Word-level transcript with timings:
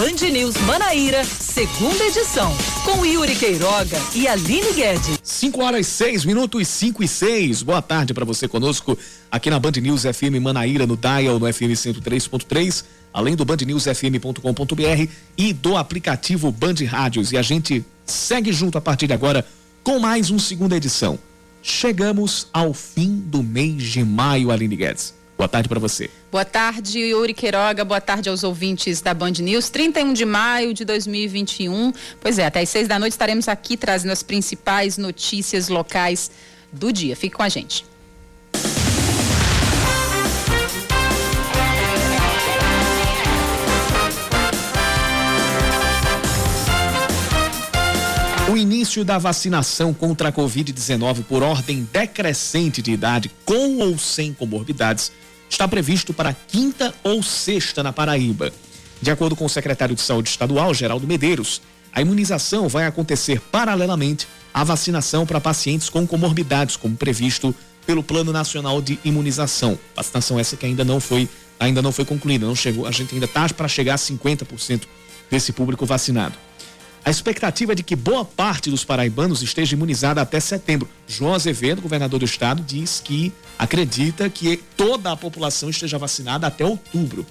Band 0.00 0.30
News 0.30 0.56
Manaíra, 0.62 1.22
segunda 1.24 2.02
edição, 2.06 2.50
com 2.86 3.04
Yuri 3.04 3.36
Queiroga 3.36 3.98
e 4.14 4.26
Aline 4.26 4.72
Guedes. 4.72 5.18
5 5.22 5.62
horas 5.62 5.86
6 5.88 6.24
minutos 6.24 6.66
5 6.68 7.04
e 7.04 7.06
6. 7.06 7.62
Boa 7.62 7.82
tarde 7.82 8.14
para 8.14 8.24
você 8.24 8.48
conosco 8.48 8.96
aqui 9.30 9.50
na 9.50 9.60
Band 9.60 9.72
News 9.72 10.04
FM 10.04 10.40
Manaíra, 10.40 10.86
no 10.86 10.96
Dial, 10.96 11.38
no 11.38 11.52
FM 11.52 11.76
103.3, 11.76 12.82
além 13.12 13.36
do 13.36 13.44
bandnewsfm.com.br 13.44 15.12
e 15.36 15.52
do 15.52 15.76
aplicativo 15.76 16.50
Band 16.50 16.76
Rádios. 16.88 17.30
E 17.30 17.36
a 17.36 17.42
gente 17.42 17.84
segue 18.06 18.54
junto 18.54 18.78
a 18.78 18.80
partir 18.80 19.06
de 19.06 19.12
agora 19.12 19.46
com 19.84 19.98
mais 19.98 20.30
uma 20.30 20.40
segunda 20.40 20.74
edição. 20.74 21.18
Chegamos 21.62 22.48
ao 22.54 22.72
fim 22.72 23.16
do 23.16 23.42
mês 23.42 23.82
de 23.82 24.02
maio, 24.02 24.50
Aline 24.50 24.76
Guedes. 24.76 25.19
Boa 25.40 25.48
tarde 25.48 25.70
para 25.70 25.80
você. 25.80 26.10
Boa 26.30 26.44
tarde, 26.44 26.98
Yuri 26.98 27.32
Queiroga. 27.32 27.82
Boa 27.82 27.98
tarde 27.98 28.28
aos 28.28 28.44
ouvintes 28.44 29.00
da 29.00 29.14
Band 29.14 29.32
News. 29.40 29.70
31 29.70 30.12
de 30.12 30.26
maio 30.26 30.74
de 30.74 30.84
2021. 30.84 31.94
Pois 32.20 32.38
é, 32.38 32.44
até 32.44 32.60
às 32.60 32.68
seis 32.68 32.86
da 32.86 32.98
noite 32.98 33.12
estaremos 33.12 33.48
aqui 33.48 33.74
trazendo 33.74 34.10
as 34.10 34.22
principais 34.22 34.98
notícias 34.98 35.70
locais 35.70 36.30
do 36.70 36.92
dia. 36.92 37.16
Fique 37.16 37.36
com 37.36 37.42
a 37.42 37.48
gente. 37.48 37.86
O 48.52 48.56
início 48.58 49.04
da 49.06 49.16
vacinação 49.16 49.94
contra 49.94 50.28
a 50.28 50.32
Covid-19 50.32 51.24
por 51.24 51.42
ordem 51.42 51.88
decrescente 51.90 52.82
de 52.82 52.92
idade, 52.92 53.30
com 53.46 53.78
ou 53.78 53.96
sem 53.96 54.34
comorbidades, 54.34 55.12
está 55.50 55.66
previsto 55.68 56.14
para 56.14 56.32
quinta 56.32 56.94
ou 57.02 57.22
sexta 57.22 57.82
na 57.82 57.92
Paraíba. 57.92 58.52
De 59.02 59.10
acordo 59.10 59.34
com 59.34 59.44
o 59.44 59.48
secretário 59.48 59.94
de 59.94 60.00
Saúde 60.00 60.30
Estadual, 60.30 60.72
Geraldo 60.72 61.06
Medeiros, 61.06 61.60
a 61.92 62.00
imunização 62.00 62.68
vai 62.68 62.86
acontecer 62.86 63.40
paralelamente 63.40 64.28
à 64.54 64.62
vacinação 64.62 65.26
para 65.26 65.40
pacientes 65.40 65.90
com 65.90 66.06
comorbidades, 66.06 66.76
como 66.76 66.96
previsto 66.96 67.54
pelo 67.84 68.02
Plano 68.02 68.32
Nacional 68.32 68.80
de 68.80 68.98
Imunização. 69.04 69.78
Vacinação 69.96 70.38
essa 70.38 70.56
que 70.56 70.66
ainda 70.66 70.84
não 70.84 71.00
foi, 71.00 71.28
ainda 71.58 71.82
não 71.82 71.90
foi 71.90 72.04
concluída, 72.04 72.46
não 72.46 72.54
chegou, 72.54 72.86
a 72.86 72.92
gente 72.92 73.14
ainda 73.14 73.26
está 73.26 73.48
para 73.48 73.66
chegar 73.68 73.94
a 73.94 73.98
50% 73.98 74.82
desse 75.30 75.52
público 75.52 75.84
vacinado. 75.84 76.34
A 77.02 77.10
expectativa 77.10 77.72
é 77.72 77.74
de 77.74 77.82
que 77.82 77.96
boa 77.96 78.24
parte 78.24 78.70
dos 78.70 78.84
paraibanos 78.84 79.42
esteja 79.42 79.74
imunizada 79.74 80.20
até 80.20 80.38
setembro. 80.38 80.88
João 81.08 81.34
Azevedo, 81.34 81.80
governador 81.80 82.20
do 82.20 82.26
estado, 82.26 82.62
diz 82.62 83.00
que 83.02 83.32
acredita 83.58 84.28
que 84.28 84.58
toda 84.76 85.10
a 85.10 85.16
população 85.16 85.70
esteja 85.70 85.98
vacinada 85.98 86.46
até 86.46 86.64
outubro. 86.64 87.26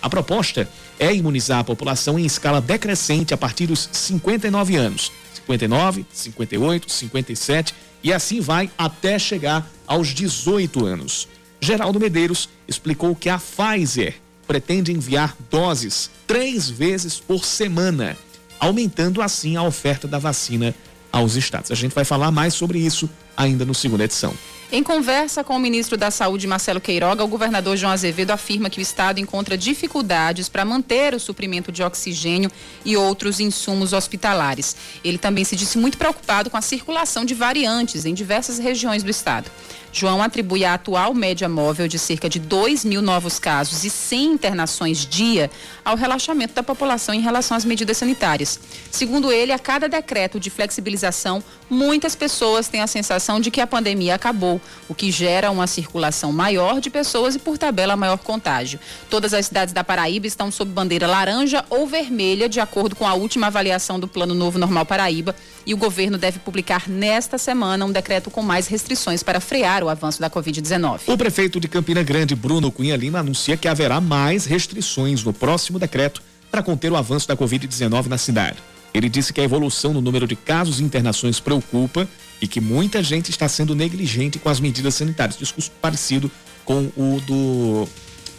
A 0.00 0.08
proposta 0.08 0.66
é 0.98 1.14
imunizar 1.14 1.58
a 1.58 1.64
população 1.64 2.18
em 2.18 2.24
escala 2.24 2.60
decrescente 2.60 3.34
a 3.34 3.36
partir 3.36 3.66
dos 3.66 3.90
59 3.92 4.76
anos. 4.76 5.12
59, 5.34 6.06
58, 6.10 6.90
57 6.90 7.74
e 8.02 8.12
assim 8.12 8.40
vai 8.40 8.70
até 8.78 9.18
chegar 9.18 9.70
aos 9.86 10.08
18 10.08 10.86
anos. 10.86 11.28
Geraldo 11.60 12.00
Medeiros 12.00 12.48
explicou 12.66 13.14
que 13.14 13.28
a 13.28 13.38
Pfizer 13.38 14.14
pretende 14.46 14.92
enviar 14.92 15.36
doses 15.50 16.10
três 16.26 16.70
vezes 16.70 17.20
por 17.20 17.44
semana 17.44 18.16
aumentando 18.60 19.22
assim 19.22 19.56
a 19.56 19.62
oferta 19.62 20.06
da 20.06 20.18
vacina 20.18 20.74
aos 21.10 21.34
estados. 21.34 21.70
A 21.70 21.74
gente 21.74 21.94
vai 21.94 22.04
falar 22.04 22.30
mais 22.30 22.54
sobre 22.54 22.78
isso 22.78 23.10
ainda 23.36 23.64
no 23.64 23.74
segunda 23.74 24.04
edição. 24.04 24.34
Em 24.72 24.84
conversa 24.84 25.42
com 25.42 25.56
o 25.56 25.58
ministro 25.58 25.96
da 25.96 26.12
Saúde, 26.12 26.46
Marcelo 26.46 26.80
Queiroga, 26.80 27.24
o 27.24 27.26
governador 27.26 27.76
João 27.76 27.92
Azevedo 27.92 28.30
afirma 28.30 28.70
que 28.70 28.78
o 28.78 28.80
estado 28.80 29.18
encontra 29.18 29.58
dificuldades 29.58 30.48
para 30.48 30.64
manter 30.64 31.12
o 31.12 31.18
suprimento 31.18 31.72
de 31.72 31.82
oxigênio 31.82 32.48
e 32.84 32.96
outros 32.96 33.40
insumos 33.40 33.92
hospitalares. 33.92 34.76
Ele 35.02 35.18
também 35.18 35.42
se 35.42 35.56
disse 35.56 35.76
muito 35.76 35.98
preocupado 35.98 36.48
com 36.50 36.56
a 36.56 36.60
circulação 36.60 37.24
de 37.24 37.34
variantes 37.34 38.04
em 38.04 38.14
diversas 38.14 38.60
regiões 38.60 39.02
do 39.02 39.10
estado. 39.10 39.50
João 39.92 40.22
atribui 40.22 40.64
a 40.64 40.74
atual 40.74 41.12
média 41.12 41.48
móvel 41.48 41.88
de 41.88 41.98
cerca 41.98 42.28
de 42.28 42.38
2 42.38 42.84
mil 42.84 43.02
novos 43.02 43.38
casos 43.38 43.84
e 43.84 43.90
100 43.90 44.24
internações 44.32 45.04
dia 45.04 45.50
ao 45.84 45.96
relaxamento 45.96 46.54
da 46.54 46.62
população 46.62 47.14
em 47.14 47.20
relação 47.20 47.56
às 47.56 47.64
medidas 47.64 47.96
sanitárias. 47.96 48.60
Segundo 48.90 49.32
ele, 49.32 49.52
a 49.52 49.58
cada 49.58 49.88
decreto 49.88 50.38
de 50.38 50.48
flexibilização, 50.48 51.42
muitas 51.68 52.14
pessoas 52.14 52.68
têm 52.68 52.80
a 52.80 52.86
sensação 52.86 53.40
de 53.40 53.50
que 53.50 53.60
a 53.60 53.66
pandemia 53.66 54.14
acabou, 54.14 54.60
o 54.88 54.94
que 54.94 55.10
gera 55.10 55.50
uma 55.50 55.66
circulação 55.66 56.32
maior 56.32 56.80
de 56.80 56.88
pessoas 56.88 57.34
e, 57.34 57.38
por 57.38 57.58
tabela, 57.58 57.96
maior 57.96 58.18
contágio. 58.18 58.78
Todas 59.08 59.34
as 59.34 59.46
cidades 59.46 59.74
da 59.74 59.82
Paraíba 59.82 60.26
estão 60.26 60.50
sob 60.52 60.70
bandeira 60.70 61.06
laranja 61.06 61.64
ou 61.68 61.86
vermelha, 61.86 62.48
de 62.48 62.60
acordo 62.60 62.94
com 62.94 63.06
a 63.06 63.14
última 63.14 63.48
avaliação 63.48 63.98
do 63.98 64.06
Plano 64.06 64.34
Novo 64.34 64.58
Normal 64.58 64.86
Paraíba, 64.86 65.34
e 65.66 65.74
o 65.74 65.76
governo 65.76 66.16
deve 66.16 66.38
publicar 66.38 66.88
nesta 66.88 67.38
semana 67.38 67.84
um 67.84 67.92
decreto 67.92 68.30
com 68.30 68.42
mais 68.42 68.66
restrições 68.66 69.22
para 69.22 69.40
frear 69.40 69.79
o 69.82 69.88
avanço 69.88 70.20
da 70.20 70.30
Covid-19. 70.30 71.00
O 71.06 71.16
prefeito 71.16 71.60
de 71.60 71.68
Campina 71.68 72.02
Grande, 72.02 72.34
Bruno 72.34 72.70
Cunha 72.70 72.96
Lima, 72.96 73.20
anuncia 73.20 73.56
que 73.56 73.68
haverá 73.68 74.00
mais 74.00 74.44
restrições 74.44 75.22
no 75.24 75.32
próximo 75.32 75.78
decreto 75.78 76.22
para 76.50 76.62
conter 76.62 76.90
o 76.90 76.96
avanço 76.96 77.28
da 77.28 77.36
Covid-19 77.36 78.06
na 78.06 78.18
cidade. 78.18 78.58
Ele 78.92 79.08
disse 79.08 79.32
que 79.32 79.40
a 79.40 79.44
evolução 79.44 79.92
no 79.92 80.00
número 80.00 80.26
de 80.26 80.34
casos 80.34 80.80
e 80.80 80.82
internações 80.82 81.38
preocupa 81.38 82.08
e 82.40 82.48
que 82.48 82.60
muita 82.60 83.02
gente 83.02 83.30
está 83.30 83.48
sendo 83.48 83.74
negligente 83.74 84.38
com 84.38 84.48
as 84.48 84.58
medidas 84.58 84.94
sanitárias. 84.94 85.38
Discurso 85.38 85.70
parecido 85.80 86.30
com 86.64 86.90
o 86.96 87.20
do, 87.26 87.88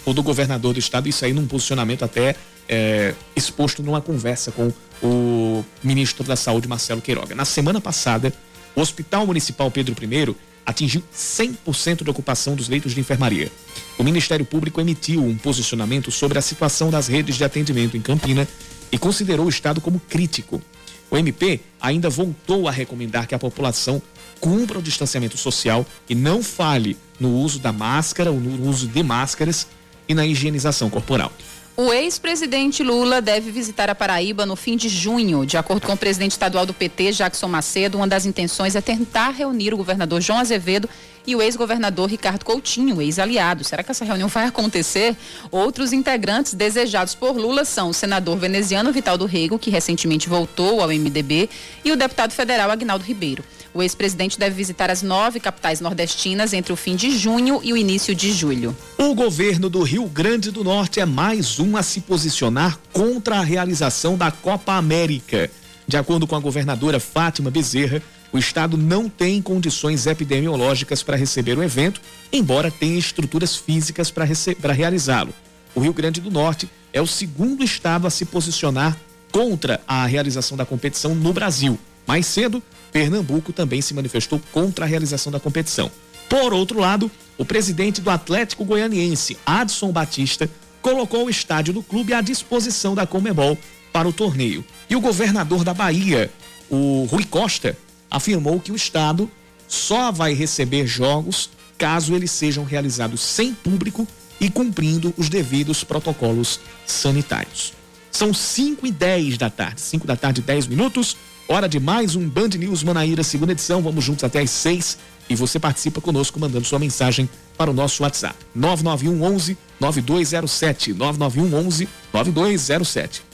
o 0.06 0.13
do 0.13 0.22
governador 0.22 0.74
do 0.74 0.80
estado, 0.80 1.07
isso 1.07 1.24
aí 1.24 1.34
num 1.34 1.47
posicionamento 1.47 2.03
até 2.03 2.35
é, 2.68 3.13
exposto 3.35 3.81
numa 3.81 4.01
conversa 4.01 4.51
com 4.51 4.72
o 5.01 5.63
ministro 5.84 6.24
da 6.24 6.35
Saúde, 6.35 6.68
Marcelo 6.68 7.01
Queiroga. 7.01 7.34
Na 7.34 7.46
semana 7.46 7.80
passada, 7.80 8.34
o 8.75 8.81
Hospital 8.81 9.25
Municipal 9.25 9.69
Pedro 9.72 9.96
I 10.01 10.35
atingiu 10.66 11.03
100% 11.13 12.03
de 12.03 12.09
ocupação 12.09 12.55
dos 12.55 12.69
leitos 12.69 12.94
de 12.94 12.99
enfermaria. 12.99 13.51
O 13.97 14.03
Ministério 14.03 14.45
Público 14.45 14.79
emitiu 14.79 15.23
um 15.23 15.38
posicionamento 15.38 16.11
sobre 16.11 16.38
a 16.38 16.41
situação 16.41 16.89
das 16.89 17.07
redes 17.07 17.35
de 17.35 17.44
atendimento 17.44 17.97
em 17.97 18.01
Campina 18.01 18.47
e 18.91 18.97
considerou 18.97 19.45
o 19.45 19.50
estado 19.50 19.81
como 19.81 20.00
crítico. 20.00 20.61
O 21.09 21.17
MP 21.17 21.59
ainda 21.79 22.09
voltou 22.09 22.67
a 22.67 22.71
recomendar 22.71 23.27
que 23.27 23.35
a 23.35 23.39
população 23.39 24.01
cumpra 24.39 24.79
o 24.79 24.81
distanciamento 24.81 25.38
social 25.38 25.85
e 26.09 26.16
não 26.16 26.41
fale 26.41 26.97
no 27.19 27.35
uso 27.35 27.59
da 27.59 27.71
máscara 27.71 28.31
ou 28.31 28.39
no 28.39 28.69
uso 28.69 28.88
de 28.88 29.03
máscaras 29.03 29.67
e 30.07 30.13
na 30.13 30.25
higienização 30.25 30.89
corporal. 30.89 31.31
O 31.75 31.93
ex-presidente 31.93 32.83
Lula 32.83 33.21
deve 33.21 33.49
visitar 33.49 33.89
a 33.89 33.95
Paraíba 33.95 34.45
no 34.45 34.55
fim 34.55 34.75
de 34.75 34.89
junho. 34.89 35.45
De 35.45 35.57
acordo 35.57 35.87
com 35.87 35.93
o 35.93 35.97
presidente 35.97 36.31
estadual 36.31 36.65
do 36.65 36.73
PT, 36.73 37.13
Jackson 37.13 37.47
Macedo, 37.47 37.97
uma 37.97 38.07
das 38.07 38.25
intenções 38.25 38.75
é 38.75 38.81
tentar 38.81 39.29
reunir 39.29 39.73
o 39.73 39.77
governador 39.77 40.19
João 40.21 40.39
Azevedo 40.39 40.89
e 41.25 41.35
o 41.35 41.41
ex-governador 41.41 42.09
Ricardo 42.09 42.43
Coutinho, 42.43 43.01
ex-aliado. 43.01 43.63
Será 43.63 43.83
que 43.83 43.91
essa 43.91 44.05
reunião 44.05 44.27
vai 44.27 44.45
acontecer? 44.45 45.15
Outros 45.49 45.93
integrantes 45.93 46.53
desejados 46.53 47.15
por 47.15 47.35
Lula 47.35 47.65
são 47.65 47.89
o 47.89 47.93
senador 47.93 48.37
veneziano 48.37 48.91
Vital 48.91 49.17
do 49.17 49.25
Rego, 49.25 49.59
que 49.59 49.69
recentemente 49.69 50.29
voltou 50.29 50.81
ao 50.81 50.89
MDB, 50.89 51.49
e 51.83 51.91
o 51.91 51.95
deputado 51.95 52.31
federal 52.31 52.71
Agnaldo 52.71 53.03
Ribeiro. 53.03 53.43
O 53.73 53.81
ex-presidente 53.81 54.37
deve 54.37 54.55
visitar 54.55 54.89
as 54.91 55.01
nove 55.01 55.39
capitais 55.39 55.79
nordestinas 55.79 56.51
entre 56.51 56.73
o 56.73 56.75
fim 56.75 56.95
de 56.95 57.17
junho 57.17 57.61
e 57.63 57.71
o 57.71 57.77
início 57.77 58.13
de 58.13 58.33
julho. 58.33 58.75
O 58.97 59.15
governo 59.15 59.69
do 59.69 59.81
Rio 59.81 60.05
Grande 60.07 60.51
do 60.51 60.63
Norte 60.63 60.99
é 60.99 61.05
mais 61.05 61.57
um 61.57 61.77
a 61.77 61.83
se 61.83 62.01
posicionar 62.01 62.77
contra 62.91 63.38
a 63.38 63.43
realização 63.43 64.17
da 64.17 64.29
Copa 64.29 64.73
América. 64.73 65.49
De 65.88 65.95
acordo 65.95 66.27
com 66.27 66.35
a 66.35 66.39
governadora 66.39 66.99
Fátima 66.99 67.49
Bezerra, 67.49 68.01
o 68.34 68.38
estado 68.38 68.78
não 68.78 69.09
tem 69.09 69.42
condições 69.42 70.08
epidemiológicas 70.08 71.03
para 71.03 71.18
receber 71.18 71.58
o 71.58 71.64
evento, 71.64 72.02
embora 72.31 72.72
tenha 72.72 72.97
estruturas 72.97 73.56
físicas 73.56 74.09
para 74.09 74.74
realizá-lo. 74.74 75.34
O 75.75 75.80
Rio 75.80 75.94
Grande 75.94 76.22
do 76.22 76.31
Norte 76.31 76.69
é 76.94 77.01
o 77.01 77.07
segundo 77.07 77.63
estado 77.63 78.07
a 78.07 78.10
se 78.10 78.25
posicionar 78.25 78.98
contra 79.31 79.81
a 79.88 80.06
realização 80.06 80.57
da 80.57 80.66
competição 80.66 81.16
no 81.16 81.33
Brasil. 81.33 81.78
Mais 82.07 82.25
cedo, 82.25 82.62
Pernambuco 82.92 83.54
também 83.54 83.81
se 83.81 83.94
manifestou 83.94 84.42
contra 84.51 84.86
a 84.86 84.88
realização 84.88 85.31
da 85.31 85.39
competição. 85.39 85.92
Por 86.30 86.54
outro 86.54 86.80
lado, 86.80 87.12
o 87.38 87.45
presidente 87.45 88.01
do 88.01 88.10
Atlético 88.10 88.66
Goianiense, 88.66 89.38
Adson 89.45 89.92
Batista, 89.92 90.50
colocou 90.81 91.25
o 91.25 91.30
estádio 91.30 91.74
do 91.74 91.84
clube 91.84 92.13
à 92.13 92.22
disposição 92.22 92.95
da 92.95 93.06
Comebol 93.06 93.57
para 93.92 94.07
o 94.07 94.13
torneio. 94.13 94.63
E 94.89 94.95
o 94.95 95.01
governador 95.01 95.63
da 95.63 95.74
Bahia, 95.74 96.31
o 96.69 97.06
Rui 97.10 97.25
Costa, 97.25 97.77
afirmou 98.12 98.60
que 98.60 98.72
o 98.72 98.75
estado 98.75 99.31
só 99.68 100.12
vai 100.12 100.34
receber 100.34 100.86
jogos 100.86 101.50
caso 101.78 102.13
eles 102.13 102.30
sejam 102.30 102.63
realizados 102.63 103.22
sem 103.22 103.56
público 103.56 104.08
e 104.40 104.50
cumprindo 104.50 105.13
os 105.18 105.30
devidos 105.30 105.84
protocolos 105.84 106.60
sanitários. 106.86 107.74
São 108.12 108.34
5 108.34 108.86
e 108.86 108.92
10 108.92 109.38
da 109.38 109.50
tarde, 109.50 109.81
5 109.81 110.06
da 110.06 110.16
tarde, 110.16 110.42
10 110.42 110.68
minutos. 110.68 111.16
Hora 111.48 111.68
de 111.68 111.80
mais 111.80 112.16
um 112.16 112.30
Band 112.30 112.50
News 112.50 112.84
Manaíra, 112.84 113.24
segunda 113.24 113.54
edição. 113.54 113.81
Vamos 113.81 114.04
juntos 114.04 114.24
até 114.24 114.42
às 114.42 114.52
seis 114.52 114.98
e 115.30 115.36
você 115.36 115.60
participa 115.60 116.02
conosco 116.02 116.40
mandando 116.40 116.66
sua 116.66 116.80
mensagem 116.80 117.30
para 117.58 117.72
o 117.72 117.74
nosso 117.74 118.04
WhatsApp. 118.04 118.36
991 118.54 119.24
11 119.24 119.58
9207. 119.80 120.94
991 120.94 121.68
11 121.68 121.90
9207. 122.13 123.31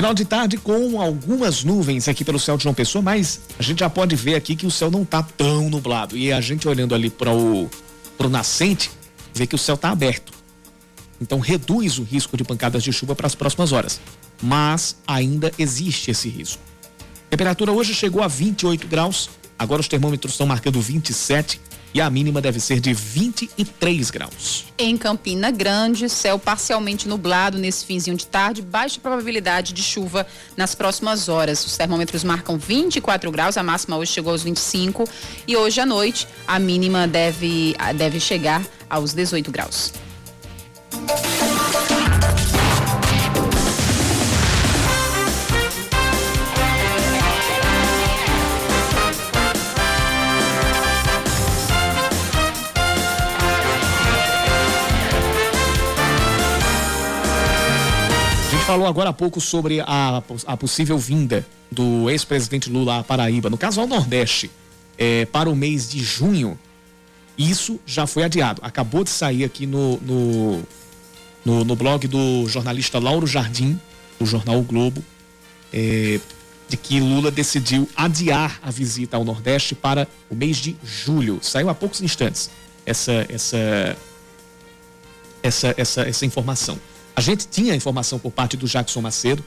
Final 0.00 0.14
de 0.14 0.24
tarde 0.24 0.56
com 0.56 0.98
algumas 0.98 1.62
nuvens 1.62 2.08
aqui 2.08 2.24
pelo 2.24 2.38
céu 2.38 2.56
de 2.56 2.62
João 2.62 2.74
Pessoa, 2.74 3.02
mas 3.02 3.38
a 3.58 3.62
gente 3.62 3.80
já 3.80 3.90
pode 3.90 4.16
ver 4.16 4.34
aqui 4.34 4.56
que 4.56 4.66
o 4.66 4.70
céu 4.70 4.90
não 4.90 5.02
está 5.02 5.22
tão 5.22 5.68
nublado. 5.68 6.16
E 6.16 6.32
a 6.32 6.40
gente 6.40 6.66
olhando 6.66 6.94
ali 6.94 7.10
para 7.10 7.30
o 7.30 7.68
pro 8.16 8.30
nascente, 8.30 8.90
vê 9.34 9.46
que 9.46 9.54
o 9.54 9.58
céu 9.58 9.74
está 9.74 9.90
aberto. 9.90 10.32
Então 11.20 11.38
reduz 11.38 11.98
o 11.98 12.02
risco 12.02 12.34
de 12.34 12.42
pancadas 12.42 12.82
de 12.82 12.90
chuva 12.94 13.14
para 13.14 13.26
as 13.26 13.34
próximas 13.34 13.72
horas. 13.72 14.00
Mas 14.42 14.96
ainda 15.06 15.52
existe 15.58 16.10
esse 16.10 16.30
risco. 16.30 16.62
A 17.26 17.28
temperatura 17.28 17.70
hoje 17.70 17.92
chegou 17.92 18.22
a 18.22 18.26
28 18.26 18.86
graus, 18.86 19.28
agora 19.58 19.82
os 19.82 19.88
termômetros 19.88 20.32
estão 20.32 20.46
marcando 20.46 20.80
27 20.80 21.60
e 21.92 22.00
a 22.00 22.08
mínima 22.08 22.40
deve 22.40 22.60
ser 22.60 22.80
de 22.80 22.92
23 22.92 24.10
graus. 24.10 24.66
Em 24.78 24.96
Campina 24.96 25.50
Grande, 25.50 26.08
céu 26.08 26.38
parcialmente 26.38 27.08
nublado 27.08 27.58
nesse 27.58 27.84
finzinho 27.84 28.16
de 28.16 28.26
tarde, 28.26 28.62
baixa 28.62 29.00
probabilidade 29.00 29.72
de 29.72 29.82
chuva 29.82 30.26
nas 30.56 30.74
próximas 30.74 31.28
horas. 31.28 31.64
Os 31.64 31.76
termômetros 31.76 32.24
marcam 32.24 32.58
24 32.58 33.30
graus, 33.30 33.56
a 33.56 33.62
máxima 33.62 33.96
hoje 33.96 34.12
chegou 34.12 34.32
aos 34.32 34.42
25 34.42 35.04
e 35.46 35.56
hoje 35.56 35.80
à 35.80 35.86
noite 35.86 36.26
a 36.46 36.58
mínima 36.58 37.06
deve, 37.06 37.74
deve 37.96 38.20
chegar 38.20 38.64
aos 38.88 39.12
18 39.12 39.50
graus. 39.50 39.92
Falou 58.70 58.86
agora 58.86 59.10
há 59.10 59.12
pouco 59.12 59.40
sobre 59.40 59.80
a, 59.80 60.22
a 60.46 60.56
possível 60.56 60.96
vinda 60.96 61.44
do 61.72 62.08
ex-presidente 62.08 62.70
Lula 62.70 63.00
à 63.00 63.02
Paraíba, 63.02 63.50
no 63.50 63.58
caso 63.58 63.80
ao 63.80 63.86
Nordeste, 63.88 64.48
é, 64.96 65.24
para 65.24 65.50
o 65.50 65.56
mês 65.56 65.90
de 65.90 65.98
junho. 65.98 66.56
Isso 67.36 67.80
já 67.84 68.06
foi 68.06 68.22
adiado. 68.22 68.60
Acabou 68.62 69.02
de 69.02 69.10
sair 69.10 69.42
aqui 69.42 69.66
no, 69.66 69.96
no, 69.96 70.62
no, 71.44 71.64
no 71.64 71.74
blog 71.74 72.06
do 72.06 72.46
jornalista 72.46 73.00
Lauro 73.00 73.26
Jardim, 73.26 73.76
do 74.20 74.24
jornal 74.24 74.60
o 74.60 74.62
Globo, 74.62 75.02
é, 75.72 76.20
de 76.68 76.76
que 76.76 77.00
Lula 77.00 77.32
decidiu 77.32 77.88
adiar 77.96 78.60
a 78.62 78.70
visita 78.70 79.16
ao 79.16 79.24
Nordeste 79.24 79.74
para 79.74 80.06
o 80.30 80.36
mês 80.36 80.58
de 80.58 80.76
julho. 80.84 81.40
Saiu 81.42 81.68
há 81.68 81.74
poucos 81.74 82.02
instantes 82.02 82.48
essa, 82.86 83.26
essa, 83.28 83.96
essa, 85.42 85.74
essa, 85.76 86.02
essa 86.02 86.24
informação. 86.24 86.78
A 87.14 87.20
gente 87.20 87.46
tinha 87.48 87.72
a 87.72 87.76
informação 87.76 88.18
por 88.18 88.30
parte 88.30 88.56
do 88.56 88.66
Jackson 88.66 89.00
Macedo 89.00 89.44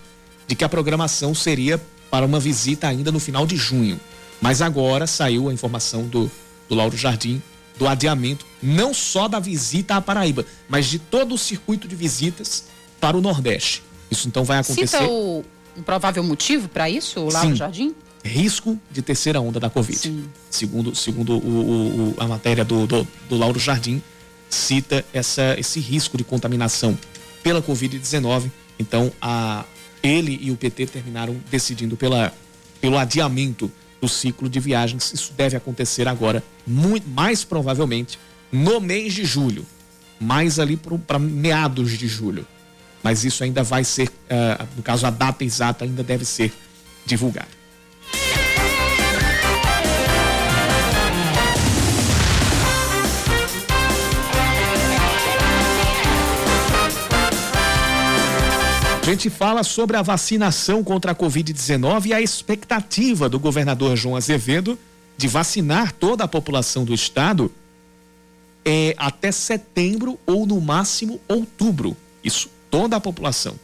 de 0.47 0.55
que 0.55 0.63
a 0.63 0.69
programação 0.69 1.33
seria 1.33 1.81
para 2.11 2.25
uma 2.25 2.39
visita 2.39 2.87
ainda 2.87 3.11
no 3.11 3.19
final 3.19 3.45
de 3.45 3.55
junho. 3.55 3.99
Mas 4.41 4.61
agora 4.61 5.07
saiu 5.07 5.49
a 5.49 5.53
informação 5.53 6.03
do, 6.03 6.29
do 6.67 6.75
Lauro 6.75 6.97
Jardim 6.97 7.41
do 7.77 7.87
adiamento, 7.87 8.45
não 8.61 8.93
só 8.93 9.27
da 9.27 9.39
visita 9.39 9.95
à 9.95 10.01
Paraíba, 10.01 10.45
mas 10.69 10.85
de 10.85 10.99
todo 10.99 11.33
o 11.33 11.37
circuito 11.37 11.87
de 11.87 11.95
visitas 11.95 12.65
para 12.99 13.17
o 13.17 13.21
Nordeste. 13.21 13.83
Isso 14.11 14.27
então 14.27 14.43
vai 14.43 14.59
acontecer. 14.59 14.87
Cita 14.87 15.03
o 15.05 15.43
um 15.75 15.81
provável 15.81 16.23
motivo 16.23 16.67
para 16.67 16.89
isso, 16.89 17.19
Lauro 17.19 17.49
Sim. 17.49 17.55
Jardim? 17.55 17.95
Risco 18.23 18.79
de 18.91 19.01
terceira 19.01 19.41
onda 19.41 19.59
da 19.59 19.69
Covid. 19.69 19.97
Sim. 19.97 20.29
Segundo, 20.49 20.95
segundo 20.95 21.33
o, 21.33 22.09
o, 22.09 22.15
a 22.17 22.27
matéria 22.27 22.63
do, 22.63 22.85
do, 22.85 23.07
do 23.27 23.35
Lauro 23.35 23.59
Jardim, 23.59 24.01
cita 24.49 25.03
essa, 25.11 25.55
esse 25.59 25.79
risco 25.79 26.15
de 26.15 26.23
contaminação 26.23 26.97
pela 27.43 27.61
Covid-19. 27.61 28.49
Então, 28.79 29.11
a, 29.21 29.65
ele 30.01 30.39
e 30.41 30.49
o 30.49 30.57
PT 30.57 30.87
terminaram 30.87 31.35
decidindo 31.51 31.95
pela, 31.95 32.33
pelo 32.81 32.97
adiamento 32.97 33.71
do 34.01 34.07
ciclo 34.07 34.49
de 34.49 34.59
viagens. 34.59 35.13
Isso 35.13 35.33
deve 35.33 35.55
acontecer 35.55 36.07
agora, 36.07 36.43
muito, 36.65 37.07
mais 37.07 37.43
provavelmente, 37.43 38.17
no 38.51 38.79
mês 38.79 39.13
de 39.13 39.25
julho, 39.25 39.65
mais 40.19 40.59
ali 40.59 40.77
para 40.77 41.19
meados 41.19 41.97
de 41.97 42.07
julho. 42.07 42.47
Mas 43.01 43.25
isso 43.25 43.43
ainda 43.43 43.63
vai 43.63 43.83
ser, 43.83 44.07
uh, 44.07 44.67
no 44.77 44.83
caso, 44.83 45.05
a 45.05 45.09
data 45.09 45.43
exata 45.43 45.83
ainda 45.85 46.03
deve 46.03 46.23
ser 46.23 46.53
divulgada. 47.05 47.62
A 59.03 59.05
gente 59.05 59.29
fala 59.29 59.65
sobre 59.65 59.97
a 59.97 60.01
vacinação 60.01 60.81
contra 60.81 61.11
a 61.11 61.15
Covid-19 61.15 62.05
e 62.05 62.13
a 62.13 62.21
expectativa 62.21 63.27
do 63.27 63.37
governador 63.37 63.97
João 63.97 64.15
Azevedo 64.15 64.79
de 65.17 65.27
vacinar 65.27 65.91
toda 65.91 66.23
a 66.23 66.27
população 66.27 66.85
do 66.85 66.93
estado 66.93 67.51
é, 68.63 68.95
até 68.97 69.29
setembro 69.29 70.17
ou 70.25 70.45
no 70.45 70.61
máximo 70.61 71.19
outubro. 71.27 71.97
Isso, 72.23 72.49
toda 72.71 72.95
a 72.95 72.99
população. 73.01 73.59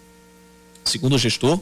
Segundo 0.84 1.16
o 1.16 1.18
gestor, 1.18 1.58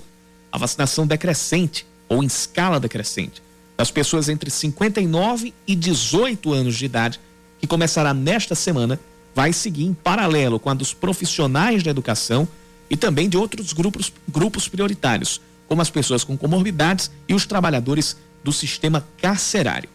a 0.52 0.58
vacinação 0.58 1.06
decrescente 1.06 1.86
ou 2.10 2.24
em 2.24 2.26
escala 2.26 2.80
decrescente 2.80 3.44
das 3.78 3.92
pessoas 3.92 4.28
entre 4.28 4.50
59 4.50 5.54
e 5.68 5.76
18 5.76 6.52
anos 6.52 6.76
de 6.76 6.86
idade, 6.86 7.20
que 7.60 7.68
começará 7.68 8.12
nesta 8.12 8.56
semana, 8.56 9.00
vai 9.36 9.54
seguir 9.54 9.86
em 9.86 9.94
paralelo 9.94 10.60
com 10.60 10.72
a 10.72 10.74
dos 10.74 10.96
profissionais 10.96 11.84
da 11.84 11.92
educação 11.92 12.48
e 12.90 12.98
também 12.98 13.28
de 13.30 13.38
outros 13.38 13.74
grupos, 13.74 14.12
grupos 14.28 14.68
prioritários, 14.68 15.42
como 15.68 15.82
as 15.82 15.90
pessoas 15.90 16.24
com 16.24 16.38
comorbidades 16.38 17.12
e 17.28 17.34
os 17.34 17.46
trabalhadores 17.46 18.18
do 18.44 18.52
sistema 18.52 19.06
carcerário 19.22 19.90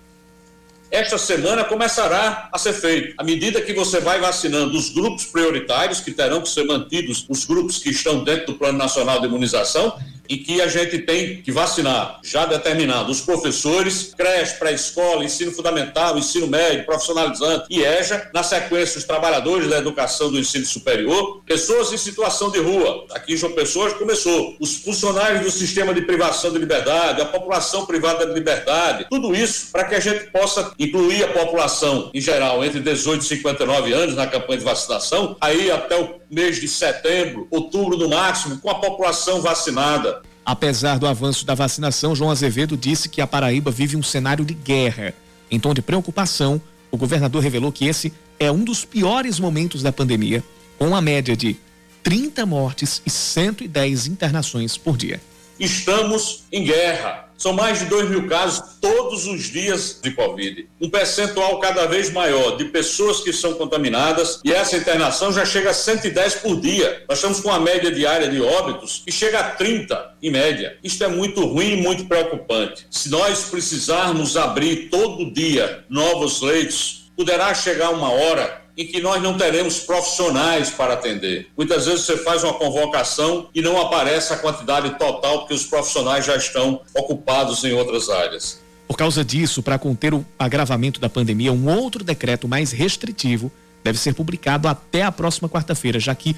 esta 0.92 1.16
semana 1.16 1.64
começará 1.64 2.50
a 2.52 2.58
ser 2.58 2.74
feito. 2.74 3.14
À 3.16 3.24
medida 3.24 3.62
que 3.62 3.72
você 3.72 3.98
vai 3.98 4.20
vacinando 4.20 4.76
os 4.76 4.90
grupos 4.90 5.24
prioritários, 5.24 6.00
que 6.00 6.12
terão 6.12 6.42
que 6.42 6.50
ser 6.50 6.64
mantidos, 6.64 7.24
os 7.30 7.46
grupos 7.46 7.78
que 7.78 7.88
estão 7.88 8.22
dentro 8.22 8.48
do 8.48 8.54
Plano 8.58 8.76
Nacional 8.76 9.18
de 9.18 9.26
Imunização, 9.26 9.98
em 10.28 10.38
que 10.38 10.60
a 10.60 10.66
gente 10.66 10.98
tem 10.98 11.42
que 11.42 11.52
vacinar, 11.52 12.20
já 12.22 12.46
determinado, 12.46 13.10
os 13.10 13.20
professores, 13.20 14.12
creche, 14.16 14.54
pré-escola, 14.54 15.24
ensino 15.24 15.52
fundamental, 15.52 16.18
ensino 16.18 16.46
médio, 16.46 16.84
profissionalizante 16.84 17.66
e 17.70 17.82
EJA, 17.82 18.30
na 18.32 18.42
sequência 18.42 18.98
os 18.98 19.04
trabalhadores 19.04 19.68
da 19.68 19.78
educação 19.78 20.30
do 20.30 20.38
ensino 20.38 20.64
superior, 20.64 21.42
pessoas 21.46 21.92
em 21.92 21.96
situação 21.96 22.50
de 22.50 22.58
rua, 22.58 23.06
aqui 23.10 23.34
em 23.34 23.36
João 23.36 23.52
Pessoa 23.52 23.92
começou, 23.94 24.56
os 24.60 24.76
funcionários 24.76 25.42
do 25.42 25.50
sistema 25.50 25.92
de 25.94 26.02
privação 26.02 26.52
de 26.52 26.58
liberdade, 26.58 27.20
a 27.20 27.26
população 27.26 27.86
privada 27.86 28.26
de 28.26 28.32
liberdade, 28.32 29.06
tudo 29.10 29.34
isso 29.34 29.70
para 29.70 29.84
que 29.84 29.94
a 29.94 30.00
gente 30.00 30.30
possa 30.30 30.72
incluir 30.78 31.24
a 31.24 31.28
população 31.28 32.10
em 32.14 32.20
geral 32.20 32.64
entre 32.64 32.80
18 32.80 33.22
e 33.22 33.24
59 33.24 33.92
anos 33.92 34.14
na 34.14 34.26
campanha 34.26 34.58
de 34.58 34.64
vacinação, 34.64 35.36
aí 35.40 35.70
até 35.70 36.00
o 36.00 36.20
mês 36.30 36.60
de 36.60 36.66
setembro, 36.66 37.46
outubro 37.50 37.96
no 37.96 38.08
máximo, 38.08 38.58
com 38.58 38.70
a 38.70 38.76
população 38.76 39.42
vacinada. 39.42 40.21
Apesar 40.44 40.98
do 40.98 41.06
avanço 41.06 41.46
da 41.46 41.54
vacinação, 41.54 42.14
João 42.16 42.30
Azevedo 42.30 42.76
disse 42.76 43.08
que 43.08 43.20
a 43.20 43.26
Paraíba 43.26 43.70
vive 43.70 43.96
um 43.96 44.02
cenário 44.02 44.44
de 44.44 44.54
guerra. 44.54 45.14
Em 45.50 45.60
tom 45.60 45.72
de 45.72 45.82
preocupação, 45.82 46.60
o 46.90 46.96
governador 46.96 47.42
revelou 47.42 47.70
que 47.70 47.86
esse 47.86 48.12
é 48.38 48.50
um 48.50 48.64
dos 48.64 48.84
piores 48.84 49.38
momentos 49.38 49.82
da 49.82 49.92
pandemia, 49.92 50.42
com 50.78 50.88
uma 50.88 51.00
média 51.00 51.36
de 51.36 51.56
30 52.02 52.44
mortes 52.44 53.00
e 53.06 53.10
110 53.10 54.08
internações 54.08 54.76
por 54.76 54.96
dia. 54.96 55.20
Estamos 55.62 56.42
em 56.50 56.64
guerra. 56.64 57.28
São 57.38 57.52
mais 57.52 57.78
de 57.78 57.84
2 57.84 58.10
mil 58.10 58.26
casos 58.26 58.78
todos 58.80 59.26
os 59.28 59.44
dias 59.44 60.00
de 60.02 60.10
Covid. 60.10 60.68
Um 60.80 60.90
percentual 60.90 61.60
cada 61.60 61.86
vez 61.86 62.10
maior 62.10 62.56
de 62.56 62.64
pessoas 62.64 63.20
que 63.20 63.32
são 63.32 63.54
contaminadas 63.54 64.40
e 64.44 64.52
essa 64.52 64.76
internação 64.76 65.32
já 65.32 65.44
chega 65.44 65.70
a 65.70 65.72
110 65.72 66.34
por 66.36 66.60
dia. 66.60 67.04
Nós 67.08 67.18
estamos 67.18 67.38
com 67.38 67.48
uma 67.48 67.60
média 67.60 67.92
diária 67.92 68.28
de 68.28 68.40
óbitos 68.40 69.02
que 69.06 69.12
chega 69.12 69.38
a 69.38 69.50
30 69.50 70.16
em 70.20 70.32
média. 70.32 70.78
Isto 70.82 71.04
é 71.04 71.08
muito 71.08 71.46
ruim 71.46 71.74
e 71.74 71.80
muito 71.80 72.06
preocupante. 72.06 72.84
Se 72.90 73.08
nós 73.08 73.44
precisarmos 73.44 74.36
abrir 74.36 74.88
todo 74.90 75.32
dia 75.32 75.84
novos 75.88 76.40
leitos, 76.40 77.12
poderá 77.16 77.54
chegar 77.54 77.90
uma 77.90 78.10
hora 78.10 78.61
em 78.76 78.86
que 78.86 79.00
nós 79.00 79.22
não 79.22 79.36
teremos 79.36 79.80
profissionais 79.80 80.70
para 80.70 80.94
atender. 80.94 81.48
Muitas 81.56 81.86
vezes 81.86 82.04
você 82.04 82.16
faz 82.18 82.42
uma 82.42 82.54
convocação 82.54 83.48
e 83.54 83.60
não 83.60 83.80
aparece 83.80 84.32
a 84.32 84.36
quantidade 84.36 84.98
total, 84.98 85.40
porque 85.40 85.54
os 85.54 85.64
profissionais 85.64 86.24
já 86.24 86.36
estão 86.36 86.80
ocupados 86.94 87.62
em 87.64 87.72
outras 87.72 88.08
áreas. 88.08 88.60
Por 88.88 88.96
causa 88.96 89.24
disso, 89.24 89.62
para 89.62 89.78
conter 89.78 90.12
o 90.12 90.24
agravamento 90.38 91.00
da 91.00 91.08
pandemia, 91.08 91.52
um 91.52 91.68
outro 91.68 92.04
decreto 92.04 92.48
mais 92.48 92.72
restritivo 92.72 93.50
deve 93.82 93.98
ser 93.98 94.14
publicado 94.14 94.68
até 94.68 95.02
a 95.02 95.12
próxima 95.12 95.48
quarta-feira, 95.48 95.98
já 95.98 96.14
que 96.14 96.36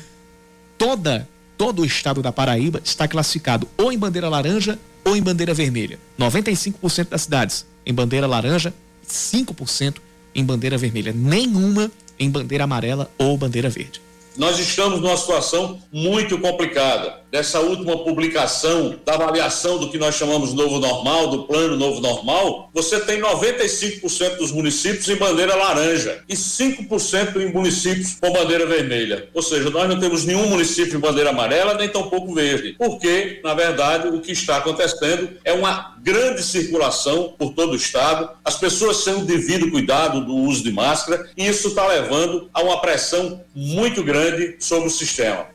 toda 0.78 1.28
todo 1.56 1.82
o 1.82 1.84
estado 1.84 2.22
da 2.22 2.32
Paraíba 2.32 2.80
está 2.84 3.06
classificado 3.06 3.68
ou 3.76 3.92
em 3.92 3.98
bandeira 3.98 4.28
laranja 4.28 4.78
ou 5.04 5.16
em 5.16 5.22
bandeira 5.22 5.54
vermelha. 5.54 5.98
95% 6.18 7.08
das 7.08 7.22
cidades 7.22 7.66
em 7.86 7.92
bandeira 7.92 8.26
laranja, 8.26 8.72
5% 9.06 9.96
em 10.34 10.44
bandeira 10.44 10.76
vermelha. 10.76 11.12
Nenhuma 11.12 11.90
em 12.18 12.30
bandeira 12.30 12.64
amarela 12.64 13.10
ou 13.18 13.36
bandeira 13.36 13.68
verde. 13.68 14.00
Nós 14.36 14.58
estamos 14.58 15.00
numa 15.00 15.16
situação 15.16 15.80
muito 15.92 16.38
complicada. 16.38 17.20
Dessa 17.34 17.58
última 17.58 17.98
publicação 17.98 18.94
da 19.04 19.14
avaliação 19.14 19.76
do 19.76 19.90
que 19.90 19.98
nós 19.98 20.14
chamamos 20.14 20.54
novo 20.54 20.78
normal, 20.78 21.26
do 21.26 21.42
plano 21.42 21.76
novo 21.76 22.00
normal, 22.00 22.70
você 22.72 23.00
tem 23.00 23.20
95% 23.20 24.36
dos 24.36 24.52
municípios 24.52 25.08
em 25.08 25.16
bandeira 25.16 25.56
laranja 25.56 26.22
e 26.28 26.36
5% 26.36 27.40
em 27.40 27.52
municípios 27.52 28.18
com 28.20 28.32
bandeira 28.32 28.64
vermelha. 28.66 29.28
Ou 29.34 29.42
seja, 29.42 29.68
nós 29.68 29.88
não 29.88 29.98
temos 29.98 30.24
nenhum 30.24 30.46
município 30.46 30.96
em 30.96 31.00
bandeira 31.00 31.30
amarela, 31.30 31.74
nem 31.74 31.88
tampouco 31.88 32.32
verde. 32.32 32.76
Porque, 32.78 33.40
na 33.42 33.52
verdade, 33.52 34.06
o 34.06 34.20
que 34.20 34.30
está 34.30 34.58
acontecendo 34.58 35.30
é 35.44 35.52
uma 35.52 35.96
grande 36.04 36.40
circulação 36.40 37.34
por 37.36 37.52
todo 37.52 37.72
o 37.72 37.76
estado, 37.76 38.30
as 38.44 38.56
pessoas 38.56 39.02
têm 39.02 39.14
o 39.14 39.24
devido 39.24 39.72
cuidado 39.72 40.24
do 40.24 40.36
uso 40.36 40.62
de 40.62 40.70
máscara 40.70 41.28
e 41.36 41.48
isso 41.48 41.66
está 41.66 41.84
levando 41.88 42.48
a 42.54 42.62
uma 42.62 42.80
pressão 42.80 43.40
muito 43.52 44.04
grande 44.04 44.54
sobre 44.60 44.86
o 44.86 44.90
sistema. 44.90 45.53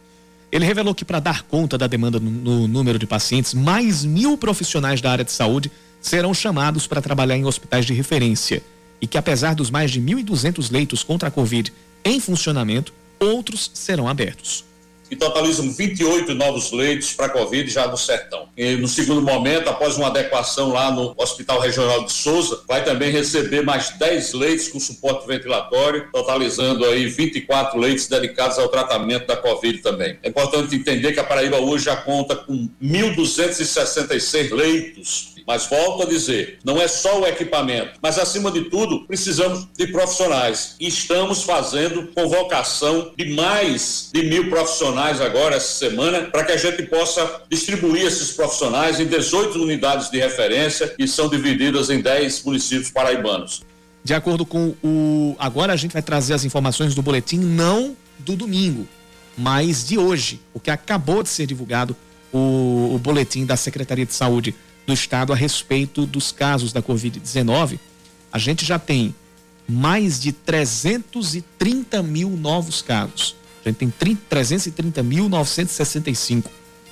Ele 0.51 0.65
revelou 0.65 0.95
que 0.95 1.05
para 1.05 1.19
dar 1.19 1.43
conta 1.43 1.77
da 1.77 1.87
demanda 1.87 2.19
no, 2.19 2.67
número 2.67 2.97
de 2.97 3.05
pacientes, 3.05 3.53
mais 3.53 4.03
mil 4.03 4.37
profissionais 4.37 5.01
da 5.01 5.11
área 5.11 5.25
de 5.25 5.31
saúde 5.31 5.71
serão 6.01 6.33
chamados 6.33 6.87
para 6.87 7.01
trabalhar 7.01 7.37
em 7.37 7.45
hospitais 7.45 7.85
de 7.85 7.93
referência. 7.93 8.63
E 9.01 9.07
que 9.07 9.17
apesar 9.17 9.53
dos 9.53 9.69
mais 9.69 9.91
de 9.91 10.01
1.200 10.01 10.71
leitos 10.71 11.03
contra 11.03 11.29
a 11.29 11.31
Covid 11.31 11.71
em 12.03 12.19
funcionamento, 12.19 12.93
outros 13.19 13.69
serão 13.73 14.07
abertos 14.07 14.68
e 15.09 15.15
totalizam 15.15 15.71
28 15.71 16.33
novos 16.35 16.71
leitos 16.71 17.13
para 17.13 17.29
Covid 17.29 17.69
já 17.69 17.87
no 17.87 17.97
Sertão. 17.97 18.49
E 18.55 18.75
no 18.75 18.87
segundo 18.87 19.21
momento, 19.21 19.69
após 19.69 19.97
uma 19.97 20.07
adequação 20.07 20.69
lá 20.69 20.91
no 20.91 21.13
Hospital 21.17 21.59
Regional 21.59 22.05
de 22.05 22.11
Souza, 22.11 22.61
vai 22.67 22.83
também 22.83 23.11
receber 23.11 23.63
mais 23.63 23.89
10 23.97 24.33
leitos 24.33 24.67
com 24.67 24.79
suporte 24.79 25.27
ventilatório, 25.27 26.09
totalizando 26.11 26.85
aí 26.85 27.07
24 27.07 27.79
leitos 27.79 28.07
dedicados 28.07 28.57
ao 28.59 28.69
tratamento 28.69 29.27
da 29.27 29.37
Covid 29.37 29.79
também. 29.79 30.17
É 30.23 30.29
importante 30.29 30.75
entender 30.75 31.13
que 31.13 31.19
a 31.19 31.23
Paraíba 31.23 31.57
hoje 31.57 31.85
já 31.85 31.95
conta 31.95 32.35
com 32.35 32.69
1.266 32.81 34.51
leitos 34.53 35.38
mas 35.49 35.65
volto 35.65 36.03
a 36.03 36.05
dizer, 36.05 36.59
não 36.63 36.79
é 36.79 36.87
só 36.87 37.21
o 37.21 37.25
equipamento, 37.25 37.97
mas 38.03 38.19
acima 38.19 38.51
de 38.51 38.65
tudo, 38.65 39.07
precisamos 39.07 39.67
de 39.75 39.87
profissionais. 39.87 40.75
E 40.79 40.87
estamos 40.87 41.41
fazendo 41.41 42.05
convocação 42.13 43.11
de 43.17 43.33
mais 43.33 44.11
de 44.13 44.21
mil 44.21 44.47
profissionais 44.51 45.19
agora 45.19 45.55
essa 45.55 45.79
semana, 45.79 46.25
para 46.25 46.43
que 46.43 46.51
a 46.51 46.57
gente 46.57 46.83
possa 46.83 47.41
distribuir 47.49 48.05
esses 48.05 48.29
profissionais 48.33 48.99
em 48.99 49.07
18 49.07 49.59
unidades 49.59 50.11
de 50.11 50.19
referência 50.19 50.89
que 50.89 51.07
são 51.07 51.27
divididas 51.27 51.89
em 51.89 51.99
10 51.99 52.43
municípios 52.43 52.91
paraibanos. 52.91 53.63
De 54.03 54.13
acordo 54.13 54.45
com 54.45 54.75
o. 54.83 55.35
Agora 55.39 55.73
a 55.73 55.75
gente 55.75 55.93
vai 55.93 56.03
trazer 56.03 56.35
as 56.35 56.45
informações 56.45 56.93
do 56.93 57.01
boletim, 57.01 57.39
não 57.39 57.97
do 58.19 58.35
domingo, 58.35 58.87
mas 59.35 59.87
de 59.87 59.97
hoje, 59.97 60.39
o 60.53 60.59
que 60.59 60.69
acabou 60.69 61.23
de 61.23 61.29
ser 61.29 61.47
divulgado, 61.47 61.95
o, 62.31 62.91
o 62.93 62.99
boletim 62.99 63.47
da 63.47 63.57
Secretaria 63.57 64.05
de 64.05 64.13
Saúde 64.13 64.53
do 64.89 64.93
Estado 64.93 65.31
a 65.31 65.35
respeito 65.35 66.07
dos 66.07 66.31
casos 66.31 66.73
da 66.73 66.81
Covid-19, 66.81 67.77
a 68.31 68.39
gente 68.39 68.65
já 68.65 68.79
tem 68.79 69.13
mais 69.67 70.19
de 70.19 70.31
330 70.31 72.01
mil 72.01 72.31
novos 72.31 72.81
casos. 72.81 73.35
A 73.63 73.69
gente 73.69 73.77
tem 73.77 73.93
330.965 74.01 76.45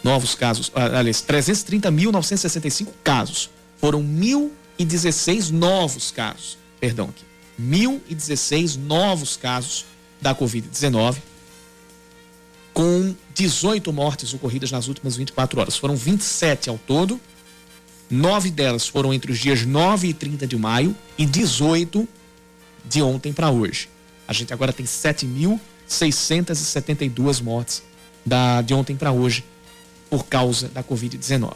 novos 0.03 0.35
casos, 0.35 0.71
ah, 0.75 0.99
aliás, 0.99 1.23
330.965 1.23 2.89
casos. 3.03 3.49
Foram 3.77 4.03
1.016 4.03 5.49
novos 5.49 6.11
casos, 6.11 6.55
perdão 6.79 7.09
aqui, 7.09 7.25
1.016 7.59 8.77
novos 8.77 9.35
casos 9.35 9.85
da 10.21 10.35
Covid-19, 10.35 11.15
com 12.75 13.15
18 13.33 13.91
mortes 13.91 14.35
ocorridas 14.35 14.69
nas 14.69 14.87
últimas 14.87 15.15
24 15.15 15.61
horas. 15.61 15.75
Foram 15.75 15.95
27 15.95 16.69
ao 16.69 16.77
todo 16.77 17.19
Nove 18.09 18.49
delas 18.49 18.87
foram 18.87 19.13
entre 19.13 19.29
os 19.31 19.37
dias 19.37 19.63
9 19.65 20.07
e 20.07 20.13
30 20.13 20.47
de 20.47 20.57
maio 20.57 20.95
e 21.17 21.25
18 21.25 22.07
de 22.85 23.01
ontem 23.01 23.33
para 23.33 23.49
hoje. 23.49 23.89
A 24.25 24.31
gente 24.33 24.53
agora 24.53 24.71
tem 24.71 24.85
7.672 24.85 27.43
mortes 27.43 27.83
da, 28.25 28.61
de 28.61 28.73
ontem 28.73 28.95
para 28.95 29.11
hoje 29.11 29.43
por 30.09 30.25
causa 30.25 30.69
da 30.69 30.81
Covid-19. 30.81 31.51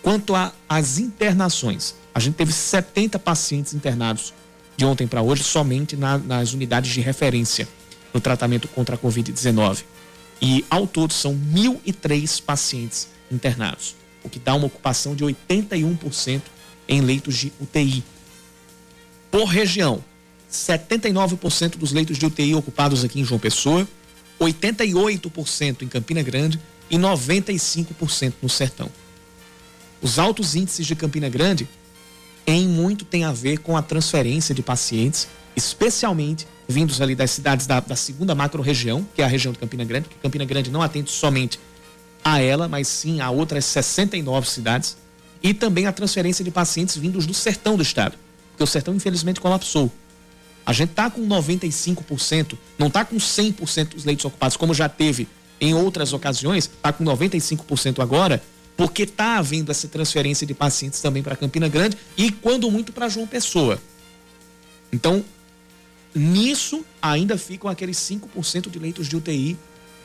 Quanto 0.00 0.34
às 0.68 0.98
internações, 0.98 1.96
a 2.14 2.20
gente 2.20 2.36
teve 2.36 2.52
70 2.52 3.18
pacientes 3.18 3.74
internados 3.74 4.32
de 4.76 4.84
ontem 4.84 5.08
para 5.08 5.20
hoje 5.20 5.42
somente 5.42 5.96
na, 5.96 6.16
nas 6.16 6.52
unidades 6.52 6.92
de 6.92 7.00
referência 7.00 7.68
no 8.14 8.20
tratamento 8.20 8.68
contra 8.68 8.94
a 8.94 8.98
Covid-19. 8.98 9.82
E 10.40 10.64
ao 10.70 10.86
todo 10.86 11.12
são 11.12 11.34
1.003 11.34 12.40
pacientes 12.40 13.08
internados 13.30 13.96
o 14.28 14.30
que 14.30 14.38
dá 14.38 14.54
uma 14.54 14.66
ocupação 14.66 15.16
de 15.16 15.24
81% 15.24 16.42
em 16.86 17.00
leitos 17.00 17.36
de 17.36 17.52
UTI. 17.60 18.04
Por 19.30 19.46
região, 19.46 20.04
79% 20.50 21.76
dos 21.76 21.92
leitos 21.92 22.16
de 22.16 22.26
UTI 22.26 22.54
ocupados 22.54 23.04
aqui 23.04 23.20
em 23.20 23.24
João 23.24 23.40
Pessoa, 23.40 23.86
88% 24.40 25.82
em 25.82 25.88
Campina 25.88 26.22
Grande 26.22 26.60
e 26.90 26.96
95% 26.96 28.34
no 28.40 28.48
Sertão. 28.48 28.90
Os 30.00 30.18
altos 30.18 30.54
índices 30.54 30.86
de 30.86 30.94
Campina 30.94 31.28
Grande 31.28 31.68
em 32.46 32.66
muito 32.66 33.04
tem 33.04 33.24
a 33.24 33.32
ver 33.32 33.58
com 33.58 33.76
a 33.76 33.82
transferência 33.82 34.54
de 34.54 34.62
pacientes, 34.62 35.28
especialmente 35.56 36.46
vindos 36.66 37.00
ali 37.00 37.14
das 37.14 37.30
cidades 37.30 37.66
da, 37.66 37.80
da 37.80 37.96
segunda 37.96 38.34
macro-região, 38.34 39.06
que 39.14 39.20
é 39.20 39.24
a 39.24 39.28
região 39.28 39.52
de 39.52 39.58
Campina 39.58 39.84
Grande, 39.84 40.08
porque 40.08 40.20
Campina 40.22 40.44
Grande 40.44 40.70
não 40.70 40.80
atende 40.80 41.10
somente 41.10 41.58
a 42.24 42.40
ela, 42.40 42.68
mas 42.68 42.88
sim 42.88 43.20
a 43.20 43.30
outras 43.30 43.64
69 43.64 44.48
cidades, 44.48 44.96
e 45.42 45.54
também 45.54 45.86
a 45.86 45.92
transferência 45.92 46.44
de 46.44 46.50
pacientes 46.50 46.96
vindos 46.96 47.26
do 47.26 47.34
sertão 47.34 47.76
do 47.76 47.82
estado, 47.82 48.16
porque 48.50 48.62
o 48.62 48.66
sertão 48.66 48.94
infelizmente 48.94 49.40
colapsou. 49.40 49.90
A 50.66 50.72
gente 50.72 50.90
está 50.90 51.10
com 51.10 51.26
95%, 51.26 52.58
não 52.78 52.88
está 52.88 53.04
com 53.04 53.16
100% 53.16 53.94
dos 53.94 54.04
leitos 54.04 54.24
ocupados, 54.24 54.56
como 54.56 54.74
já 54.74 54.88
teve 54.88 55.28
em 55.60 55.74
outras 55.74 56.12
ocasiões, 56.12 56.64
está 56.64 56.92
com 56.92 57.04
95% 57.04 58.00
agora, 58.02 58.42
porque 58.76 59.02
está 59.02 59.38
havendo 59.38 59.70
essa 59.70 59.88
transferência 59.88 60.46
de 60.46 60.54
pacientes 60.54 61.00
também 61.00 61.22
para 61.22 61.34
Campina 61.34 61.68
Grande 61.68 61.96
e, 62.16 62.30
quando 62.30 62.70
muito, 62.70 62.92
para 62.92 63.08
João 63.08 63.26
Pessoa. 63.26 63.80
Então, 64.92 65.24
nisso 66.14 66.84
ainda 67.00 67.36
ficam 67.36 67.68
aqueles 67.68 67.96
5% 67.96 68.70
de 68.70 68.78
leitos 68.78 69.08
de 69.08 69.16
UTI 69.16 69.58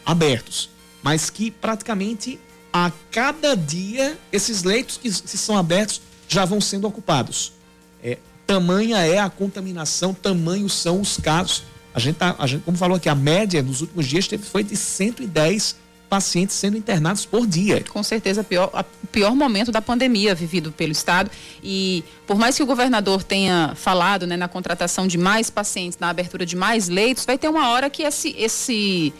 abertos 0.05 0.69
mas 1.03 1.29
que 1.29 1.51
praticamente 1.51 2.39
a 2.71 2.91
cada 3.11 3.55
dia 3.55 4.17
esses 4.31 4.63
leitos 4.63 4.97
que, 4.97 5.11
são 5.11 5.55
abertos 5.55 6.01
já 6.27 6.45
vão 6.45 6.59
sendo 6.59 6.87
ocupados. 6.87 7.53
É, 8.01 8.17
tamanha 8.47 8.97
é 8.99 9.19
a 9.19 9.29
contaminação, 9.29 10.13
tamanhos 10.13 10.73
são 10.73 10.99
os 10.99 11.17
casos. 11.17 11.63
A 11.93 11.99
gente, 11.99 12.15
tá, 12.15 12.35
a 12.39 12.47
gente, 12.47 12.63
como 12.63 12.75
falou 12.75 12.97
aqui, 12.97 13.07
a 13.07 13.13
média 13.13 13.61
nos 13.61 13.81
últimos 13.81 14.07
dias 14.07 14.27
teve, 14.27 14.43
foi 14.43 14.63
de 14.63 14.75
110 14.75 15.83
pacientes 16.09 16.55
sendo 16.55 16.77
internados 16.77 17.25
por 17.25 17.45
dia. 17.45 17.83
Com 17.89 18.03
certeza, 18.03 18.41
o 18.41 18.43
pior, 18.43 18.85
pior 19.11 19.35
momento 19.35 19.71
da 19.71 19.81
pandemia 19.81 20.33
vivido 20.33 20.71
pelo 20.71 20.91
Estado. 20.91 21.29
E 21.63 22.03
por 22.25 22.37
mais 22.37 22.55
que 22.55 22.63
o 22.63 22.65
governador 22.65 23.23
tenha 23.23 23.73
falado 23.75 24.25
né, 24.27 24.37
na 24.37 24.47
contratação 24.47 25.07
de 25.07 25.17
mais 25.17 25.49
pacientes, 25.49 25.97
na 25.99 26.09
abertura 26.09 26.45
de 26.45 26.55
mais 26.55 26.87
leitos, 26.87 27.25
vai 27.25 27.37
ter 27.37 27.47
uma 27.47 27.69
hora 27.69 27.89
que 27.89 28.03
esse, 28.03 28.35
esse, 28.37 29.13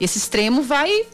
esse 0.00 0.18
extremo 0.18 0.62
vai 0.62 1.06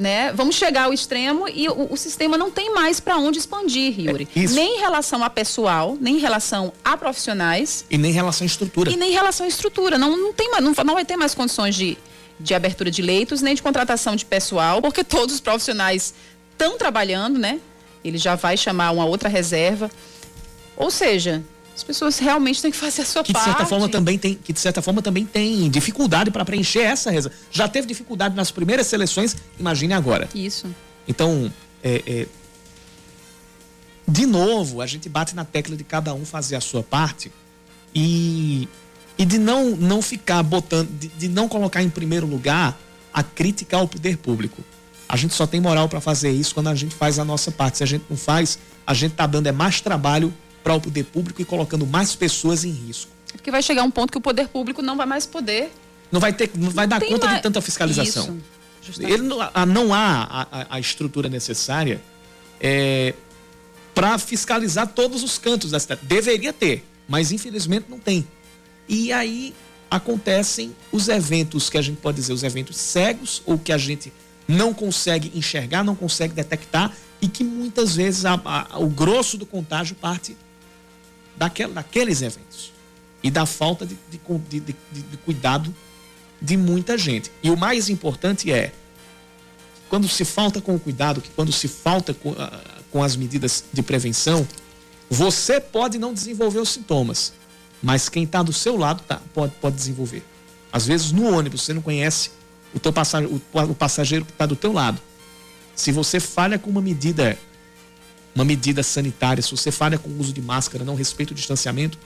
né? 0.00 0.32
Vamos 0.32 0.56
chegar 0.56 0.84
ao 0.84 0.94
extremo 0.94 1.46
e 1.46 1.68
o, 1.68 1.92
o 1.92 1.96
sistema 1.96 2.38
não 2.38 2.50
tem 2.50 2.72
mais 2.72 2.98
para 2.98 3.18
onde 3.18 3.38
expandir, 3.38 4.00
Yuri. 4.00 4.26
É, 4.34 4.48
nem 4.48 4.78
em 4.78 4.80
relação 4.80 5.22
a 5.22 5.28
pessoal, 5.28 5.98
nem 6.00 6.16
em 6.16 6.18
relação 6.18 6.72
a 6.82 6.96
profissionais. 6.96 7.84
E 7.90 7.98
nem 7.98 8.10
em 8.10 8.14
relação 8.14 8.44
à 8.44 8.46
estrutura. 8.46 8.90
E 8.90 8.96
nem 8.96 9.10
em 9.10 9.12
relação 9.12 9.44
à 9.44 9.48
estrutura. 9.48 9.98
Não, 9.98 10.16
não, 10.16 10.32
tem 10.32 10.50
não, 10.58 10.72
não 10.72 10.94
vai 10.94 11.04
ter 11.04 11.18
mais 11.18 11.34
condições 11.34 11.74
de, 11.74 11.98
de 12.40 12.54
abertura 12.54 12.90
de 12.90 13.02
leitos, 13.02 13.42
nem 13.42 13.54
de 13.54 13.60
contratação 13.60 14.16
de 14.16 14.24
pessoal, 14.24 14.80
porque 14.80 15.04
todos 15.04 15.34
os 15.34 15.40
profissionais 15.40 16.14
estão 16.50 16.78
trabalhando, 16.78 17.38
né? 17.38 17.60
Ele 18.02 18.16
já 18.16 18.36
vai 18.36 18.56
chamar 18.56 18.92
uma 18.92 19.04
outra 19.04 19.28
reserva. 19.28 19.90
Ou 20.78 20.90
seja, 20.90 21.44
as 21.74 21.82
pessoas 21.82 22.18
realmente 22.18 22.60
têm 22.60 22.70
que 22.70 22.76
fazer 22.76 23.02
a 23.02 23.04
sua 23.04 23.22
que 23.22 23.32
parte. 23.32 23.44
De 23.44 23.50
certa 23.50 23.66
forma 23.66 23.88
também 23.88 24.18
tem, 24.18 24.34
que 24.34 24.52
de 24.52 24.60
certa 24.60 24.82
forma 24.82 25.00
também 25.00 25.24
tem 25.24 25.70
dificuldade 25.70 26.30
para 26.30 26.44
preencher 26.44 26.80
essa 26.80 27.10
reserva. 27.10 27.36
Já 27.50 27.68
teve 27.68 27.86
dificuldade 27.86 28.34
nas 28.34 28.50
primeiras 28.50 28.86
seleções, 28.86 29.36
imagine 29.58 29.94
agora. 29.94 30.28
Isso. 30.34 30.66
Então, 31.08 31.50
é, 31.82 32.02
é, 32.06 32.26
de 34.06 34.26
novo, 34.26 34.80
a 34.80 34.86
gente 34.86 35.08
bate 35.08 35.34
na 35.34 35.44
tecla 35.44 35.76
de 35.76 35.84
cada 35.84 36.12
um 36.12 36.26
fazer 36.26 36.56
a 36.56 36.60
sua 36.60 36.82
parte 36.82 37.30
e, 37.94 38.68
e 39.16 39.24
de 39.24 39.38
não, 39.38 39.70
não 39.76 40.02
ficar 40.02 40.42
botando, 40.42 40.88
de, 40.90 41.08
de 41.08 41.28
não 41.28 41.48
colocar 41.48 41.82
em 41.82 41.88
primeiro 41.88 42.26
lugar 42.26 42.78
a 43.12 43.22
crítica 43.22 43.76
ao 43.76 43.86
poder 43.86 44.16
público. 44.18 44.62
A 45.08 45.16
gente 45.16 45.34
só 45.34 45.46
tem 45.46 45.60
moral 45.60 45.88
para 45.88 46.00
fazer 46.00 46.30
isso 46.30 46.54
quando 46.54 46.68
a 46.68 46.74
gente 46.74 46.94
faz 46.94 47.18
a 47.18 47.24
nossa 47.24 47.50
parte. 47.50 47.78
Se 47.78 47.84
a 47.84 47.86
gente 47.86 48.04
não 48.08 48.16
faz, 48.16 48.58
a 48.86 48.94
gente 48.94 49.12
tá 49.12 49.26
dando 49.26 49.46
é 49.46 49.52
mais 49.52 49.80
trabalho 49.80 50.32
para 50.62 50.74
o 50.74 50.80
poder 50.80 51.04
público 51.04 51.40
e 51.40 51.44
colocando 51.44 51.86
mais 51.86 52.14
pessoas 52.14 52.64
em 52.64 52.70
risco. 52.70 53.10
Porque 53.32 53.50
vai 53.50 53.62
chegar 53.62 53.82
um 53.82 53.90
ponto 53.90 54.10
que 54.10 54.18
o 54.18 54.20
poder 54.20 54.48
público 54.48 54.82
não 54.82 54.96
vai 54.96 55.06
mais 55.06 55.26
poder. 55.26 55.70
Não 56.10 56.20
vai 56.20 56.32
ter, 56.32 56.50
não 56.54 56.70
vai 56.70 56.86
não 56.86 56.98
dar 56.98 57.00
conta 57.00 57.26
mais... 57.26 57.36
de 57.38 57.42
tanta 57.42 57.60
fiscalização. 57.60 58.40
Isso. 58.82 59.02
Ele, 59.02 59.22
não 59.22 59.94
há 59.94 60.46
a, 60.50 60.76
a 60.76 60.80
estrutura 60.80 61.28
necessária 61.28 62.02
é, 62.60 63.14
para 63.94 64.18
fiscalizar 64.18 64.88
todos 64.88 65.22
os 65.22 65.38
cantos 65.38 65.70
da 65.70 65.78
cidade. 65.78 66.00
Deveria 66.04 66.52
ter, 66.52 66.84
mas 67.08 67.30
infelizmente 67.30 67.86
não 67.88 67.98
tem. 67.98 68.26
E 68.88 69.12
aí 69.12 69.54
acontecem 69.90 70.74
os 70.90 71.08
eventos 71.08 71.68
que 71.68 71.78
a 71.78 71.82
gente 71.82 71.98
pode 71.98 72.16
dizer, 72.16 72.32
os 72.32 72.42
eventos 72.42 72.76
cegos, 72.76 73.42
ou 73.44 73.58
que 73.58 73.72
a 73.72 73.78
gente 73.78 74.12
não 74.48 74.72
consegue 74.72 75.30
enxergar, 75.34 75.84
não 75.84 75.94
consegue 75.94 76.34
detectar, 76.34 76.92
e 77.20 77.28
que 77.28 77.44
muitas 77.44 77.94
vezes 77.94 78.24
a, 78.24 78.40
a, 78.44 78.78
o 78.78 78.88
grosso 78.88 79.36
do 79.36 79.44
contágio 79.44 79.94
parte 79.94 80.36
daquela, 81.40 81.72
daqueles 81.72 82.20
eventos. 82.20 82.70
E 83.22 83.30
da 83.30 83.46
falta 83.46 83.86
de, 83.86 83.96
de, 84.10 84.20
de, 84.50 84.74
de 84.92 85.16
cuidado 85.24 85.74
de 86.40 86.56
muita 86.56 86.98
gente. 86.98 87.30
E 87.42 87.50
o 87.50 87.56
mais 87.56 87.88
importante 87.88 88.52
é, 88.52 88.72
quando 89.88 90.06
se 90.06 90.24
falta 90.24 90.60
com 90.60 90.74
o 90.74 90.80
cuidado, 90.80 91.20
que 91.20 91.30
quando 91.30 91.50
se 91.50 91.66
falta 91.66 92.12
com, 92.12 92.30
uh, 92.30 92.36
com 92.90 93.02
as 93.02 93.16
medidas 93.16 93.64
de 93.72 93.82
prevenção, 93.82 94.46
você 95.08 95.60
pode 95.60 95.98
não 95.98 96.14
desenvolver 96.14 96.60
os 96.60 96.70
sintomas, 96.70 97.32
mas 97.82 98.08
quem 98.08 98.24
está 98.24 98.42
do 98.42 98.52
seu 98.52 98.76
lado 98.76 99.02
tá, 99.06 99.20
pode, 99.34 99.52
pode 99.60 99.76
desenvolver. 99.76 100.22
Às 100.72 100.86
vezes 100.86 101.10
no 101.10 101.24
ônibus 101.34 101.62
você 101.62 101.72
não 101.72 101.82
conhece 101.82 102.30
o, 102.74 102.78
teu 102.78 102.92
passageiro, 102.92 103.42
o, 103.52 103.60
o 103.60 103.74
passageiro 103.74 104.24
que 104.24 104.32
está 104.32 104.46
do 104.46 104.56
teu 104.56 104.72
lado. 104.72 105.00
Se 105.74 105.90
você 105.90 106.20
falha 106.20 106.58
com 106.58 106.70
uma 106.70 106.82
medida, 106.82 107.38
uma 108.34 108.44
medida 108.44 108.82
sanitária, 108.82 109.42
se 109.42 109.50
você 109.50 109.70
falha 109.70 109.98
com 109.98 110.08
o 110.08 110.18
uso 110.18 110.32
de 110.32 110.40
máscara, 110.40 110.84
não 110.84 110.94
respeita 110.94 111.32
o 111.32 111.34
distanciamento, 111.34 111.98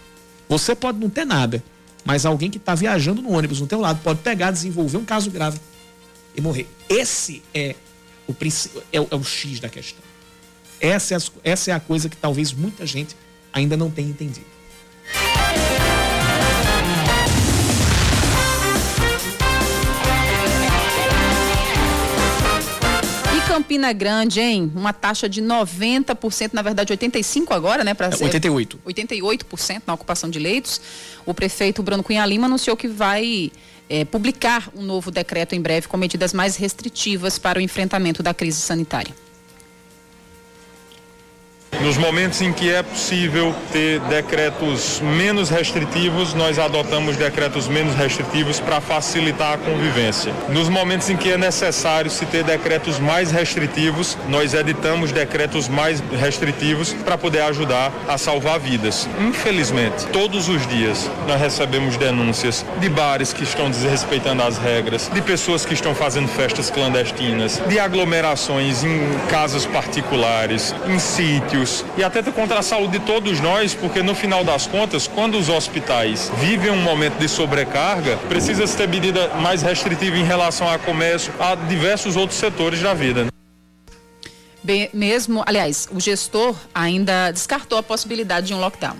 você 0.48 0.74
pode 0.74 0.98
não 0.98 1.10
ter 1.10 1.24
nada, 1.24 1.62
mas 2.04 2.26
alguém 2.26 2.50
que 2.50 2.58
está 2.58 2.74
viajando 2.74 3.22
no 3.22 3.32
ônibus 3.32 3.60
no 3.60 3.66
teu 3.66 3.80
lado 3.80 4.00
pode 4.02 4.20
pegar, 4.20 4.50
desenvolver 4.50 4.96
um 4.96 5.04
caso 5.04 5.30
grave 5.30 5.58
e 6.34 6.40
morrer. 6.40 6.68
Esse 6.88 7.42
é 7.52 7.74
o, 8.26 8.34
é 8.92 9.00
o, 9.00 9.08
é 9.10 9.16
o 9.16 9.24
X 9.24 9.60
da 9.60 9.68
questão. 9.68 10.02
Essa 10.80 11.14
é, 11.14 11.16
a, 11.16 11.20
essa 11.44 11.70
é 11.70 11.74
a 11.74 11.80
coisa 11.80 12.08
que 12.08 12.16
talvez 12.16 12.52
muita 12.52 12.86
gente 12.86 13.16
ainda 13.52 13.76
não 13.76 13.90
tenha 13.90 14.08
entendido. 14.08 14.46
Campina 23.54 23.92
Grande, 23.92 24.40
hein? 24.40 24.72
Uma 24.74 24.92
taxa 24.92 25.28
de 25.28 25.40
90%, 25.40 26.50
na 26.52 26.60
verdade 26.60 26.92
85% 26.92 27.52
agora, 27.52 27.84
né? 27.84 27.94
Pra 27.94 28.08
é, 28.08 28.10
88%. 28.10 28.78
88% 28.84 29.82
na 29.86 29.94
ocupação 29.94 30.28
de 30.28 30.40
leitos. 30.40 30.80
O 31.24 31.32
prefeito 31.32 31.80
Bruno 31.80 32.02
Cunha 32.02 32.26
Lima 32.26 32.46
anunciou 32.46 32.76
que 32.76 32.88
vai 32.88 33.52
é, 33.88 34.04
publicar 34.04 34.68
um 34.74 34.82
novo 34.82 35.08
decreto 35.08 35.54
em 35.54 35.60
breve 35.60 35.86
com 35.86 35.96
medidas 35.96 36.32
mais 36.32 36.56
restritivas 36.56 37.38
para 37.38 37.60
o 37.60 37.62
enfrentamento 37.62 38.24
da 38.24 38.34
crise 38.34 38.60
sanitária. 38.60 39.14
Nos 41.80 41.98
momentos 41.98 42.40
em 42.40 42.52
que 42.52 42.70
é 42.70 42.82
possível 42.82 43.54
ter 43.72 44.00
decretos 44.00 45.00
menos 45.00 45.50
restritivos, 45.50 46.32
nós 46.32 46.58
adotamos 46.58 47.16
decretos 47.16 47.68
menos 47.68 47.94
restritivos 47.94 48.60
para 48.60 48.80
facilitar 48.80 49.54
a 49.54 49.58
convivência. 49.58 50.32
Nos 50.48 50.68
momentos 50.68 51.10
em 51.10 51.16
que 51.16 51.32
é 51.32 51.36
necessário 51.36 52.10
se 52.10 52.24
ter 52.26 52.44
decretos 52.44 52.98
mais 52.98 53.30
restritivos, 53.30 54.16
nós 54.28 54.54
editamos 54.54 55.12
decretos 55.12 55.68
mais 55.68 56.02
restritivos 56.18 56.92
para 56.92 57.18
poder 57.18 57.40
ajudar 57.42 57.92
a 58.08 58.16
salvar 58.16 58.58
vidas. 58.58 59.08
Infelizmente, 59.20 60.06
todos 60.06 60.48
os 60.48 60.66
dias 60.66 61.10
nós 61.26 61.40
recebemos 61.40 61.96
denúncias 61.96 62.64
de 62.80 62.88
bares 62.88 63.32
que 63.32 63.42
estão 63.42 63.68
desrespeitando 63.70 64.42
as 64.42 64.58
regras, 64.58 65.10
de 65.12 65.20
pessoas 65.20 65.66
que 65.66 65.74
estão 65.74 65.94
fazendo 65.94 66.28
festas 66.28 66.70
clandestinas, 66.70 67.60
de 67.66 67.78
aglomerações 67.78 68.84
em 68.84 69.00
casas 69.28 69.66
particulares, 69.66 70.74
em 70.86 70.98
sítios 70.98 71.63
e 71.96 72.04
atenta 72.04 72.30
contra 72.32 72.58
a 72.58 72.62
saúde 72.62 72.98
de 72.98 73.04
todos 73.04 73.40
nós, 73.40 73.74
porque 73.74 74.02
no 74.02 74.14
final 74.14 74.44
das 74.44 74.66
contas, 74.66 75.06
quando 75.06 75.38
os 75.38 75.48
hospitais 75.48 76.30
vivem 76.38 76.70
um 76.70 76.82
momento 76.82 77.18
de 77.18 77.28
sobrecarga, 77.28 78.16
precisa-se 78.28 78.76
ter 78.76 78.88
medida 78.88 79.28
mais 79.36 79.62
restritiva 79.62 80.16
em 80.16 80.24
relação 80.24 80.68
a 80.68 80.78
comércio, 80.78 81.32
a 81.38 81.54
diversos 81.54 82.16
outros 82.16 82.38
setores 82.38 82.80
da 82.80 82.94
vida. 82.94 83.24
Né? 83.24 83.30
Bem, 84.62 84.88
mesmo, 84.94 85.42
aliás, 85.46 85.88
o 85.92 86.00
gestor 86.00 86.56
ainda 86.74 87.30
descartou 87.30 87.78
a 87.78 87.82
possibilidade 87.82 88.46
de 88.46 88.54
um 88.54 88.60
lockdown. 88.60 88.96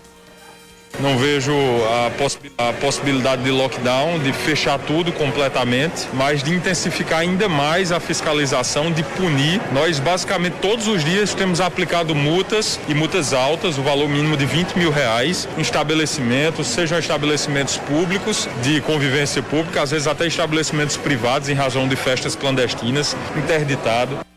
Não 1.00 1.18
vejo 1.18 1.52
a, 1.52 2.10
poss 2.10 2.38
a, 2.56 2.72
possibilidade 2.74 3.42
de 3.42 3.50
lockdown, 3.50 4.18
de 4.20 4.32
fechar 4.32 4.78
tudo 4.78 5.12
completamente, 5.12 6.06
mas 6.12 6.42
de 6.42 6.54
intensificar 6.54 7.20
ainda 7.20 7.48
mais 7.48 7.90
a 7.90 7.98
fiscalização, 7.98 8.92
de 8.92 9.02
punir. 9.02 9.60
Nós 9.72 9.98
basicamente 9.98 10.56
todos 10.60 10.86
os 10.86 11.04
dias 11.04 11.34
temos 11.34 11.60
aplicado 11.60 12.14
multas 12.14 12.78
e 12.88 12.94
multas 12.94 13.32
altas, 13.32 13.76
o 13.76 13.82
valor 13.82 14.08
mínimo 14.08 14.36
de 14.36 14.46
20 14.46 14.74
mil 14.74 14.90
reais 14.90 15.48
em 15.58 15.60
estabelecimentos, 15.60 16.66
sejam 16.68 16.98
estabelecimentos 16.98 17.76
públicos 17.76 18.48
de 18.62 18.80
convivência 18.82 19.42
pública, 19.42 19.82
às 19.82 19.90
vezes 19.90 20.06
até 20.06 20.26
estabelecimentos 20.26 20.96
privados 20.96 21.48
em 21.48 21.54
razão 21.54 21.88
de 21.88 21.96
festas 21.96 22.36
clandestinas, 22.36 23.16
interditado. 23.36 24.33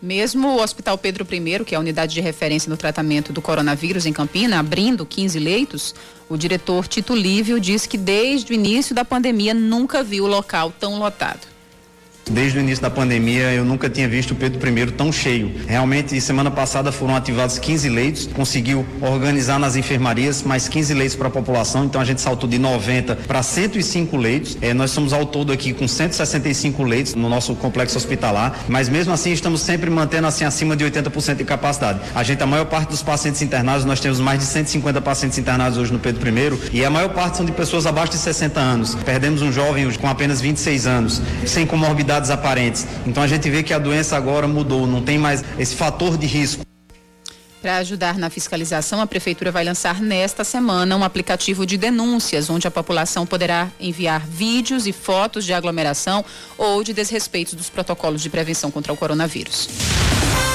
Mesmo 0.00 0.48
o 0.48 0.62
Hospital 0.62 0.98
Pedro 0.98 1.26
I, 1.30 1.64
que 1.64 1.74
é 1.74 1.78
a 1.78 1.80
unidade 1.80 2.12
de 2.12 2.20
referência 2.20 2.68
no 2.68 2.76
tratamento 2.76 3.32
do 3.32 3.40
coronavírus 3.40 4.04
em 4.04 4.12
Campina, 4.12 4.58
abrindo 4.58 5.06
15 5.06 5.38
leitos, 5.38 5.94
o 6.28 6.36
diretor 6.36 6.86
Tito 6.86 7.14
Lívio 7.14 7.58
disse 7.58 7.88
que 7.88 7.96
desde 7.96 8.52
o 8.52 8.54
início 8.54 8.94
da 8.94 9.04
pandemia 9.04 9.54
nunca 9.54 10.02
viu 10.02 10.24
o 10.24 10.28
local 10.28 10.72
tão 10.78 10.98
lotado. 10.98 11.55
Desde 12.28 12.58
o 12.58 12.60
início 12.60 12.82
da 12.82 12.90
pandemia, 12.90 13.52
eu 13.52 13.64
nunca 13.64 13.88
tinha 13.88 14.08
visto 14.08 14.32
o 14.32 14.34
Pedro 14.34 14.58
I 14.68 14.90
tão 14.90 15.12
cheio. 15.12 15.52
Realmente, 15.68 16.20
semana 16.20 16.50
passada 16.50 16.90
foram 16.90 17.14
ativados 17.14 17.56
15 17.56 17.88
leitos, 17.88 18.26
conseguiu 18.26 18.84
organizar 19.00 19.60
nas 19.60 19.76
enfermarias 19.76 20.42
mais 20.42 20.68
15 20.68 20.92
leitos 20.92 21.14
para 21.14 21.28
a 21.28 21.30
população, 21.30 21.84
então 21.84 22.00
a 22.00 22.04
gente 22.04 22.20
saltou 22.20 22.50
de 22.50 22.58
90 22.58 23.14
para 23.28 23.44
105 23.44 24.16
leitos. 24.16 24.58
É, 24.60 24.74
nós 24.74 24.90
somos 24.90 25.12
ao 25.12 25.24
todo 25.24 25.52
aqui 25.52 25.72
com 25.72 25.86
165 25.86 26.82
leitos 26.82 27.14
no 27.14 27.28
nosso 27.28 27.54
complexo 27.54 27.96
hospitalar, 27.96 28.58
mas 28.68 28.88
mesmo 28.88 29.12
assim 29.12 29.30
estamos 29.30 29.60
sempre 29.60 29.88
mantendo 29.88 30.26
assim 30.26 30.44
acima 30.44 30.74
de 30.74 30.84
80% 30.84 31.36
de 31.36 31.44
capacidade. 31.44 32.00
A 32.12 32.24
gente, 32.24 32.42
a 32.42 32.46
maior 32.46 32.66
parte 32.66 32.88
dos 32.88 33.04
pacientes 33.04 33.40
internados, 33.40 33.84
nós 33.84 34.00
temos 34.00 34.18
mais 34.18 34.40
de 34.40 34.46
150 34.46 35.00
pacientes 35.00 35.38
internados 35.38 35.78
hoje 35.78 35.92
no 35.92 36.00
Pedro 36.00 36.28
I, 36.28 36.78
e 36.78 36.84
a 36.84 36.90
maior 36.90 37.10
parte 37.10 37.36
são 37.36 37.46
de 37.46 37.52
pessoas 37.52 37.86
abaixo 37.86 38.10
de 38.10 38.18
60 38.18 38.58
anos. 38.58 38.96
Perdemos 38.96 39.42
um 39.42 39.52
jovem 39.52 39.88
com 39.92 40.08
apenas 40.08 40.40
26 40.40 40.88
anos, 40.88 41.22
sem 41.46 41.64
comorbidade 41.64 42.15
aparentes. 42.30 42.86
Então 43.06 43.22
a 43.22 43.26
gente 43.26 43.48
vê 43.50 43.62
que 43.62 43.72
a 43.72 43.78
doença 43.78 44.16
agora 44.16 44.48
mudou, 44.48 44.86
não 44.86 45.02
tem 45.02 45.18
mais 45.18 45.44
esse 45.58 45.74
fator 45.74 46.16
de 46.16 46.26
risco. 46.26 46.64
Para 47.62 47.78
ajudar 47.78 48.16
na 48.16 48.30
fiscalização, 48.30 49.00
a 49.00 49.06
Prefeitura 49.06 49.50
vai 49.50 49.64
lançar 49.64 50.00
nesta 50.00 50.44
semana 50.44 50.96
um 50.96 51.02
aplicativo 51.02 51.66
de 51.66 51.76
denúncias, 51.76 52.48
onde 52.48 52.66
a 52.68 52.70
população 52.70 53.26
poderá 53.26 53.68
enviar 53.80 54.24
vídeos 54.24 54.86
e 54.86 54.92
fotos 54.92 55.44
de 55.44 55.52
aglomeração 55.52 56.24
ou 56.56 56.84
de 56.84 56.92
desrespeitos 56.92 57.54
dos 57.54 57.68
protocolos 57.68 58.22
de 58.22 58.30
prevenção 58.30 58.70
contra 58.70 58.92
o 58.92 58.96
coronavírus. 58.96 59.68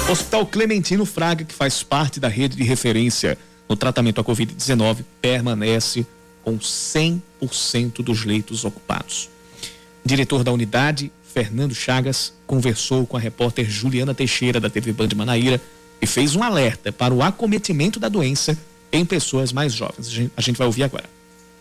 O 0.08 0.12
Hospital 0.12 0.46
Clementino 0.46 1.06
Fraga, 1.06 1.44
que 1.44 1.54
faz 1.54 1.84
parte 1.84 2.20
da 2.20 2.28
rede 2.28 2.56
de 2.56 2.64
referência 2.64 3.38
no 3.68 3.76
tratamento 3.76 4.22
à 4.22 4.24
Covid-19, 4.24 5.04
permanece 5.22 6.06
com 6.44 6.58
100% 6.58 8.02
dos 8.04 8.26
leitos 8.26 8.64
ocupados. 8.64 9.30
Diretor 10.04 10.44
da 10.44 10.52
unidade, 10.52 11.12
Fernando 11.32 11.74
Chagas 11.74 12.34
conversou 12.46 13.08
com 13.08 13.16
a 13.16 13.20
repórter 13.20 13.70
Juliana 13.70 14.14
Teixeira 14.14 14.60
da 14.60 14.70
TV 14.70 14.92
Band 14.92 15.10
Manaíra 15.16 15.62
e 16.02 16.06
fez 16.06 16.36
um 16.36 16.44
alerta 16.44 16.92
para 16.92 17.14
o 17.14 17.22
acometimento 17.22 18.00
da 18.00 18.10
doença 18.10 18.58
em 18.92 19.06
pessoas 19.06 19.54
mais 19.54 19.74
jovens. 19.74 20.30
A 20.36 20.42
gente, 20.42 20.58
vai 20.58 20.68
ouvir 20.68 20.84
agora. 20.84 21.06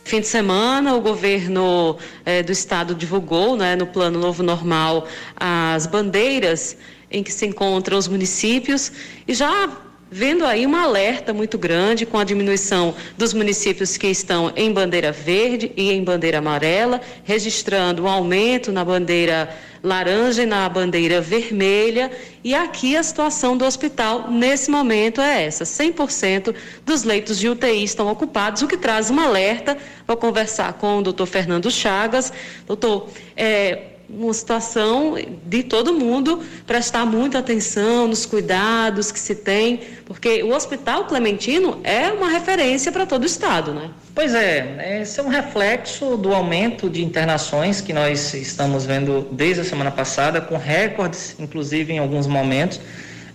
Fim 0.02 0.20
de 0.20 0.26
semana, 0.26 0.94
o 0.94 1.00
governo 1.00 1.96
eh, 2.24 2.42
do 2.42 2.50
estado 2.50 2.94
divulgou, 2.94 3.56
né, 3.56 3.76
no 3.76 3.87
Plano 3.87 4.18
Novo 4.18 4.42
Normal, 4.42 5.06
as 5.37 5.87
bandeiras 5.87 6.76
em 7.11 7.22
que 7.22 7.33
se 7.33 7.46
encontram 7.46 7.96
os 7.96 8.09
municípios 8.09 8.90
e 9.28 9.35
já 9.35 9.68
vendo 10.11 10.44
aí 10.44 10.66
um 10.66 10.75
alerta 10.75 11.33
muito 11.33 11.57
grande 11.57 12.05
com 12.05 12.18
a 12.18 12.25
diminuição 12.25 12.94
dos 13.16 13.33
municípios 13.33 13.96
que 13.96 14.09
estão 14.09 14.53
em 14.57 14.73
bandeira 14.73 15.12
verde 15.12 15.70
e 15.77 15.92
em 15.92 16.03
bandeira 16.03 16.38
amarela, 16.38 17.01
registrando 17.23 18.03
um 18.03 18.09
aumento 18.09 18.73
na 18.73 18.85
bandeira 18.85 19.55
laranja 19.83 20.42
e 20.42 20.46
na 20.46 20.68
bandeira 20.68 21.20
vermelha. 21.20 22.11
E 22.42 22.55
aqui 22.55 22.96
a 22.96 23.03
situação 23.03 23.57
do 23.57 23.64
hospital 23.64 24.31
nesse 24.31 24.70
momento 24.70 25.20
é 25.20 25.44
essa: 25.44 25.64
100% 25.64 26.55
dos 26.85 27.05
leitos 27.05 27.38
de 27.38 27.49
UTI 27.49 27.85
estão 27.85 28.11
ocupados, 28.11 28.62
o 28.62 28.66
que 28.66 28.77
traz 28.77 29.11
um 29.11 29.20
alerta. 29.20 29.79
Vou 30.07 30.16
conversar 30.16 30.73
com 30.75 30.99
o 30.99 31.03
doutor 31.03 31.27
Fernando 31.27 31.70
Chagas. 31.70 32.33
Doutor, 32.66 33.09
é, 33.37 33.90
uma 34.12 34.33
situação 34.35 35.14
de 35.46 35.62
todo 35.62 35.92
mundo 35.92 36.40
prestar 36.66 37.07
muita 37.07 37.38
atenção 37.38 38.09
nos 38.09 38.27
cuidados 38.27 39.12
que 39.12 39.18
se 39.18 39.35
tem, 39.35 39.81
porque 40.05 40.42
o 40.42 40.55
Hospital 40.55 41.05
Clementino 41.05 41.81
é 41.85 42.11
uma 42.12 42.29
referência 42.29 42.90
para 42.90 43.07
todo 43.07 43.23
o 43.23 43.27
estado, 43.27 43.73
né? 43.73 43.90
Pois 44.14 44.35
é, 44.35 45.01
esse 45.03 45.20
é 45.20 45.23
um 45.23 45.29
reflexo 45.29 46.16
do 46.16 46.35
aumento 46.35 46.90
de 46.90 47.05
internações 47.05 47.81
que 47.81 47.92
nós 47.92 48.35
estamos 48.35 48.85
vendo 48.85 49.29
desde 49.31 49.62
a 49.62 49.64
semana 49.64 49.90
passada, 49.90 50.40
com 50.40 50.57
recordes, 50.57 51.37
inclusive 51.38 51.92
em 51.92 51.99
alguns 51.99 52.27
momentos. 52.27 52.81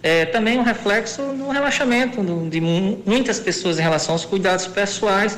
É, 0.04 0.26
também 0.26 0.60
um 0.60 0.64
reflexo 0.64 1.22
no 1.22 1.50
relaxamento 1.50 2.24
de 2.50 2.62
muitas 2.62 3.40
pessoas 3.40 3.80
em 3.80 3.82
relação 3.82 4.14
aos 4.14 4.24
cuidados 4.24 4.68
pessoais 4.68 5.36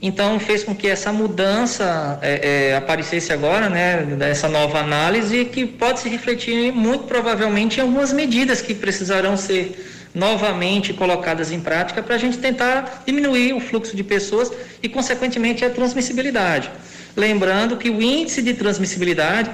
então 0.00 0.38
fez 0.38 0.62
com 0.62 0.74
que 0.74 0.86
essa 0.86 1.12
mudança 1.12 2.18
é, 2.22 2.70
é, 2.70 2.76
aparecesse 2.76 3.32
agora, 3.32 3.68
né, 3.68 4.02
dessa 4.16 4.48
nova 4.48 4.78
análise, 4.78 5.44
que 5.46 5.66
pode 5.66 6.00
se 6.00 6.08
refletir 6.08 6.72
muito 6.72 7.04
provavelmente 7.04 7.78
em 7.78 7.82
algumas 7.82 8.12
medidas 8.12 8.62
que 8.62 8.74
precisarão 8.74 9.36
ser 9.36 10.08
novamente 10.14 10.92
colocadas 10.92 11.50
em 11.50 11.60
prática 11.60 12.02
para 12.02 12.14
a 12.14 12.18
gente 12.18 12.38
tentar 12.38 13.02
diminuir 13.06 13.52
o 13.52 13.60
fluxo 13.60 13.96
de 13.96 14.04
pessoas 14.04 14.52
e, 14.82 14.88
consequentemente, 14.88 15.64
a 15.64 15.70
transmissibilidade. 15.70 16.70
Lembrando 17.16 17.76
que 17.76 17.90
o 17.90 18.00
índice 18.00 18.40
de 18.40 18.54
transmissibilidade 18.54 19.50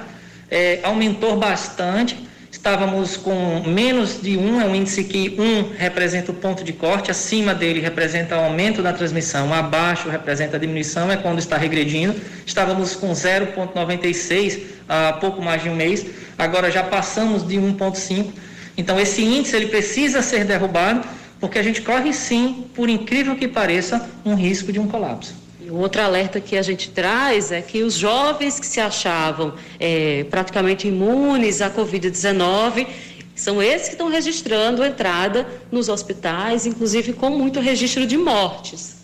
é, 0.49 0.79
aumentou 0.83 1.35
bastante 1.37 2.24
estávamos 2.65 3.15
com 3.15 3.61
menos 3.63 4.19
de 4.19 4.35
um, 4.37 4.59
é 4.59 4.65
um 4.65 4.73
índice 4.73 5.03
que 5.03 5.35
um 5.37 5.77
representa 5.77 6.31
o 6.31 6.33
ponto 6.33 6.63
de 6.63 6.73
corte, 6.73 7.11
acima 7.11 7.53
dele 7.53 7.79
representa 7.79 8.35
o 8.35 8.39
aumento 8.39 8.81
da 8.81 8.91
transmissão, 8.91 9.53
abaixo 9.53 10.09
representa 10.09 10.57
a 10.57 10.59
diminuição, 10.59 11.11
é 11.11 11.15
quando 11.15 11.37
está 11.37 11.57
regredindo. 11.57 12.19
Estávamos 12.43 12.95
com 12.95 13.11
0,96 13.11 14.61
há 14.89 15.13
pouco 15.13 15.43
mais 15.43 15.61
de 15.61 15.69
um 15.69 15.75
mês, 15.75 16.07
agora 16.39 16.71
já 16.71 16.81
passamos 16.81 17.47
de 17.47 17.55
1,5. 17.55 18.31
Então 18.75 18.99
esse 18.99 19.23
índice 19.23 19.55
ele 19.55 19.67
precisa 19.67 20.23
ser 20.23 20.43
derrubado, 20.43 21.07
porque 21.39 21.59
a 21.59 21.63
gente 21.63 21.83
corre 21.83 22.11
sim, 22.13 22.65
por 22.73 22.89
incrível 22.89 23.35
que 23.35 23.47
pareça, 23.47 24.09
um 24.25 24.33
risco 24.33 24.71
de 24.71 24.79
um 24.79 24.87
colapso. 24.87 25.44
Outro 25.71 26.01
alerta 26.01 26.39
que 26.39 26.57
a 26.57 26.61
gente 26.61 26.89
traz 26.89 27.51
é 27.51 27.61
que 27.61 27.83
os 27.83 27.93
jovens 27.93 28.59
que 28.59 28.65
se 28.65 28.79
achavam 28.79 29.53
é, 29.79 30.25
praticamente 30.29 30.87
imunes 30.87 31.61
à 31.61 31.69
Covid-19 31.69 32.87
são 33.35 33.61
esses 33.61 33.89
que 33.89 33.93
estão 33.95 34.09
registrando 34.09 34.83
entrada 34.83 35.45
nos 35.71 35.89
hospitais, 35.89 36.65
inclusive 36.65 37.13
com 37.13 37.29
muito 37.29 37.59
registro 37.59 38.07
de 38.07 38.17
mortes. 38.17 38.95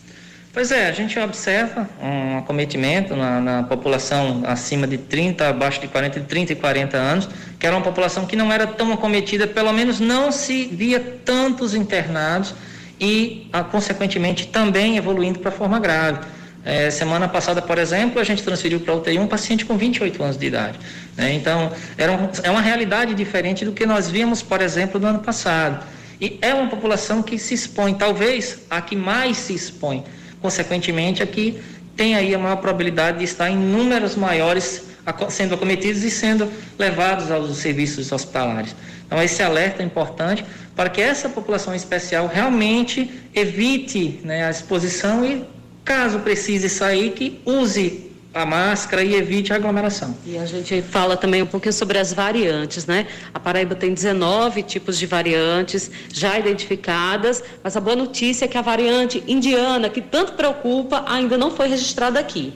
Pois 0.54 0.70
é, 0.70 0.90
a 0.90 0.92
gente 0.92 1.18
observa 1.18 1.90
um 2.02 2.38
acometimento 2.40 3.16
na, 3.16 3.40
na, 3.40 3.64
população 3.64 4.44
acima 4.46 4.86
de 4.86 4.98
30, 4.98 5.48
abaixo 5.48 5.80
de 5.80 5.88
40, 5.88 6.20
de 6.20 6.26
30 6.26 6.52
e 6.52 6.56
40 6.58 6.98
anos, 6.98 7.30
que 7.58 7.66
era 7.66 7.74
uma 7.74 7.82
população 7.82 8.26
que 8.26 8.36
não 8.36 8.52
era 8.52 8.68
tão 8.68 8.92
acometida, 8.92 9.48
pelo 9.48 9.72
menos 9.72 10.02
não 10.02 10.30
se 10.30 10.66
via 10.66 11.00
tantos 11.00 11.74
internados 11.74 12.54
e, 13.00 13.48
a, 13.54 13.64
consequentemente, 13.64 14.48
também 14.48 14.98
evoluindo 14.98 15.40
para 15.40 15.52
forma 15.52 15.80
grave. 15.80 16.20
É, 16.64 16.92
semana 16.92 17.28
passada, 17.28 17.62
por 17.62 17.78
exemplo, 17.78 18.22
a 18.22 18.24
gente 18.24 18.44
transferiu 18.44 18.80
para 18.80 18.94
UTI 18.96 19.18
um 19.18 19.28
paciente 19.28 19.66
com 19.66 19.78
28 19.78 20.22
anos 20.22 20.38
de 20.38 20.46
idade. 20.46 20.80
Né? 21.18 21.34
Então, 21.34 21.72
era 21.98 22.12
um, 22.12 22.30
é 22.44 22.52
uma 22.52 22.62
realidade 22.62 23.16
diferente 23.16 23.66
do 23.66 23.72
que 23.72 23.86
nós 23.86 24.10
vimos, 24.10 24.44
por 24.44 24.62
exemplo, 24.62 25.00
no 25.00 25.08
ano 25.08 25.20
passado. 25.20 25.84
E 26.20 26.38
é 26.40 26.54
uma 26.54 26.70
população 26.70 27.24
que 27.24 27.40
se 27.40 27.56
expõe, 27.56 27.96
talvez 27.96 28.60
a 28.70 28.80
que 28.80 28.96
mais 28.96 29.38
se 29.38 29.56
expõe. 29.56 30.04
Consequentemente, 30.40 31.24
a 31.24 31.28
que 31.28 31.60
tem 31.96 32.16
aí 32.16 32.34
a 32.36 32.38
maior 32.38 32.58
probabilidade 32.58 33.18
de 33.18 33.24
estar 33.24 33.50
em 33.50 33.58
números 33.58 34.16
maiores 34.16 34.84
sendo 35.30 35.56
acometidos 35.56 36.04
e 36.04 36.12
sendo 36.12 36.48
levados 36.78 37.32
aos 37.32 37.58
serviços 37.58 38.12
hospitalares. 38.12 38.76
Então, 39.08 39.22
esse 39.22 39.42
alerta 39.42 39.82
é 39.82 39.86
importante 39.86 40.46
para 40.76 40.90
que 40.90 41.02
essa 41.02 41.28
população 41.28 41.74
especial 41.74 42.28
realmente 42.32 43.12
evite 43.34 44.22
né, 44.24 44.46
a 44.46 44.52
exposição 44.52 45.26
e 45.26 45.44
Caso 45.84 46.20
precise 46.20 46.70
sair, 46.70 47.12
que 47.12 47.42
use 47.46 48.12
a 48.34 48.46
máscara 48.46 49.04
e 49.04 49.16
evite 49.16 49.52
a 49.52 49.58
aglomeração. 49.58 50.16
E 50.26 50.38
a 50.38 50.46
gente 50.46 50.82
fala 50.82 51.18
também 51.18 51.42
um 51.42 51.46
pouquinho 51.46 51.74
sobre 51.74 51.98
as 51.98 52.14
variantes, 52.14 52.86
né? 52.86 53.08
A 53.34 53.40
Paraíba 53.40 53.76
tem 53.76 53.94
19 53.94 54.64
tipos 54.64 54.98
de 54.98 55.06
variantes 55.06 55.92
já 56.14 56.40
identificadas, 56.40 57.44
mas 57.62 57.76
a 57.76 57.82
boa 57.82 57.96
notícia 57.96 58.46
é 58.46 58.48
que 58.48 58.58
a 58.58 58.62
variante 58.62 59.22
indiana, 59.28 59.90
que 59.90 60.02
tanto 60.02 60.34
preocupa, 60.34 61.04
ainda 61.08 61.38
não 61.38 61.52
foi 61.52 61.68
registrada 61.68 62.20
aqui. 62.20 62.54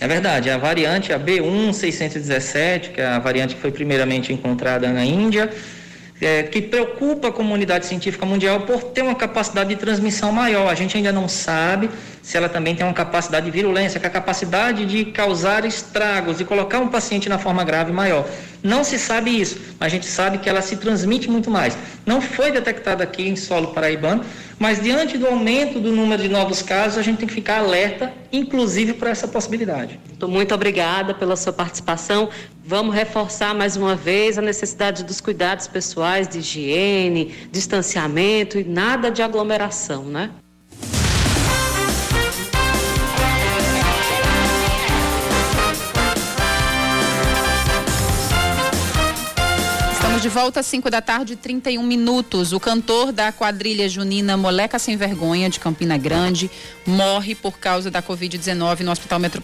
É 0.00 0.08
verdade, 0.08 0.48
a 0.48 0.56
variante, 0.56 1.12
a 1.12 1.20
B1617, 1.20 2.92
que 2.92 3.02
é 3.02 3.06
a 3.06 3.18
variante 3.18 3.54
que 3.54 3.60
foi 3.60 3.70
primeiramente 3.70 4.32
encontrada 4.32 4.88
na 4.88 5.04
Índia, 5.04 5.50
é, 6.20 6.42
que 6.42 6.60
preocupa 6.60 7.28
a 7.28 7.32
comunidade 7.32 7.86
científica 7.86 8.26
mundial 8.26 8.60
por 8.60 8.82
ter 8.84 9.02
uma 9.02 9.14
capacidade 9.14 9.70
de 9.70 9.76
transmissão 9.76 10.30
maior. 10.30 10.68
A 10.68 10.74
gente 10.74 10.96
ainda 10.96 11.10
não 11.10 11.28
sabe 11.28 11.88
se 12.22 12.36
ela 12.36 12.48
também 12.48 12.76
tem 12.76 12.84
uma 12.84 12.92
capacidade 12.92 13.46
de 13.46 13.50
virulência, 13.50 13.98
que 13.98 14.06
é 14.06 14.08
a 14.08 14.12
capacidade 14.12 14.84
de 14.84 15.06
causar 15.06 15.64
estragos 15.64 16.40
e 16.40 16.44
colocar 16.44 16.78
um 16.78 16.88
paciente 16.88 17.28
na 17.28 17.38
forma 17.38 17.64
grave 17.64 17.90
maior. 17.90 18.26
Não 18.62 18.84
se 18.84 18.98
sabe 18.98 19.30
isso, 19.40 19.58
mas 19.78 19.86
a 19.86 19.88
gente 19.88 20.06
sabe 20.06 20.38
que 20.38 20.48
ela 20.48 20.60
se 20.60 20.76
transmite 20.76 21.30
muito 21.30 21.50
mais. 21.50 21.76
Não 22.04 22.20
foi 22.20 22.50
detectada 22.50 23.02
aqui 23.02 23.26
em 23.26 23.36
solo 23.36 23.68
paraibano, 23.68 24.24
mas 24.58 24.82
diante 24.82 25.16
do 25.16 25.26
aumento 25.26 25.80
do 25.80 25.90
número 25.92 26.22
de 26.22 26.28
novos 26.28 26.60
casos, 26.60 26.98
a 26.98 27.02
gente 27.02 27.18
tem 27.18 27.28
que 27.28 27.34
ficar 27.34 27.60
alerta, 27.60 28.12
inclusive 28.30 28.92
para 28.92 29.10
essa 29.10 29.26
possibilidade. 29.26 29.98
Muito 30.22 30.54
obrigada 30.54 31.14
pela 31.14 31.36
sua 31.36 31.52
participação. 31.52 32.28
Vamos 32.64 32.94
reforçar 32.94 33.54
mais 33.54 33.76
uma 33.76 33.96
vez 33.96 34.36
a 34.36 34.42
necessidade 34.42 35.02
dos 35.04 35.20
cuidados 35.20 35.66
pessoais, 35.66 36.28
de 36.28 36.38
higiene, 36.38 37.34
distanciamento 37.50 38.58
e 38.58 38.64
nada 38.64 39.10
de 39.10 39.22
aglomeração, 39.22 40.04
né? 40.04 40.30
De 50.20 50.28
volta 50.28 50.60
às 50.60 50.66
5 50.66 50.90
da 50.90 51.00
tarde, 51.00 51.34
31 51.34 51.82
minutos. 51.82 52.52
O 52.52 52.60
cantor 52.60 53.10
da 53.10 53.32
quadrilha 53.32 53.88
junina 53.88 54.36
Moleca 54.36 54.78
Sem 54.78 54.94
Vergonha, 54.94 55.48
de 55.48 55.58
Campina 55.58 55.96
Grande, 55.96 56.50
morre 56.86 57.34
por 57.34 57.58
causa 57.58 57.90
da 57.90 58.02
Covid-19 58.02 58.80
no 58.80 58.92
Hospital 58.92 59.18
Metro... 59.18 59.42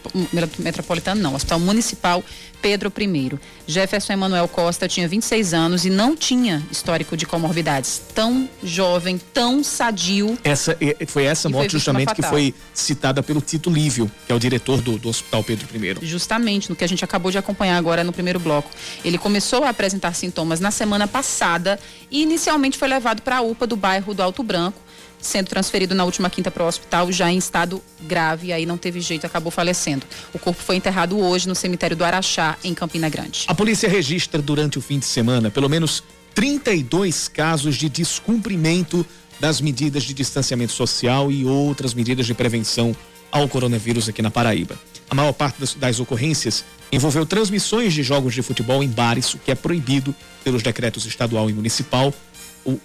Metropolitano, 0.59 1.23
não, 1.23 1.35
Hospital 1.35 1.61
Municipal 1.61 2.23
Pedro 2.61 2.93
I. 2.99 3.39
Jefferson 3.67 4.15
Emanuel 4.15 4.49
Costa 4.49 4.89
tinha 4.89 5.07
26 5.07 5.55
anos 5.55 5.85
e 5.85 5.91
não 5.91 6.17
tinha 6.17 6.63
histórico 6.71 7.17
de 7.17 7.27
comorbidades. 7.27 8.03
Tão 8.15 8.49
jovem, 8.63 9.21
tão 9.33 9.63
sadio. 9.63 10.37
Essa, 10.43 10.77
foi 11.07 11.25
essa 11.25 11.49
morte 11.49 11.73
justamente 11.73 12.15
que 12.15 12.23
foi 12.23 12.55
citada 12.75 13.23
pelo 13.23 13.41
Tito 13.41 13.71
Lívio, 13.71 14.11
que 14.27 14.33
é 14.33 14.35
o 14.35 14.39
diretor 14.39 14.81
do, 14.81 14.99
do 14.99 15.09
Hospital 15.09 15.45
Pedro 15.45 15.69
I. 15.73 16.05
Justamente, 16.05 16.69
no 16.69 16.77
que 16.77 16.85
a 16.85 16.89
gente 16.89 17.05
acabou 17.05 17.31
de 17.31 17.39
acompanhar 17.39 17.77
agora 17.77 18.03
no 18.03 18.13
primeiro 18.13 18.41
bloco. 18.41 18.71
Ele 19.05 19.19
começou 19.19 19.65
a 19.65 19.69
apresentar 19.69 20.13
sintomas 20.15 20.61
na 20.61 20.66
semana 20.71 21.07
passada 21.07 21.79
e 22.11 22.23
inicialmente 22.23 22.79
foi 22.79 22.89
levado 22.89 23.23
para 23.23 23.39
a 23.39 23.41
UPA 23.41 23.67
do 23.67 23.77
bairro 23.77 24.15
do 24.15 24.23
Alto 24.23 24.43
Branco, 24.43 24.81
sendo 25.21 25.49
transferido 25.49 25.95
na 25.95 26.05
última 26.05 26.31
quinta 26.31 26.51
para 26.51 26.65
o 26.65 26.67
hospital 26.67 27.11
já 27.11 27.31
em 27.31 27.39
estado 27.39 27.83
grave, 28.03 28.53
aí 28.53 28.67
não 28.67 28.77
teve 28.77 29.01
jeito, 29.01 29.27
acabou 29.27 29.51
falecendo. 29.51 30.07
O 30.33 30.39
corpo 30.39 30.63
foi 30.63 30.77
enterrado 30.77 31.19
hoje 31.19 31.49
no 31.49 31.55
cemitério 31.55 31.97
do 31.97 32.05
Araxá, 32.05 32.57
em 32.63 32.75
Campina 32.75 33.09
Grande. 33.09 33.45
A 33.49 33.55
polícia 33.55 33.89
registra 33.89 34.41
durante 34.41 34.79
o 34.79 34.83
fim 34.83 34.99
de 34.99 35.07
semana 35.07 35.51
pelo 35.51 35.69
menos 35.69 36.03
32 36.35 37.29
casos 37.29 37.77
de 37.77 37.89
descumprimento 37.89 39.05
das 39.41 39.61
medidas 39.61 40.05
de 40.05 40.15
distanciamento 40.15 40.73
social 40.73 41.31
e 41.31 41.45
outras 41.45 41.95
medidas 41.95 42.27
de 42.27 42.35
prevenção 42.35 42.95
ao 43.31 43.49
coronavírus 43.49 44.09
aqui 44.09 44.23
na 44.23 44.31
Paraíba. 44.31 44.79
A 45.09 45.15
maior 45.15 45.33
parte 45.33 45.61
das, 45.61 45.75
das 45.75 46.01
ocorrências 46.01 46.65
envolveu 46.91 47.25
transmissões 47.25 47.93
de 47.93 48.03
jogos 48.03 48.35
de 48.35 48.43
futebol 48.43 48.83
em 48.83 48.89
bares, 48.89 49.35
o 49.35 49.39
que 49.39 49.51
é 49.51 49.55
proibido 49.55 50.15
pelos 50.43 50.63
decretos 50.63 51.07
estadual 51.07 51.49
e 51.49 51.53
municipal, 51.53 52.13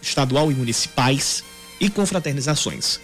estadual 0.01 0.51
e 0.51 0.55
municipais, 0.55 1.43
e 1.79 1.89
confraternizações. 1.89 2.99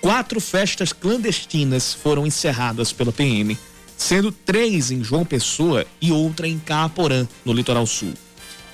Quatro 0.00 0.40
festas 0.40 0.92
clandestinas 0.92 1.92
foram 1.92 2.26
encerradas 2.26 2.92
pela 2.92 3.12
PM, 3.12 3.58
sendo 3.96 4.32
três 4.32 4.90
em 4.90 5.04
João 5.04 5.24
Pessoa 5.24 5.84
e 6.00 6.12
outra 6.12 6.46
em 6.46 6.58
Caaporã, 6.58 7.26
no 7.44 7.52
litoral 7.52 7.86
sul. 7.86 8.14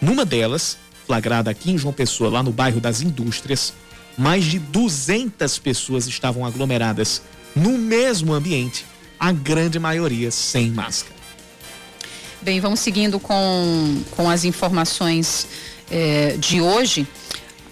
Numa 0.01 0.25
delas, 0.25 0.79
flagrada 1.07 1.51
aqui 1.51 1.73
em 1.73 1.79
João 1.79 1.93
Pessoa, 1.93 2.31
lá 2.31 2.43
no 2.43 2.53
bairro 2.53 2.81
das 2.81 3.01
Indústrias, 3.01 3.73
mais 4.17 4.45
de 4.45 4.59
200 4.59 5.59
pessoas 5.59 6.07
estavam 6.07 6.45
aglomeradas 6.45 7.23
no 7.57 7.79
mesmo 7.79 8.35
ambiente, 8.35 8.85
a 9.19 9.33
grande 9.33 9.79
maioria 9.79 10.31
sem 10.31 10.71
máscara. 10.71 11.17
Bem, 12.43 12.61
vamos 12.61 12.81
seguindo 12.81 13.19
com, 13.19 14.03
com 14.11 14.29
as 14.29 14.45
informações 14.45 15.49
eh, 15.91 16.37
de 16.39 16.61
hoje. 16.61 17.09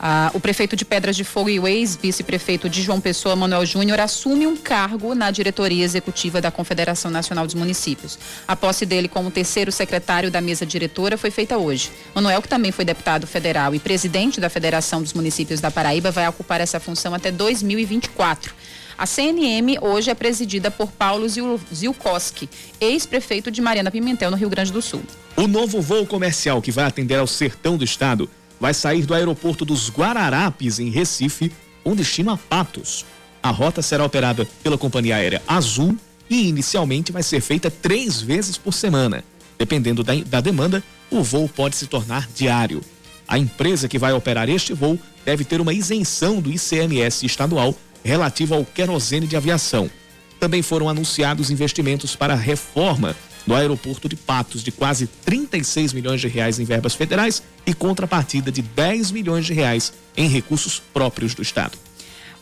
Ah, 0.07 0.31
o 0.35 0.41
prefeito 0.41 0.75
de 0.75 0.85
Pedras 0.85 1.17
de 1.17 1.23
Fogo 1.23 1.49
e 1.49 1.59
o 1.59 1.69
ex-vice-prefeito 1.69 2.69
de 2.69 2.83
João 2.83 3.01
Pessoa, 3.01 3.37
Manuel 3.37 3.65
Júnior, 3.65 4.01
assume 4.01 4.47
um 4.47 4.57
cargo 4.57 5.15
na 5.15 5.31
diretoria 5.31 5.85
executiva 5.85 6.41
da 6.41 6.51
Confederação 6.51 7.11
Nacional 7.11 7.47
dos 7.47 7.55
Municípios. 7.55 8.19
A 8.47 8.57
posse 8.57 8.85
dele 8.85 9.07
como 9.07 9.31
terceiro 9.31 9.71
secretário 9.71 10.31
da 10.31 10.41
mesa 10.41 10.67
diretora 10.67 11.17
foi 11.17 11.31
feita 11.31 11.57
hoje. 11.57 11.91
Manuel, 12.15 12.43
que 12.43 12.49
também 12.49 12.73
foi 12.73 12.85
deputado 12.85 13.27
federal 13.27 13.75
e 13.75 13.79
presidente 13.79 14.41
da 14.41 14.51
Federação 14.51 15.01
dos 15.01 15.13
Municípios 15.13 15.61
da 15.61 15.71
Paraíba, 15.71 16.11
vai 16.11 16.29
ocupar 16.29 16.61
essa 16.61 16.81
função 16.81 17.15
até 17.15 17.31
2024. 17.31 18.55
A 18.97 19.07
CNM 19.07 19.77
hoje 19.81 20.11
é 20.11 20.15
presidida 20.15 20.71
por 20.71 20.93
Paulo 20.93 21.27
Zilkowski, 21.29 22.49
ex-prefeito 22.81 23.51
de 23.51 23.61
Mariana 23.61 23.91
Pimentel, 23.91 24.31
no 24.31 24.37
Rio 24.37 24.49
Grande 24.49 24.71
do 24.71 24.81
Sul. 24.81 25.03
O 25.37 25.49
novo 25.49 25.83
voo 25.83 26.07
comercial 26.07 26.63
que 26.63 26.71
vai 26.71 26.85
atender 26.85 27.17
ao 27.17 27.27
sertão 27.27 27.77
do 27.77 27.83
estado 27.83 28.31
vai 28.61 28.73
sair 28.73 29.05
do 29.05 29.13
aeroporto 29.13 29.65
dos 29.65 29.91
Guararapes, 29.91 30.79
em 30.79 30.91
Recife, 30.91 31.53
com 31.83 31.97
destino 31.97 32.31
a 32.31 32.37
Patos. 32.37 33.05
A 33.43 33.51
rota 33.51 33.83
será 33.83 34.05
operada 34.05 34.47
pela 34.63 34.79
companhia 34.79 35.17
aérea 35.17 35.43
Azul 35.47 35.99
e 36.31 36.49
inicialmente 36.49 37.11
vai 37.11 37.23
ser 37.23 37.41
feita 37.41 37.71
três 37.71 38.21
vezes 38.21 38.57
por 38.57 38.73
semana. 38.73 39.25
Dependendo 39.59 40.05
da, 40.05 40.15
da 40.15 40.41
demanda, 40.41 40.83
o 41.11 41.21
voo 41.21 41.49
pode 41.49 41.75
se 41.75 41.89
tornar 41.89 42.29
diário. 42.33 42.81
A 43.27 43.39
empresa 43.39 43.89
que 43.89 43.99
vai 43.99 44.13
operar 44.13 44.49
este 44.49 44.73
voo 44.73 44.99
deve 45.25 45.45
ter 45.45 45.61
uma 45.61 45.73
isenção 45.73 46.41
do 46.41 46.51
ICMS 46.51 47.27
estadual 47.27 47.75
relativa 48.05 48.55
ao 48.55 48.65
querosene 48.65 49.27
de 49.27 49.37
aviação. 49.37 49.91
Também 50.39 50.63
foram 50.63 50.89
anunciados 50.89 51.51
investimentos 51.51 52.15
para 52.15 52.35
a 52.35 52.37
reforma 52.37 53.17
do 53.47 53.55
aeroporto 53.55 54.09
de 54.09 54.17
Patos 54.17 54.63
de 54.63 54.71
quase 54.71 55.07
36 55.07 55.93
milhões 55.93 56.21
de 56.21 56.29
reais 56.29 56.59
em 56.59 56.65
verbas 56.65 56.95
federais 56.95 57.43
e 57.67 57.75
contrapartida 57.75 58.53
de 58.53 58.63
10 58.63 59.11
milhões 59.11 59.47
de 59.47 59.53
reais 59.53 59.93
em 60.17 60.29
recursos 60.29 60.81
próprios 60.93 61.35
do 61.35 61.43
estado. 61.43 61.79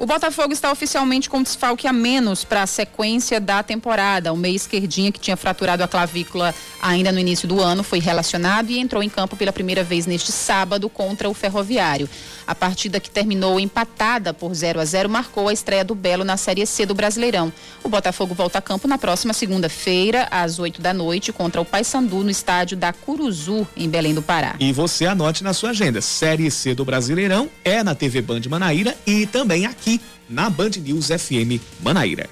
O 0.02 0.06
Botafogo 0.06 0.52
está 0.52 0.72
oficialmente 0.72 1.30
com 1.30 1.40
desfalque 1.40 1.86
a 1.86 1.92
menos 1.92 2.42
para 2.42 2.64
a 2.64 2.66
sequência 2.66 3.38
da 3.38 3.62
temporada. 3.62 4.32
O 4.32 4.36
meia 4.36 4.56
esquerdinha 4.56 5.12
que 5.12 5.20
tinha 5.20 5.36
fraturado 5.36 5.84
a 5.84 5.86
clavícula 5.86 6.52
ainda 6.80 7.12
no 7.12 7.20
início 7.20 7.46
do 7.46 7.60
ano 7.60 7.84
foi 7.84 8.00
relacionado 8.00 8.70
e 8.70 8.80
entrou 8.80 9.00
em 9.00 9.08
campo 9.08 9.36
pela 9.36 9.52
primeira 9.52 9.84
vez 9.84 10.04
neste 10.04 10.32
sábado 10.32 10.88
contra 10.88 11.28
o 11.28 11.34
Ferroviário. 11.34 12.08
A 12.46 12.54
partida 12.54 13.00
que 13.00 13.10
terminou 13.10 13.58
empatada 13.58 14.34
por 14.34 14.54
0 14.54 14.80
a 14.80 14.84
0 14.84 15.08
marcou 15.08 15.48
a 15.48 15.52
estreia 15.52 15.84
do 15.84 15.94
Belo 15.94 16.24
na 16.24 16.36
Série 16.36 16.66
C 16.66 16.84
do 16.84 16.94
Brasileirão. 16.94 17.52
O 17.82 17.88
Botafogo 17.88 18.34
volta 18.34 18.58
a 18.58 18.62
campo 18.62 18.88
na 18.88 18.98
próxima 18.98 19.32
segunda-feira, 19.32 20.28
às 20.30 20.58
8 20.58 20.80
da 20.80 20.92
noite, 20.92 21.32
contra 21.32 21.60
o 21.60 21.64
Paysandu 21.64 22.22
no 22.22 22.30
estádio 22.30 22.76
da 22.76 22.92
Curuzu, 22.92 23.66
em 23.76 23.88
Belém 23.88 24.14
do 24.14 24.22
Pará. 24.22 24.56
E 24.58 24.72
você 24.72 25.06
anote 25.06 25.44
na 25.44 25.52
sua 25.52 25.70
agenda: 25.70 26.00
Série 26.00 26.50
C 26.50 26.74
do 26.74 26.84
Brasileirão 26.84 27.48
é 27.64 27.82
na 27.82 27.94
TV 27.94 28.20
Band 28.22 28.42
Manaíra 28.48 28.96
e 29.06 29.26
também 29.26 29.66
aqui 29.66 30.00
na 30.28 30.48
Band 30.48 30.70
News 30.78 31.08
FM 31.08 31.60
Manaíra. 31.80 32.28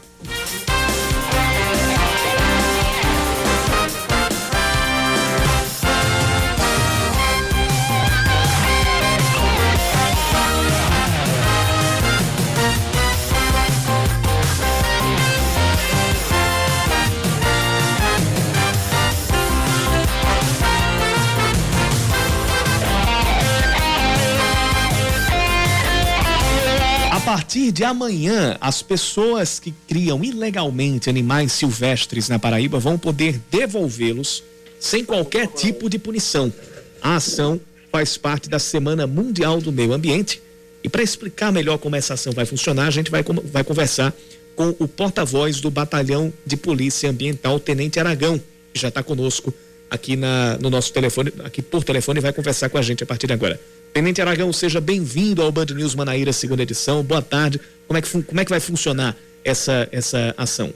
Partir 27.30 27.70
de 27.70 27.84
amanhã, 27.84 28.56
as 28.60 28.82
pessoas 28.82 29.60
que 29.60 29.72
criam 29.86 30.24
ilegalmente 30.24 31.08
animais 31.08 31.52
silvestres 31.52 32.28
na 32.28 32.40
Paraíba 32.40 32.80
vão 32.80 32.98
poder 32.98 33.40
devolvê-los 33.48 34.42
sem 34.80 35.04
qualquer 35.04 35.46
tipo 35.46 35.88
de 35.88 35.96
punição. 35.96 36.52
A 37.00 37.14
ação 37.14 37.60
faz 37.92 38.16
parte 38.16 38.48
da 38.48 38.58
Semana 38.58 39.06
Mundial 39.06 39.60
do 39.60 39.70
Meio 39.70 39.92
Ambiente. 39.92 40.42
E 40.82 40.88
para 40.88 41.04
explicar 41.04 41.52
melhor 41.52 41.78
como 41.78 41.94
essa 41.94 42.14
ação 42.14 42.32
vai 42.32 42.44
funcionar, 42.44 42.88
a 42.88 42.90
gente 42.90 43.12
vai, 43.12 43.22
vai 43.22 43.62
conversar 43.62 44.12
com 44.56 44.74
o 44.80 44.88
porta-voz 44.88 45.60
do 45.60 45.70
Batalhão 45.70 46.32
de 46.44 46.56
Polícia 46.56 47.08
Ambiental, 47.08 47.60
Tenente 47.60 48.00
Aragão, 48.00 48.40
que 48.74 48.80
já 48.80 48.88
está 48.88 49.04
conosco 49.04 49.54
aqui 49.88 50.16
na, 50.16 50.58
no 50.58 50.68
nosso 50.68 50.92
telefone, 50.92 51.32
aqui 51.44 51.62
por 51.62 51.84
telefone, 51.84 52.18
e 52.18 52.22
vai 52.22 52.32
conversar 52.32 52.68
com 52.70 52.76
a 52.78 52.82
gente 52.82 53.04
a 53.04 53.06
partir 53.06 53.28
de 53.28 53.34
agora. 53.34 53.60
Tenente 53.92 54.20
Aragão, 54.20 54.53
seja 54.53 54.81
bem-vindo 54.81 55.42
ao 55.42 55.50
Band 55.50 55.66
News 55.74 55.96
Manaíra, 55.96 56.33
segunda 56.33 56.62
edição. 56.62 57.03
Boa 57.03 57.20
tarde. 57.20 57.61
Como 57.88 57.98
é 57.98 58.03
que, 58.03 58.22
como 58.22 58.40
é 58.40 58.44
que 58.44 58.50
vai 58.50 58.61
funcionar 58.61 59.16
essa, 59.44 59.88
essa 59.90 60.33
ação? 60.37 60.72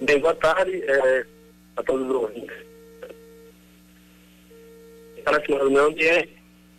Bem, 0.00 0.20
boa 0.20 0.34
tarde 0.36 0.80
é, 0.86 1.26
a 1.76 1.82
todos 1.82 2.06
os 2.06 2.14
ouvintes. 2.14 2.54
Para 5.24 5.38
a 5.38 5.40
Semana 5.40 5.64
do 5.64 5.70
Meio 5.70 5.86
Ambiente, 5.86 6.30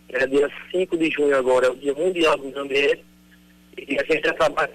é 0.08 0.26
dia 0.26 0.50
5 0.70 0.96
de 0.96 1.10
junho 1.10 1.36
agora, 1.36 1.66
é 1.66 1.70
o 1.70 1.76
Dia 1.76 1.92
Mundial 1.92 2.38
do 2.38 2.44
Meio 2.44 2.60
Ambiente, 2.60 3.04
e 3.76 3.98
a 3.98 4.04
gente 4.04 4.24
já 4.24 4.32
trabalha 4.32 4.72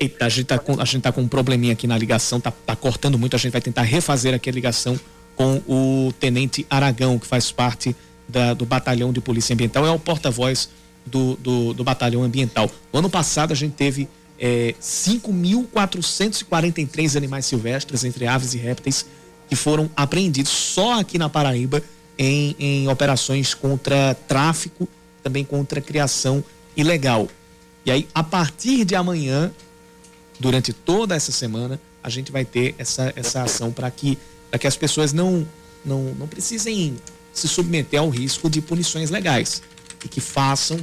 Eita, 0.00 0.24
a 0.24 0.28
gente 0.30 0.42
está 0.42 0.58
com, 0.58 0.80
a 0.80 0.84
gente 0.84 1.02
tá 1.02 1.12
com 1.12 1.20
um 1.20 1.28
probleminha 1.28 1.74
aqui 1.74 1.86
na 1.86 1.98
ligação, 1.98 2.40
tá, 2.40 2.50
tá 2.50 2.74
cortando 2.74 3.18
muito, 3.18 3.36
a 3.36 3.38
gente 3.38 3.52
vai 3.52 3.60
tentar 3.60 3.82
refazer 3.82 4.34
aqui 4.34 4.48
a 4.48 4.52
ligação 4.52 4.98
com 5.36 5.62
o 5.66 6.12
Tenente 6.18 6.66
Aragão, 6.68 7.18
que 7.18 7.26
faz 7.26 7.50
parte 7.50 7.96
da, 8.28 8.52
do 8.54 8.64
Batalhão 8.64 9.12
de 9.12 9.20
Polícia 9.20 9.54
Ambiental, 9.54 9.84
é 9.86 9.90
o 9.90 9.98
porta-voz 9.98 10.68
do, 11.04 11.34
do, 11.36 11.74
do, 11.74 11.84
Batalhão 11.84 12.22
Ambiental. 12.22 12.70
No 12.92 13.00
ano 13.00 13.10
passado 13.10 13.52
a 13.52 13.56
gente 13.56 13.72
teve 13.72 14.08
é, 14.38 14.74
5.443 14.80 17.16
animais 17.16 17.44
silvestres, 17.46 18.04
entre 18.04 18.24
aves 18.26 18.54
e 18.54 18.58
répteis, 18.58 19.04
que 19.48 19.56
foram 19.56 19.90
apreendidos 19.96 20.52
só 20.52 21.00
aqui 21.00 21.18
na 21.18 21.28
Paraíba 21.28 21.82
em, 22.18 22.54
em 22.58 22.88
operações 22.88 23.54
contra 23.54 24.14
tráfico, 24.26 24.88
também 25.22 25.44
contra 25.44 25.80
criação 25.80 26.42
ilegal. 26.76 27.28
E 27.84 27.90
aí, 27.90 28.08
a 28.14 28.22
partir 28.22 28.84
de 28.84 28.94
amanhã, 28.94 29.50
durante 30.38 30.72
toda 30.72 31.14
essa 31.14 31.32
semana, 31.32 31.80
a 32.02 32.08
gente 32.08 32.32
vai 32.32 32.44
ter 32.44 32.74
essa, 32.78 33.12
essa 33.16 33.42
ação 33.42 33.72
para 33.72 33.90
que 33.90 34.18
para 34.52 34.58
que 34.58 34.66
as 34.66 34.76
pessoas 34.76 35.14
não, 35.14 35.48
não, 35.82 36.14
não 36.14 36.28
precisem 36.28 36.98
se 37.32 37.48
submeter 37.48 37.98
ao 37.98 38.10
risco 38.10 38.50
de 38.50 38.60
punições 38.60 39.08
legais 39.08 39.62
e 40.04 40.08
que 40.08 40.20
façam, 40.20 40.78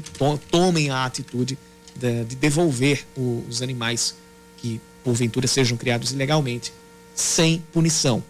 tomem 0.49 0.89
a 0.89 1.05
atitude 1.05 1.55
de, 1.95 2.23
de 2.23 2.35
devolver 2.35 3.05
o, 3.15 3.45
os 3.47 3.61
animais 3.61 4.15
que 4.57 4.81
porventura 5.03 5.47
sejam 5.47 5.77
criados 5.77 6.11
ilegalmente 6.11 6.73
sem 7.13 7.63
punição, 7.71 8.23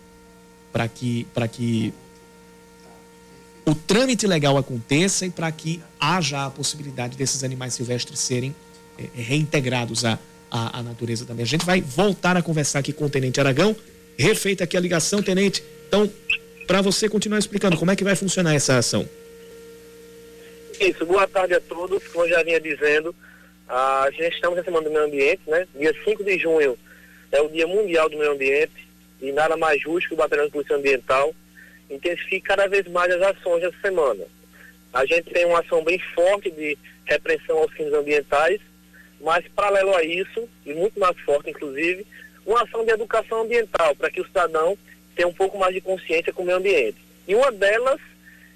para 0.73 0.89
que, 0.89 1.25
que 1.53 1.93
o 3.65 3.73
trâmite 3.73 4.27
legal 4.27 4.57
aconteça 4.57 5.25
e 5.25 5.29
para 5.29 5.49
que 5.53 5.81
haja 5.97 6.47
a 6.47 6.49
possibilidade 6.49 7.15
desses 7.15 7.45
animais 7.45 7.75
silvestres 7.75 8.19
serem 8.19 8.53
é, 8.97 9.07
reintegrados 9.15 10.03
à, 10.03 10.19
à, 10.51 10.79
à 10.79 10.83
natureza 10.83 11.23
também. 11.23 11.43
A 11.43 11.47
gente 11.47 11.65
vai 11.65 11.79
voltar 11.79 12.35
a 12.35 12.41
conversar 12.41 12.79
aqui 12.79 12.91
com 12.91 13.05
o 13.05 13.09
Tenente 13.09 13.39
Aragão 13.39 13.73
refeita 14.19 14.65
aqui 14.65 14.75
a 14.75 14.79
ligação, 14.79 15.23
tenente. 15.23 15.63
Então, 15.87 16.11
para 16.67 16.81
você 16.81 17.07
continuar 17.07 17.39
explicando 17.39 17.77
como 17.77 17.89
é 17.89 17.95
que 17.95 18.03
vai 18.03 18.15
funcionar 18.15 18.53
essa 18.53 18.77
ação. 18.77 19.07
Isso, 20.79 21.05
boa 21.05 21.27
tarde 21.27 21.53
a 21.53 21.61
todos. 21.61 22.05
Como 22.09 22.25
eu 22.25 22.29
já 22.29 22.43
vinha 22.43 22.59
dizendo, 22.59 23.15
a 23.67 24.09
gente 24.11 24.35
estamos 24.35 24.57
na 24.57 24.63
Semana 24.63 24.83
do 24.83 24.91
Meio 24.91 25.05
Ambiente, 25.05 25.41
né? 25.47 25.65
Dia 25.73 25.95
5 26.03 26.23
de 26.23 26.37
junho 26.37 26.77
é 27.31 27.41
o 27.41 27.47
Dia 27.47 27.65
Mundial 27.65 28.09
do 28.09 28.17
Meio 28.17 28.31
Ambiente 28.31 28.87
e 29.21 29.31
nada 29.31 29.55
mais 29.55 29.81
justo 29.81 30.09
que 30.09 30.13
o 30.13 30.17
Batalhão 30.17 30.45
de 30.45 30.51
Polícia 30.51 30.75
Ambiental 30.75 31.33
intensifique 31.89 32.41
cada 32.41 32.67
vez 32.67 32.87
mais 32.87 33.13
as 33.13 33.21
ações 33.21 33.61
dessa 33.61 33.77
semana. 33.81 34.25
A 34.93 35.05
gente 35.05 35.31
tem 35.31 35.45
uma 35.45 35.59
ação 35.59 35.83
bem 35.83 35.99
forte 36.13 36.51
de 36.51 36.77
repressão 37.05 37.57
aos 37.57 37.73
crimes 37.73 37.93
ambientais, 37.93 38.59
mas 39.21 39.45
paralelo 39.55 39.95
a 39.95 40.03
isso, 40.03 40.47
e 40.65 40.73
muito 40.73 40.99
mais 40.99 41.17
forte 41.21 41.49
inclusive, 41.49 42.05
uma 42.45 42.63
ação 42.63 42.83
de 42.83 42.91
educação 42.91 43.41
ambiental, 43.41 43.95
para 43.95 44.09
que 44.09 44.21
o 44.21 44.25
cidadão 44.25 44.77
tenha 45.15 45.27
um 45.27 45.33
pouco 45.33 45.57
mais 45.57 45.73
de 45.73 45.81
consciência 45.81 46.33
com 46.33 46.43
o 46.43 46.45
meio 46.45 46.57
ambiente. 46.57 46.97
E 47.27 47.35
uma 47.35 47.51
delas 47.51 47.99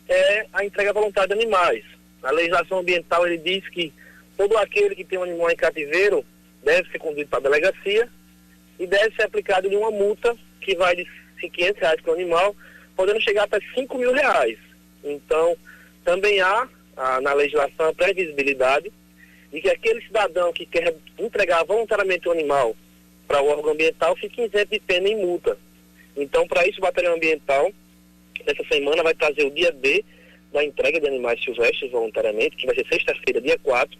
é 0.08 0.48
a 0.54 0.66
entrega 0.66 0.94
voluntária 0.94 1.36
de 1.36 1.42
animais. 1.42 1.84
A 2.22 2.32
legislação 2.32 2.80
ambiental 2.80 3.26
ele 3.28 3.38
diz 3.38 3.68
que 3.70 3.94
todo 4.38 4.58
aquele 4.58 4.96
que 4.96 5.04
tem 5.04 5.20
um 5.20 5.24
animal 5.24 5.52
em 5.52 5.56
cativeiro 5.56 6.26
deve 6.64 6.90
ser 6.90 7.00
conduzido 7.00 7.30
para 7.30 7.40
a 7.40 7.44
delegacia 7.44 8.10
e 8.80 8.88
deve 8.88 9.16
ser 9.16 9.24
aplicado 9.24 9.70
de 9.70 9.76
uma 9.76 9.92
multa 9.92 10.36
que 10.62 10.76
vai 10.76 10.96
de 10.96 11.06
500 11.38 11.82
reais 11.82 12.02
para 12.02 12.12
o 12.12 12.16
animal, 12.16 12.56
podendo 12.96 13.22
chegar 13.22 13.44
até 13.44 13.60
5 13.76 13.98
mil 13.98 14.14
reais. 14.14 14.58
Então, 15.04 15.58
também 16.06 16.40
há 16.40 16.68
a, 16.96 17.22
na 17.22 17.34
legislação 17.34 17.90
a 17.90 17.94
previsibilidade 17.94 18.92
de 19.52 19.62
que 19.62 19.70
aquele 19.70 20.02
cidadão 20.02 20.54
que 20.54 20.66
quer 20.66 20.96
entregar 21.20 21.64
voluntariamente 21.64 22.28
o 22.28 22.32
animal 22.32 22.76
para 23.34 23.42
o 23.42 23.48
órgão 23.48 23.72
ambiental 23.72 24.16
fica 24.16 24.44
isento 24.44 24.70
de 24.70 24.80
pena 24.80 25.10
e 25.10 25.16
multa. 25.16 25.58
Então, 26.16 26.48
para 26.48 26.68
isso, 26.68 26.78
o 26.78 26.82
batalhão 26.82 27.16
ambiental 27.16 27.72
Essa 28.46 28.64
semana 28.72 29.02
vai 29.02 29.16
trazer 29.16 29.44
o 29.44 29.50
dia 29.50 29.72
D 29.72 30.06
da 30.52 30.64
entrega 30.64 31.00
de 31.00 31.08
animais 31.08 31.44
silvestres 31.44 31.90
voluntariamente, 31.90 32.56
que 32.56 32.68
vai 32.68 32.76
ser 32.76 32.86
sexta-feira, 32.86 33.42
dia 33.42 33.58
4, 33.64 33.98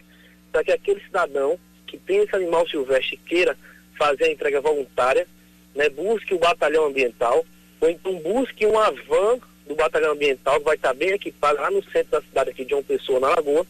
para 0.52 0.62
que 0.62 0.70
aquele 0.70 1.00
cidadão 1.00 1.58
que 1.84 1.98
tem 1.98 2.18
esse 2.18 2.36
animal 2.36 2.68
silvestre 2.68 3.16
queira 3.16 3.58
fazer 3.98 4.26
a 4.26 4.30
entrega 4.30 4.60
voluntária, 4.60 5.26
né, 5.74 5.88
busque 5.88 6.32
o 6.32 6.38
batalhão 6.38 6.84
ambiental, 6.84 7.44
ou 7.80 7.90
então 7.90 8.14
busque 8.20 8.64
uma 8.64 8.92
van 8.92 9.40
do 9.66 9.74
batalhão 9.74 10.12
ambiental 10.12 10.58
que 10.58 10.64
vai 10.66 10.76
estar 10.76 10.94
bem 10.94 11.10
equipada 11.10 11.60
lá 11.60 11.72
no 11.72 11.82
centro 11.90 12.12
da 12.12 12.22
cidade 12.22 12.50
aqui 12.50 12.64
de 12.64 12.74
uma 12.74 12.84
pessoa 12.84 13.18
na 13.18 13.30
Lagoa, 13.30 13.66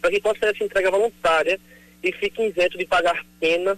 para 0.00 0.10
que 0.10 0.20
possa 0.20 0.38
fazer 0.38 0.54
essa 0.54 0.64
entrega 0.64 0.92
voluntária 0.92 1.58
e 2.04 2.12
fique 2.12 2.40
isento 2.40 2.78
de 2.78 2.84
pagar 2.84 3.24
pena, 3.40 3.76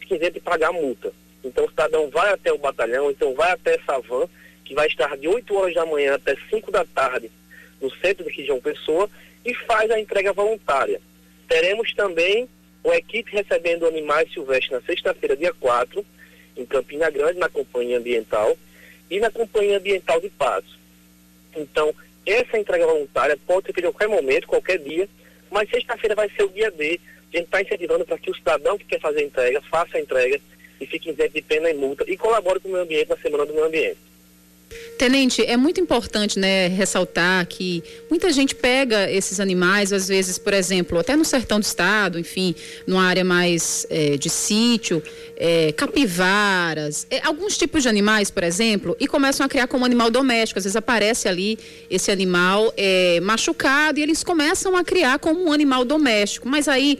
fique 0.00 0.14
isento 0.14 0.34
de 0.34 0.40
pagar 0.40 0.72
multa. 0.72 1.12
Então 1.44 1.64
o 1.64 1.68
cidadão 1.68 2.08
vai 2.10 2.32
até 2.32 2.52
o 2.52 2.58
batalhão, 2.58 3.10
então 3.10 3.34
vai 3.34 3.52
até 3.52 3.74
essa 3.74 4.00
van, 4.00 4.28
que 4.64 4.74
vai 4.74 4.86
estar 4.88 5.16
de 5.16 5.28
8 5.28 5.54
horas 5.54 5.74
da 5.74 5.86
manhã 5.86 6.14
até 6.14 6.36
5 6.50 6.70
da 6.70 6.84
tarde 6.84 7.30
no 7.80 7.90
centro 7.96 8.24
de 8.30 8.44
João 8.44 8.60
Pessoa 8.60 9.08
e 9.44 9.54
faz 9.54 9.90
a 9.90 10.00
entrega 10.00 10.32
voluntária. 10.32 11.00
Teremos 11.48 11.94
também 11.94 12.48
uma 12.82 12.96
equipe 12.96 13.32
recebendo 13.32 13.86
animais 13.86 14.32
silvestres 14.32 14.70
na 14.70 14.80
sexta-feira, 14.80 15.36
dia 15.36 15.52
4, 15.54 16.04
em 16.56 16.64
Campina 16.64 17.10
Grande, 17.10 17.38
na 17.38 17.48
Companhia 17.48 17.98
Ambiental, 17.98 18.56
e 19.10 19.20
na 19.20 19.30
Companhia 19.30 19.78
Ambiental 19.78 20.20
de 20.20 20.28
Patos. 20.30 20.76
Então, 21.54 21.94
essa 22.24 22.58
entrega 22.58 22.86
voluntária 22.86 23.38
pode 23.46 23.66
ser 23.66 23.72
feita 23.72 23.88
a 23.88 23.92
qualquer 23.92 24.08
momento, 24.08 24.48
qualquer 24.48 24.78
dia, 24.78 25.08
mas 25.50 25.70
sexta-feira 25.70 26.14
vai 26.14 26.28
ser 26.30 26.42
o 26.42 26.48
dia 26.48 26.70
D. 26.70 27.00
A 27.32 27.36
gente 27.36 27.46
está 27.46 27.62
incentivando 27.62 28.04
para 28.04 28.18
que 28.18 28.30
o 28.30 28.34
cidadão 28.34 28.78
que 28.78 28.84
quer 28.84 29.00
fazer 29.00 29.22
entrega, 29.24 29.60
faça 29.62 29.96
a 29.96 30.00
entrega 30.00 30.40
e 30.80 30.86
fique 30.86 31.10
isento 31.10 31.34
de 31.34 31.42
pena 31.42 31.70
e 31.70 31.74
multa 31.74 32.04
e 32.06 32.16
colabore 32.16 32.60
com 32.60 32.68
o 32.68 32.72
meio 32.72 32.84
ambiente 32.84 33.08
na 33.08 33.16
Semana 33.16 33.46
do 33.46 33.52
Meio 33.52 33.66
Ambiente. 33.66 33.98
Tenente, 34.98 35.42
é 35.44 35.56
muito 35.56 35.80
importante, 35.80 36.38
né, 36.38 36.68
ressaltar 36.68 37.46
que 37.46 37.84
muita 38.10 38.32
gente 38.32 38.54
pega 38.54 39.10
esses 39.10 39.38
animais, 39.38 39.92
às 39.92 40.08
vezes, 40.08 40.38
por 40.38 40.52
exemplo, 40.54 40.98
até 40.98 41.14
no 41.14 41.24
sertão 41.24 41.60
do 41.60 41.62
estado, 41.62 42.18
enfim, 42.18 42.54
numa 42.86 43.04
área 43.04 43.22
mais 43.22 43.86
é, 43.90 44.16
de 44.16 44.28
sítio, 44.30 45.02
é, 45.36 45.70
capivaras, 45.72 47.06
é, 47.10 47.20
alguns 47.24 47.56
tipos 47.56 47.82
de 47.82 47.88
animais, 47.88 48.30
por 48.30 48.42
exemplo, 48.42 48.96
e 48.98 49.06
começam 49.06 49.44
a 49.44 49.48
criar 49.48 49.68
como 49.68 49.84
animal 49.84 50.10
doméstico. 50.10 50.58
Às 50.58 50.64
vezes 50.64 50.76
aparece 50.76 51.28
ali 51.28 51.58
esse 51.90 52.10
animal 52.10 52.72
é, 52.76 53.20
machucado 53.20 54.00
e 54.00 54.02
eles 54.02 54.24
começam 54.24 54.76
a 54.76 54.82
criar 54.82 55.18
como 55.18 55.44
um 55.44 55.52
animal 55.52 55.84
doméstico. 55.84 56.48
Mas 56.48 56.68
aí 56.68 56.98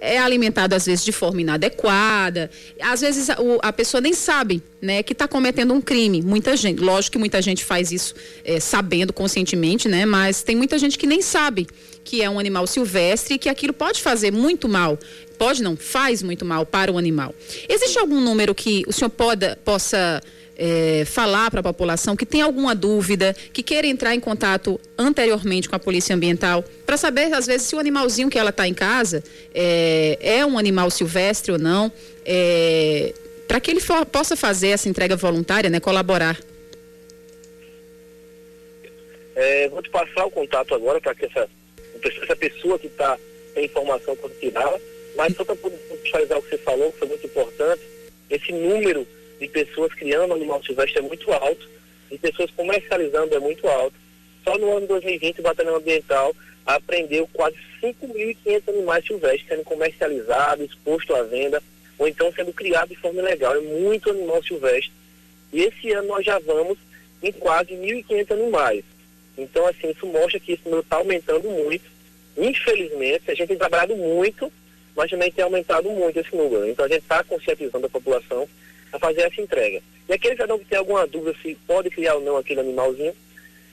é 0.00 0.18
alimentado 0.18 0.74
às 0.74 0.86
vezes 0.86 1.04
de 1.04 1.12
forma 1.12 1.40
inadequada, 1.40 2.50
às 2.80 3.00
vezes 3.00 3.30
a, 3.30 3.36
a 3.62 3.72
pessoa 3.72 4.00
nem 4.00 4.12
sabe, 4.12 4.62
né, 4.80 5.02
que 5.02 5.12
está 5.12 5.26
cometendo 5.26 5.72
um 5.72 5.80
crime. 5.80 6.22
Muita 6.22 6.56
gente, 6.56 6.80
lógico 6.80 7.12
que 7.12 7.18
muita 7.18 7.40
gente 7.40 7.64
faz 7.64 7.92
isso 7.92 8.14
é, 8.44 8.60
sabendo 8.60 9.12
conscientemente, 9.12 9.88
né, 9.88 10.04
mas 10.06 10.42
tem 10.42 10.56
muita 10.56 10.78
gente 10.78 10.98
que 10.98 11.06
nem 11.06 11.22
sabe 11.22 11.66
que 12.04 12.22
é 12.22 12.30
um 12.30 12.38
animal 12.38 12.66
silvestre 12.68 13.34
e 13.34 13.38
que 13.38 13.48
aquilo 13.48 13.72
pode 13.72 14.00
fazer 14.00 14.30
muito 14.30 14.68
mal. 14.68 14.96
Pode 15.36 15.62
não, 15.62 15.76
faz 15.76 16.22
muito 16.22 16.44
mal 16.44 16.64
para 16.64 16.90
o 16.90 16.96
animal. 16.96 17.34
Existe 17.68 17.98
algum 17.98 18.20
número 18.20 18.54
que 18.54 18.84
o 18.86 18.92
senhor 18.92 19.10
pode, 19.10 19.56
possa 19.56 20.22
é, 20.56 21.04
falar 21.04 21.50
para 21.50 21.60
a 21.60 21.62
população 21.62 22.16
que 22.16 22.24
tem 22.24 22.40
alguma 22.40 22.74
dúvida, 22.74 23.34
que 23.52 23.62
queira 23.62 23.86
entrar 23.86 24.14
em 24.14 24.20
contato 24.20 24.80
anteriormente 24.96 25.68
com 25.68 25.76
a 25.76 25.78
Polícia 25.78 26.14
Ambiental, 26.14 26.64
para 26.84 26.96
saber, 26.96 27.32
às 27.34 27.46
vezes, 27.46 27.66
se 27.66 27.76
o 27.76 27.78
animalzinho 27.78 28.30
que 28.30 28.38
ela 28.38 28.50
está 28.50 28.66
em 28.66 28.74
casa 28.74 29.22
é, 29.54 30.18
é, 30.20 30.46
um 30.46 30.58
animal 30.58 30.90
silvestre 30.90 31.52
ou 31.52 31.58
não, 31.58 31.92
é, 32.24 33.12
para 33.46 33.60
que 33.60 33.70
ele 33.70 33.80
for, 33.80 34.04
possa 34.06 34.36
fazer 34.36 34.68
essa 34.68 34.88
entrega 34.88 35.16
voluntária, 35.16 35.70
né, 35.70 35.78
colaborar. 35.78 36.38
É, 39.34 39.68
vou 39.68 39.82
te 39.82 39.90
passar 39.90 40.24
o 40.24 40.30
contato 40.30 40.74
agora 40.74 41.00
para 41.00 41.14
que 41.14 41.26
essa, 41.26 41.48
essa 42.22 42.36
pessoa 42.36 42.78
que 42.78 42.86
está 42.86 43.18
tem 43.54 43.64
informação 43.64 44.14
pode 44.16 44.34
tirá-la, 44.34 44.78
mas 45.16 45.34
só 45.34 45.44
para 45.44 45.56
poder 45.56 45.76
o 45.90 45.96
que 45.96 46.50
você 46.50 46.58
falou, 46.58 46.92
que 46.92 46.98
foi 46.98 47.08
muito 47.08 47.26
importante, 47.26 47.82
esse 48.28 48.52
número 48.52 49.06
de 49.40 49.48
pessoas 49.48 49.92
criando 49.94 50.34
animal 50.34 50.62
silvestre 50.62 50.98
é 50.98 51.02
muito 51.02 51.30
alto, 51.32 51.68
de 52.10 52.18
pessoas 52.18 52.50
comercializando 52.52 53.34
é 53.34 53.38
muito 53.38 53.66
alto. 53.66 53.94
Só 54.44 54.56
no 54.58 54.70
ano 54.70 54.82
de 54.82 54.86
2020 54.88 55.40
o 55.40 55.42
Batalhão 55.42 55.76
Ambiental 55.76 56.34
apreendeu 56.64 57.28
quase 57.32 57.56
5.500 57.82 58.68
animais 58.68 59.04
silvestres 59.04 59.48
sendo 59.48 59.64
comercializados, 59.64 60.66
exposto 60.66 61.14
à 61.14 61.22
venda, 61.22 61.62
ou 61.98 62.08
então 62.08 62.32
sendo 62.32 62.52
criado 62.52 62.88
de 62.88 62.96
forma 62.96 63.20
ilegal. 63.20 63.56
É 63.56 63.60
muito 63.60 64.10
animal 64.10 64.42
silvestre. 64.42 64.92
E 65.52 65.62
esse 65.62 65.92
ano 65.92 66.08
nós 66.08 66.24
já 66.24 66.38
vamos 66.38 66.78
em 67.22 67.32
quase 67.32 67.72
1.500 67.72 68.30
animais. 68.32 68.84
Então, 69.38 69.66
assim, 69.66 69.90
isso 69.90 70.06
mostra 70.06 70.40
que 70.40 70.52
esse 70.52 70.64
número 70.64 70.82
está 70.82 70.96
aumentando 70.96 71.48
muito. 71.48 71.84
Infelizmente, 72.36 73.30
a 73.30 73.34
gente 73.34 73.48
tem 73.48 73.58
trabalhado 73.58 73.96
muito, 73.96 74.52
mas 74.94 75.10
também 75.10 75.30
tem 75.30 75.44
aumentado 75.44 75.90
muito 75.90 76.18
esse 76.18 76.34
número. 76.34 76.66
Então, 76.68 76.84
a 76.84 76.88
gente 76.88 77.02
está 77.02 77.22
conscientizando 77.22 77.86
a 77.86 77.90
população 77.90 78.48
a 78.96 78.98
fazer 78.98 79.22
essa 79.22 79.40
entrega. 79.40 79.82
E 80.08 80.12
aquele 80.12 80.34
cidadão 80.34 80.58
que 80.58 80.64
tem 80.64 80.78
alguma 80.78 81.06
dúvida 81.06 81.36
se 81.42 81.54
pode 81.66 81.90
criar 81.90 82.14
ou 82.14 82.20
não 82.20 82.36
aquele 82.36 82.60
animalzinho, 82.60 83.14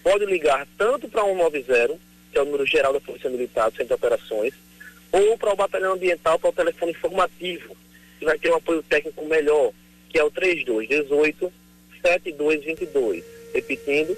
pode 0.03 0.25
ligar 0.25 0.67
tanto 0.77 1.07
para 1.07 1.23
190, 1.23 1.97
que 2.31 2.37
é 2.37 2.41
o 2.41 2.45
número 2.45 2.65
geral 2.65 2.93
da 2.93 2.99
Polícia 2.99 3.29
Militar 3.29 3.69
do 3.69 3.77
Centro 3.77 3.87
de 3.87 3.93
Operações, 3.93 4.53
ou 5.11 5.37
para 5.37 5.53
o 5.53 5.55
Batalhão 5.55 5.93
Ambiental, 5.93 6.39
para 6.39 6.49
o 6.49 6.53
telefone 6.53 6.91
informativo, 6.91 7.75
que 8.19 8.25
vai 8.25 8.37
ter 8.37 8.51
um 8.51 8.55
apoio 8.55 8.81
técnico 8.83 9.25
melhor, 9.25 9.71
que 10.09 10.19
é 10.19 10.23
o 10.23 10.31
3218 10.31 11.53
7222. 12.01 13.23
Repetindo, 13.53 14.17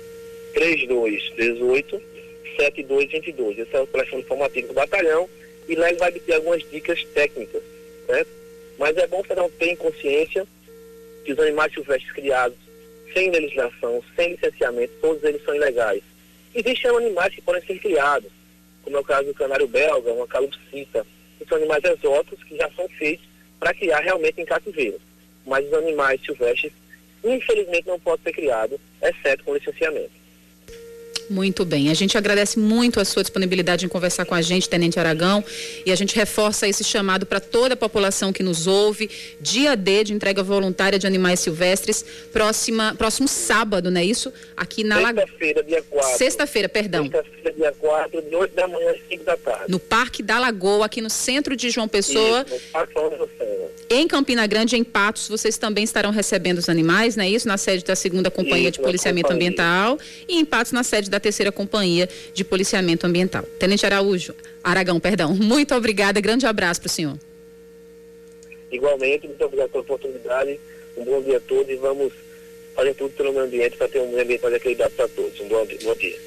3218 0.53 2.01
7222. 2.57 3.59
Esse 3.59 3.75
é 3.75 3.81
o 3.81 3.87
telefone 3.87 4.21
informativo 4.21 4.67
do 4.69 4.73
batalhão 4.73 5.29
e 5.67 5.75
lá 5.75 5.89
ele 5.89 5.99
vai 5.99 6.11
ter 6.11 6.33
algumas 6.33 6.63
dicas 6.69 7.03
técnicas, 7.13 7.61
certo? 8.07 8.29
Mas 8.77 8.95
é 8.97 9.07
bom 9.07 9.19
o 9.19 9.23
cidadão 9.23 9.49
ter 9.57 9.71
em 9.71 9.75
consciência 9.75 10.47
que 11.25 11.33
os 11.33 11.39
animais 11.39 11.73
silvestres 11.73 12.11
criados 12.13 12.57
sem 13.13 13.31
legislação, 13.31 14.03
sem 14.15 14.31
licenciamento, 14.31 14.93
todos 15.01 15.23
eles 15.23 15.43
são 15.43 15.55
ilegais. 15.55 16.03
Existem 16.53 16.91
animais 16.91 17.33
que 17.33 17.41
podem 17.41 17.65
ser 17.65 17.79
criados, 17.79 18.31
como 18.83 18.97
é 18.97 18.99
o 18.99 19.03
caso 19.03 19.25
do 19.25 19.33
canário 19.33 19.67
belga, 19.67 20.13
uma 20.13 20.27
calopsita, 20.27 21.05
que 21.38 21.45
são 21.45 21.57
animais 21.57 21.83
exóticos 21.83 22.43
que 22.43 22.55
já 22.55 22.69
são 22.71 22.88
feitos 22.89 23.25
para 23.59 23.73
criar 23.73 23.99
realmente 24.01 24.39
em 24.39 24.45
cativeiro. 24.45 24.99
Mas 25.45 25.65
os 25.65 25.73
animais 25.73 26.21
silvestres, 26.21 26.73
infelizmente, 27.23 27.88
não 27.88 27.99
podem 27.99 28.23
ser 28.23 28.33
criados, 28.33 28.79
exceto 29.01 29.43
com 29.43 29.55
licenciamento. 29.55 30.11
Muito 31.29 31.65
bem. 31.65 31.89
A 31.89 31.93
gente 31.93 32.17
agradece 32.17 32.59
muito 32.59 32.99
a 32.99 33.05
sua 33.05 33.23
disponibilidade 33.23 33.85
em 33.85 33.89
conversar 33.89 34.25
com 34.25 34.35
a 34.35 34.41
gente, 34.41 34.69
Tenente 34.69 34.99
Aragão, 34.99 35.43
e 35.85 35.91
a 35.91 35.95
gente 35.95 36.15
reforça 36.15 36.67
esse 36.67 36.83
chamado 36.83 37.25
para 37.25 37.39
toda 37.39 37.73
a 37.73 37.77
população 37.77 38.31
que 38.31 38.43
nos 38.43 38.67
ouve. 38.67 39.09
Dia 39.39 39.75
D 39.75 40.03
de 40.03 40.13
entrega 40.13 40.43
voluntária 40.43 40.99
de 40.99 41.07
animais 41.07 41.39
silvestres, 41.39 42.05
próxima, 42.31 42.95
próximo 42.95 43.27
sábado, 43.27 43.89
não 43.89 43.99
é 43.99 44.05
isso? 44.05 44.31
Aqui 44.55 44.83
na 44.83 44.95
Sexta-feira, 45.05 45.63
dia 45.63 45.83
4. 45.89 46.17
Sexta-feira, 46.17 46.69
perdão. 46.69 47.03
Sexta-feira, 47.03 47.53
dia 47.53 47.73
4, 47.79 48.21
de 48.21 48.35
8 48.35 48.55
da 48.55 48.67
manhã 48.67 48.91
às 48.91 48.99
5 49.09 49.23
da 49.23 49.38
tarde. 49.38 49.65
No 49.67 49.79
Parque 49.79 50.21
da 50.21 50.39
Lagoa, 50.39 50.85
aqui 50.85 51.01
no 51.01 51.09
centro 51.09 51.55
de 51.55 51.69
João 51.69 51.88
Pessoa. 51.88 52.45
Isso, 52.45 52.55
no 52.55 52.71
Parque 52.71 52.93
Em 53.89 54.07
Campina 54.07 54.45
Grande, 54.47 54.75
em 54.75 54.83
Patos, 54.83 55.27
vocês 55.27 55.57
também 55.57 55.83
estarão 55.83 56.11
recebendo 56.11 56.59
os 56.59 56.69
animais, 56.69 57.15
não 57.15 57.23
é 57.23 57.29
isso? 57.29 57.47
Na 57.47 57.57
sede 57.57 57.83
da 57.83 57.95
segunda 57.95 58.29
Companhia 58.29 58.69
isso, 58.69 58.79
de 58.79 58.81
Policiamento 58.81 59.31
Ambiental 59.31 59.97
e 60.27 60.38
em 60.38 60.45
Patos, 60.45 60.71
na 60.71 60.83
sede 60.83 61.09
da 61.09 61.14
da 61.15 61.19
terceira 61.19 61.51
companhia 61.51 62.08
de 62.34 62.43
policiamento 62.43 63.08
ambiental. 63.08 63.43
Tenente 63.58 63.86
Araújo, 63.86 64.36
Aragão, 64.63 64.99
perdão, 64.99 65.34
muito 65.36 65.73
obrigada, 65.73 66.19
grande 66.19 66.45
abraço 66.45 66.82
para 66.82 66.88
o 66.88 66.91
senhor. 66.91 67.17
Igualmente, 68.71 69.28
muito 69.28 69.43
obrigado 69.43 69.69
pela 69.69 69.84
oportunidade, 69.84 70.60
um 70.97 71.06
bom 71.06 71.21
dia 71.21 71.38
a 71.38 71.39
todos 71.39 71.69
e 71.69 71.75
vamos 71.75 72.12
fazer 72.75 72.94
tudo 72.94 73.12
pelo 73.12 73.31
meio 73.31 73.46
ambiente 73.46 73.77
para 73.77 73.87
ter 73.87 74.00
um 74.00 74.10
meio 74.10 74.23
ambiente 74.23 74.42
mais 74.42 74.56
equilibrado 74.56 74.94
para 74.96 75.08
todos. 75.08 75.39
Um 75.39 75.48
bom, 75.48 75.65
bom 75.83 75.96
dia. 75.96 76.19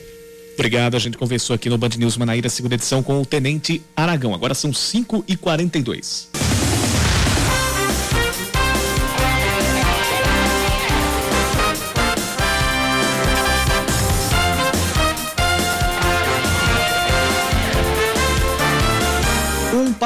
Obrigado, 0.55 0.97
a 0.97 0.99
gente 0.99 1.17
conversou 1.17 1.55
aqui 1.55 1.69
no 1.69 1.79
Band 1.79 1.91
News 1.99 2.17
Manaíra, 2.17 2.49
segunda 2.49 2.75
edição, 2.75 3.03
com 3.03 3.21
o 3.21 3.27
Tenente 3.27 3.83
Aragão. 3.95 4.35
Agora 4.35 4.55
são 4.55 4.73
5 4.73 5.25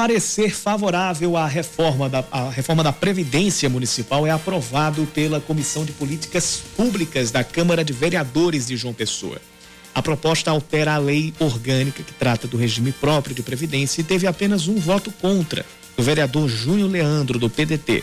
parecer 0.03 0.53
favorável 0.53 1.37
à 1.37 1.47
reforma 1.47 2.09
da, 2.09 2.25
reforma 2.51 2.83
da 2.83 2.93
Previdência 2.93 3.69
Municipal 3.69 4.27
é 4.27 4.31
aprovado 4.31 5.07
pela 5.15 5.41
Comissão 5.41 5.85
de 5.85 5.93
Políticas 5.93 6.61
Públicas 6.77 7.31
da 7.31 7.45
Câmara 7.45 7.85
de 7.85 7.93
Vereadores 7.93 8.67
de 8.67 8.77
João 8.77 8.93
Pessoa. 8.93 9.41
A 9.95 10.03
proposta 10.03 10.51
altera 10.51 10.95
a 10.95 10.99
lei 10.99 11.33
orgânica 11.39 12.03
que 12.03 12.13
trata 12.15 12.49
do 12.49 12.57
regime 12.57 12.91
próprio 12.91 13.33
de 13.33 13.45
Previdência 13.45 14.01
e 14.01 14.05
teve 14.05 14.27
apenas 14.27 14.67
um 14.67 14.75
voto 14.75 15.13
contra, 15.21 15.65
do 15.97 16.03
vereador 16.03 16.49
Júnior 16.49 16.91
Leandro, 16.91 17.39
do 17.39 17.49
PDT. 17.49 18.03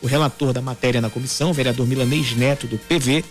O 0.00 0.06
relator 0.06 0.50
da 0.50 0.62
matéria 0.62 1.02
na 1.02 1.10
comissão, 1.10 1.50
o 1.50 1.54
vereador 1.54 1.86
Milanês 1.86 2.34
Neto, 2.34 2.66
do 2.66 2.78
PV, 2.78 3.22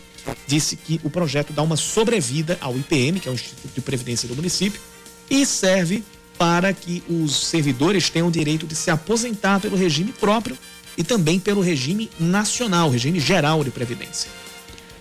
disse 0.46 0.76
que 0.76 1.02
o 1.04 1.10
projeto 1.10 1.52
dá 1.52 1.64
uma 1.64 1.76
sobrevida 1.76 2.60
ao 2.62 2.78
IPM, 2.78 3.20
que 3.20 3.28
é 3.28 3.32
o 3.32 3.34
Instituto 3.34 3.74
de 3.74 3.82
Previdência 3.82 4.30
do 4.30 4.36
município, 4.36 4.80
e 5.32 5.48
serve 5.48 6.04
para 6.38 6.74
que 6.74 7.04
os 7.10 7.48
servidores 7.48 8.10
tenham 8.10 8.28
o 8.28 8.32
direito 8.32 8.66
de 8.66 8.76
se 8.76 8.90
aposentar 8.90 9.60
pelo 9.60 9.78
regime 9.78 10.12
próprio 10.12 10.58
e 10.98 11.04
também 11.04 11.40
pelo 11.40 11.62
regime 11.62 12.10
nacional, 12.20 12.90
regime 12.90 13.20
geral 13.20 13.64
de 13.64 13.72
previdência. 13.72 14.30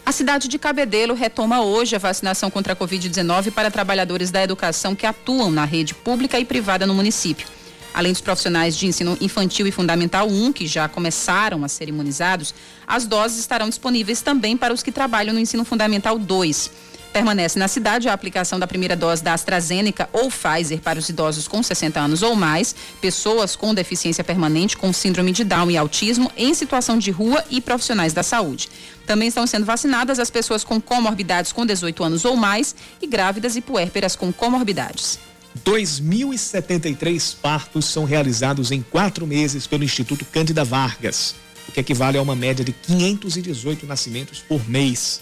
A 0.05 0.11
cidade 0.11 0.49
de 0.49 0.59
Cabedelo 0.59 1.15
retoma 1.15 1.63
hoje 1.63 1.95
a 1.95 1.99
vacinação 1.99 2.51
contra 2.51 2.73
a 2.73 2.77
Covid-19 2.77 3.53
para 3.53 3.71
trabalhadores 3.71 4.31
da 4.31 4.43
educação 4.43 4.97
que 4.97 5.07
atuam 5.07 5.51
na 5.51 5.65
rede 5.65 5.95
pública 5.95 6.41
e 6.41 6.45
privada 6.45 6.87
no 6.87 6.95
município. 6.95 7.47
Além 7.95 8.13
dos 8.13 8.21
profissionais 8.21 8.77
de 8.77 8.87
ensino 8.87 9.17
infantil 9.21 9.67
e 9.67 9.71
fundamental 9.71 10.27
1, 10.27 10.53
que 10.53 10.67
já 10.67 10.89
começaram 10.89 11.63
a 11.63 11.69
ser 11.69 11.89
imunizados, 11.89 12.55
as 12.87 13.07
doses 13.07 13.39
estarão 13.39 13.69
disponíveis 13.69 14.23
também 14.23 14.57
para 14.57 14.73
os 14.73 14.83
que 14.83 14.91
trabalham 14.91 15.35
no 15.35 15.41
ensino 15.41 15.65
fundamental 15.65 16.19
2. 16.19 16.71
Permanece 17.13 17.59
na 17.59 17.69
cidade 17.69 18.09
a 18.09 18.13
aplicação 18.13 18.59
da 18.59 18.67
primeira 18.67 18.97
dose 18.97 19.23
da 19.23 19.35
AstraZeneca 19.35 20.09
ou 20.13 20.31
Pfizer 20.31 20.81
para 20.81 20.99
os 20.99 21.09
idosos 21.09 21.47
com 21.47 21.63
60 21.63 22.01
anos 22.01 22.23
ou 22.23 22.35
mais, 22.35 22.75
pessoas 23.01 23.55
com 23.55 23.75
deficiência 23.75 24.25
permanente, 24.25 24.77
com 24.77 24.93
síndrome 24.93 25.31
de 25.31 25.45
Down 25.45 25.71
e 25.71 25.77
autismo, 25.77 26.33
em 26.37 26.55
situação 26.55 26.97
de 26.97 27.11
rua 27.11 27.45
e 27.51 27.61
profissionais 27.61 28.15
da 28.15 28.23
saúde. 28.23 28.71
Também 29.07 29.29
estão 29.29 29.47
sendo 29.47 29.67
vacinadas 29.67 30.19
as 30.19 30.31
pessoas 30.31 30.65
com 30.65 30.81
comorbidades 30.81 31.53
com 31.53 31.67
18 31.67 32.03
anos 32.03 32.25
ou 32.25 32.35
mais 32.35 32.75
e 33.01 33.07
grávidas 33.07 33.57
e 33.57 33.61
puérperas 33.61 34.17
com 34.17 34.33
comorbidades. 34.33 35.19
2.073 35.65 37.37
partos 37.43 37.85
são 37.85 38.05
realizados 38.05 38.71
em 38.71 38.81
quatro 38.81 39.27
meses 39.27 39.67
pelo 39.67 39.85
Instituto 39.85 40.25
Cândida 40.25 40.65
Vargas, 40.65 41.35
o 41.69 41.73
que 41.73 41.81
equivale 41.81 42.17
a 42.17 42.23
uma 42.23 42.35
média 42.35 42.65
de 42.65 42.73
518 42.73 43.85
nascimentos 43.87 44.39
por 44.41 44.67
mês. 44.67 45.21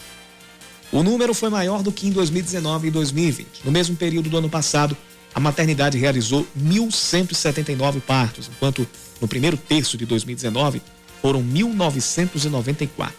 O 0.93 1.05
número 1.05 1.33
foi 1.33 1.51
maior 1.51 1.83
do 1.83 1.93
que 1.93 2.09
em 2.09 2.11
2019 2.11 2.89
e 2.89 2.91
2020. 2.91 3.47
No 3.65 3.71
mesmo 3.71 3.95
período 3.95 4.29
do 4.29 4.37
ano 4.37 4.51
passado, 4.51 4.97
a 5.33 5.39
maternidade 5.39 5.97
realizou 5.97 6.45
1.179 6.59 8.01
partos, 8.01 8.49
enquanto 8.49 8.87
no 9.21 9.29
primeiro 9.29 9.57
terço 9.57 9.97
de 9.97 10.05
2019 10.05 10.83
foram 11.23 11.43
1.994. 11.43 13.13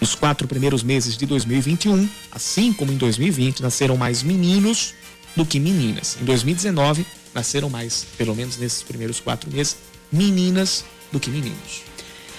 Nos 0.00 0.16
quatro 0.16 0.48
primeiros 0.48 0.82
meses 0.82 1.16
de 1.16 1.24
2021, 1.24 2.08
assim 2.32 2.72
como 2.72 2.92
em 2.92 2.96
2020, 2.96 3.62
nasceram 3.62 3.96
mais 3.96 4.22
meninos 4.22 4.94
do 5.36 5.46
que 5.46 5.60
meninas. 5.60 6.18
Em 6.20 6.24
2019, 6.24 7.06
nasceram 7.32 7.70
mais, 7.70 8.06
pelo 8.18 8.34
menos 8.34 8.56
nesses 8.56 8.82
primeiros 8.82 9.20
quatro 9.20 9.50
meses, 9.50 9.76
meninas 10.10 10.84
do 11.12 11.20
que 11.20 11.30
meninos. 11.30 11.82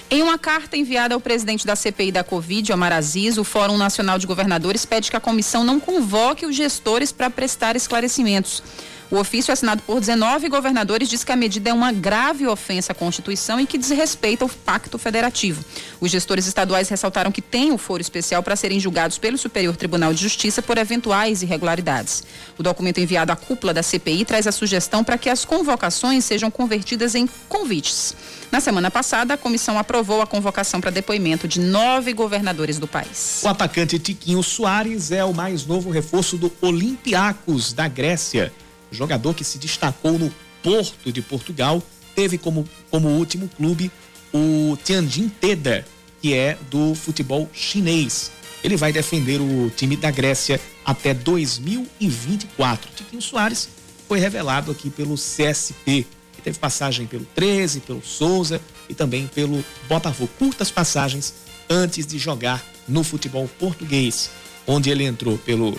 Em 0.08 0.22
uma 0.22 0.38
carta 0.38 0.76
enviada 0.76 1.16
ao 1.16 1.20
presidente 1.20 1.66
da 1.66 1.74
CPI 1.74 2.12
da 2.12 2.22
Covid, 2.22 2.72
Omar 2.72 2.92
Aziz, 2.92 3.38
o 3.38 3.42
Fórum 3.42 3.76
Nacional 3.76 4.20
de 4.20 4.26
Governadores 4.26 4.84
pede 4.84 5.10
que 5.10 5.16
a 5.16 5.20
comissão 5.20 5.64
não 5.64 5.80
convoque 5.80 6.46
os 6.46 6.54
gestores 6.54 7.10
para 7.10 7.28
prestar 7.28 7.74
esclarecimentos. 7.74 8.62
O 9.08 9.18
ofício 9.18 9.52
assinado 9.52 9.82
por 9.82 10.00
19 10.00 10.48
governadores 10.48 11.08
diz 11.08 11.22
que 11.22 11.30
a 11.30 11.36
medida 11.36 11.70
é 11.70 11.72
uma 11.72 11.92
grave 11.92 12.44
ofensa 12.46 12.90
à 12.90 12.94
Constituição 12.94 13.60
e 13.60 13.66
que 13.66 13.78
desrespeita 13.78 14.44
o 14.44 14.48
Pacto 14.48 14.98
Federativo. 14.98 15.64
Os 16.00 16.10
gestores 16.10 16.46
estaduais 16.46 16.88
ressaltaram 16.88 17.30
que 17.30 17.40
têm 17.40 17.70
o 17.70 17.78
foro 17.78 18.00
especial 18.00 18.42
para 18.42 18.56
serem 18.56 18.80
julgados 18.80 19.16
pelo 19.16 19.38
Superior 19.38 19.76
Tribunal 19.76 20.12
de 20.12 20.20
Justiça 20.20 20.60
por 20.60 20.76
eventuais 20.76 21.40
irregularidades. 21.40 22.24
O 22.58 22.64
documento 22.64 22.98
enviado 22.98 23.30
à 23.30 23.36
cúpula 23.36 23.72
da 23.72 23.82
CPI 23.82 24.24
traz 24.24 24.48
a 24.48 24.52
sugestão 24.52 25.04
para 25.04 25.16
que 25.16 25.30
as 25.30 25.44
convocações 25.44 26.24
sejam 26.24 26.50
convertidas 26.50 27.14
em 27.14 27.28
convites. 27.48 28.12
Na 28.50 28.60
semana 28.60 28.90
passada, 28.90 29.34
a 29.34 29.36
comissão 29.36 29.78
aprovou 29.78 30.20
a 30.20 30.26
convocação 30.26 30.80
para 30.80 30.90
depoimento 30.90 31.46
de 31.46 31.60
nove 31.60 32.12
governadores 32.12 32.78
do 32.78 32.88
país. 32.88 33.40
O 33.44 33.48
atacante 33.48 34.00
Tiquinho 34.00 34.42
Soares 34.42 35.12
é 35.12 35.24
o 35.24 35.32
mais 35.32 35.64
novo 35.64 35.90
reforço 35.90 36.36
do 36.36 36.52
Olympiacos 36.60 37.72
da 37.72 37.86
Grécia 37.86 38.52
jogador 38.96 39.34
que 39.34 39.44
se 39.44 39.58
destacou 39.58 40.18
no 40.18 40.32
Porto 40.62 41.12
de 41.12 41.22
Portugal, 41.22 41.82
teve 42.14 42.38
como, 42.38 42.68
como 42.90 43.08
último 43.08 43.48
clube 43.48 43.90
o 44.32 44.76
Tianjin 44.82 45.28
Teda, 45.28 45.86
que 46.20 46.34
é 46.34 46.58
do 46.70 46.94
futebol 46.94 47.48
chinês. 47.52 48.32
Ele 48.64 48.76
vai 48.76 48.92
defender 48.92 49.40
o 49.40 49.70
time 49.70 49.96
da 49.96 50.10
Grécia 50.10 50.60
até 50.84 51.14
2024. 51.14 52.90
Tiquinho 52.96 53.22
Soares 53.22 53.68
foi 54.08 54.18
revelado 54.18 54.72
aqui 54.72 54.90
pelo 54.90 55.14
CSP, 55.14 56.06
que 56.32 56.42
teve 56.42 56.58
passagem 56.58 57.06
pelo 57.06 57.24
13, 57.34 57.80
pelo 57.80 58.04
Souza 58.04 58.60
e 58.88 58.94
também 58.94 59.26
pelo 59.26 59.64
Botafogo. 59.88 60.30
Curtas 60.38 60.70
passagens 60.70 61.34
antes 61.68 62.06
de 62.06 62.18
jogar 62.18 62.64
no 62.88 63.04
futebol 63.04 63.48
português, 63.58 64.30
onde 64.66 64.90
ele 64.90 65.04
entrou 65.04 65.38
pelo, 65.38 65.78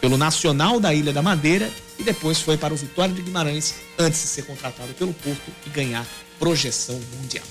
pelo 0.00 0.16
Nacional 0.16 0.80
da 0.80 0.94
Ilha 0.94 1.12
da 1.12 1.22
Madeira 1.22 1.70
e 1.98 2.02
depois 2.02 2.40
foi 2.40 2.56
para 2.56 2.74
o 2.74 2.76
Vitória 2.76 3.14
de 3.14 3.22
Guimarães 3.22 3.74
antes 3.98 4.22
de 4.22 4.28
ser 4.28 4.42
contratado 4.42 4.92
pelo 4.94 5.12
Porto 5.14 5.52
e 5.66 5.70
ganhar 5.70 6.06
projeção 6.38 7.00
mundial. 7.16 7.44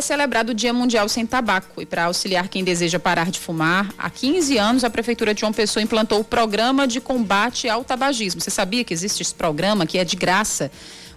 É 0.00 0.02
celebrado 0.02 0.52
o 0.52 0.54
Dia 0.54 0.72
Mundial 0.72 1.06
Sem 1.10 1.26
Tabaco 1.26 1.82
e 1.82 1.84
para 1.84 2.04
auxiliar 2.04 2.48
quem 2.48 2.64
deseja 2.64 2.98
parar 2.98 3.30
de 3.30 3.38
fumar, 3.38 3.92
há 3.98 4.08
15 4.08 4.56
anos 4.56 4.82
a 4.82 4.88
Prefeitura 4.88 5.34
de 5.34 5.40
João 5.40 5.52
Pessoa 5.52 5.82
implantou 5.82 6.20
o 6.20 6.24
Programa 6.24 6.88
de 6.88 7.02
Combate 7.02 7.68
ao 7.68 7.84
Tabagismo. 7.84 8.40
Você 8.40 8.50
sabia 8.50 8.82
que 8.82 8.94
existe 8.94 9.20
esse 9.20 9.34
programa 9.34 9.84
que 9.84 9.98
é 9.98 10.04
de 10.04 10.16
graça? 10.16 10.70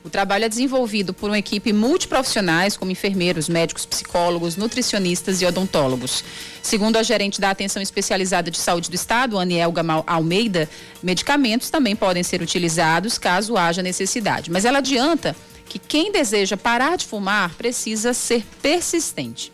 O 0.04 0.10
trabalho 0.10 0.44
é 0.44 0.50
desenvolvido 0.50 1.14
por 1.14 1.30
uma 1.30 1.40
equipe 1.40 1.72
multiprofissionais, 1.72 2.76
como 2.76 2.92
enfermeiros, 2.92 3.48
médicos, 3.48 3.86
psicólogos, 3.86 4.58
nutricionistas 4.58 5.42
e 5.42 5.46
odontólogos. 5.46 6.22
Segundo 6.62 6.98
a 6.98 7.04
gerente 7.04 7.40
da 7.40 7.52
Atenção 7.52 7.82
Especializada 7.82 8.52
de 8.52 8.58
Saúde 8.58 8.90
do 8.90 8.96
Estado, 8.96 9.40
Aniel 9.40 9.72
Gamal 9.72 10.04
Almeida, 10.06 10.70
medicamentos 11.02 11.70
também 11.70 11.96
podem 11.96 12.22
ser 12.22 12.42
utilizados 12.42 13.18
caso 13.18 13.56
haja 13.56 13.82
necessidade. 13.82 14.52
Mas 14.52 14.66
ela 14.66 14.80
adianta 14.80 15.34
que 15.74 15.80
quem 15.80 16.12
deseja 16.12 16.56
parar 16.56 16.98
de 16.98 17.08
fumar 17.08 17.56
precisa 17.56 18.14
ser 18.14 18.46
persistente. 18.62 19.52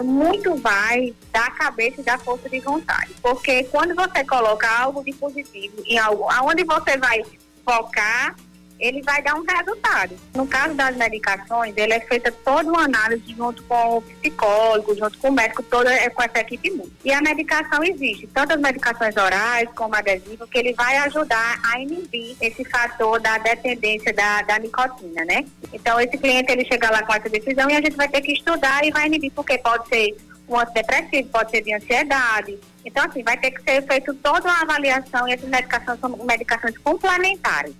Muito 0.00 0.54
vai 0.54 1.12
da 1.32 1.50
cabeça 1.50 2.00
e 2.00 2.04
da 2.04 2.16
força 2.16 2.48
de 2.48 2.60
vontade, 2.60 3.12
porque 3.20 3.64
quando 3.64 3.92
você 3.92 4.24
coloca 4.24 4.70
algo 4.70 5.02
de 5.02 5.12
positivo 5.12 5.82
em 5.84 5.98
algo, 5.98 6.30
aonde 6.30 6.62
você 6.62 6.96
vai 6.96 7.24
focar, 7.64 8.36
ele 8.78 9.02
vai 9.02 9.22
dar 9.22 9.34
um 9.34 9.44
resultado. 9.44 10.16
No 10.34 10.46
caso 10.46 10.74
das 10.74 10.96
medicações, 10.96 11.74
ele 11.76 11.92
é 11.92 12.00
feita 12.00 12.30
toda 12.30 12.68
uma 12.68 12.84
análise 12.84 13.34
junto 13.34 13.62
com 13.64 13.98
o 13.98 14.02
psicólogo, 14.02 14.96
junto 14.96 15.18
com 15.18 15.28
o 15.28 15.32
médico, 15.32 15.62
toda 15.62 15.92
é 15.92 16.10
com 16.10 16.22
essa 16.22 16.40
equipe 16.40 16.70
múltipla. 16.70 16.98
E 17.04 17.12
a 17.12 17.20
medicação 17.20 17.82
existe, 17.84 18.26
tanto 18.28 18.54
as 18.54 18.60
medicações 18.60 19.16
orais 19.16 19.68
como 19.74 19.94
adesivo, 19.94 20.46
que 20.46 20.58
ele 20.58 20.72
vai 20.74 20.96
ajudar 20.98 21.60
a 21.72 21.80
inibir 21.80 22.36
esse 22.40 22.64
fator 22.64 23.20
da 23.20 23.38
dependência 23.38 24.12
da, 24.12 24.42
da 24.42 24.58
nicotina, 24.58 25.24
né? 25.24 25.44
Então, 25.72 26.00
esse 26.00 26.16
cliente, 26.18 26.52
ele 26.52 26.64
chega 26.64 26.90
lá 26.90 27.02
com 27.02 27.14
essa 27.14 27.28
decisão 27.28 27.70
e 27.70 27.74
a 27.74 27.80
gente 27.80 27.96
vai 27.96 28.08
ter 28.08 28.20
que 28.20 28.32
estudar 28.32 28.84
e 28.84 28.90
vai 28.90 29.06
inibir, 29.06 29.32
porque 29.32 29.58
pode 29.58 29.88
ser 29.88 30.16
um 30.48 30.58
antidepressivo, 30.58 31.28
pode 31.30 31.50
ser 31.50 31.62
de 31.62 31.74
ansiedade. 31.74 32.58
Então, 32.84 33.04
assim, 33.04 33.22
vai 33.22 33.36
ter 33.38 33.50
que 33.50 33.62
ser 33.62 33.82
feito 33.86 34.12
toda 34.14 34.48
uma 34.48 34.62
avaliação 34.62 35.26
e 35.26 35.32
essas 35.32 35.48
medicações 35.48 35.98
são 36.00 36.10
medicações 36.24 36.76
complementares. 36.78 37.74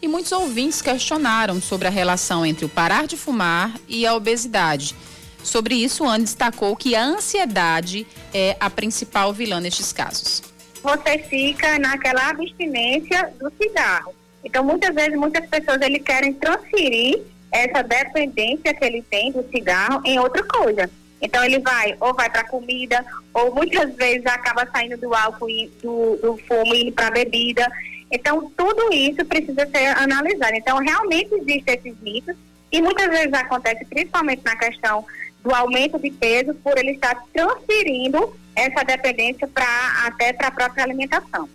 E 0.00 0.06
muitos 0.06 0.30
ouvintes 0.32 0.80
questionaram 0.80 1.60
sobre 1.60 1.88
a 1.88 1.90
relação 1.90 2.46
entre 2.46 2.64
o 2.64 2.68
parar 2.68 3.06
de 3.06 3.16
fumar 3.16 3.74
e 3.88 4.06
a 4.06 4.14
obesidade. 4.14 4.94
Sobre 5.42 5.74
isso, 5.74 6.04
Anne 6.04 6.24
destacou 6.24 6.76
que 6.76 6.94
a 6.94 7.02
ansiedade 7.02 8.06
é 8.32 8.56
a 8.60 8.70
principal 8.70 9.32
vilã 9.32 9.60
nestes 9.60 9.92
casos. 9.92 10.42
Você 10.82 11.18
fica 11.18 11.78
naquela 11.78 12.28
abstinência 12.28 13.32
do 13.40 13.50
cigarro. 13.60 14.14
Então, 14.44 14.64
muitas 14.64 14.94
vezes, 14.94 15.18
muitas 15.18 15.46
pessoas 15.48 15.80
ele 15.80 15.98
querem 15.98 16.32
transferir 16.32 17.20
essa 17.50 17.82
dependência 17.82 18.74
que 18.74 18.84
ele 18.84 19.02
tem 19.02 19.32
do 19.32 19.44
cigarro 19.50 20.00
em 20.04 20.18
outra 20.18 20.42
coisa. 20.44 20.88
Então 21.20 21.44
ele 21.44 21.58
vai 21.58 21.96
ou 22.00 22.14
vai 22.14 22.30
para 22.30 22.44
comida 22.44 23.04
ou 23.34 23.54
muitas 23.54 23.94
vezes 23.96 24.24
acaba 24.26 24.66
saindo 24.70 24.96
do 24.96 25.14
álcool 25.14 25.50
e 25.50 25.68
do, 25.82 26.16
do 26.16 26.36
fumo 26.46 26.74
e 26.74 26.92
para 26.92 27.10
bebida. 27.10 27.66
Então, 28.10 28.50
tudo 28.56 28.92
isso 28.92 29.24
precisa 29.24 29.66
ser 29.66 29.86
analisado. 29.98 30.54
Então, 30.54 30.78
realmente 30.78 31.34
existem 31.34 31.74
esses 31.74 32.00
mitos 32.00 32.36
e 32.72 32.80
muitas 32.80 33.08
vezes 33.08 33.32
acontece, 33.32 33.84
principalmente 33.84 34.42
na 34.44 34.56
questão 34.56 35.04
do 35.42 35.54
aumento 35.54 35.98
de 35.98 36.10
peso 36.10 36.54
por 36.54 36.76
ele 36.78 36.92
estar 36.92 37.22
transferindo 37.32 38.34
essa 38.54 38.82
dependência 38.84 39.46
para 39.46 40.06
até 40.06 40.32
para 40.32 40.48
a 40.48 40.50
própria 40.50 40.84
alimentação. 40.84 41.48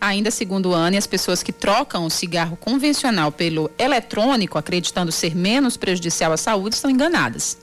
Ainda 0.00 0.30
segundo 0.30 0.72
Ana, 0.72 0.96
as 0.96 1.08
pessoas 1.08 1.42
que 1.42 1.52
trocam 1.52 2.04
o 2.04 2.10
cigarro 2.10 2.56
convencional 2.56 3.32
pelo 3.32 3.68
eletrônico, 3.76 4.56
acreditando 4.56 5.10
ser 5.10 5.34
menos 5.34 5.76
prejudicial 5.76 6.32
à 6.32 6.36
saúde, 6.36 6.76
estão 6.76 6.90
enganadas. 6.90 7.58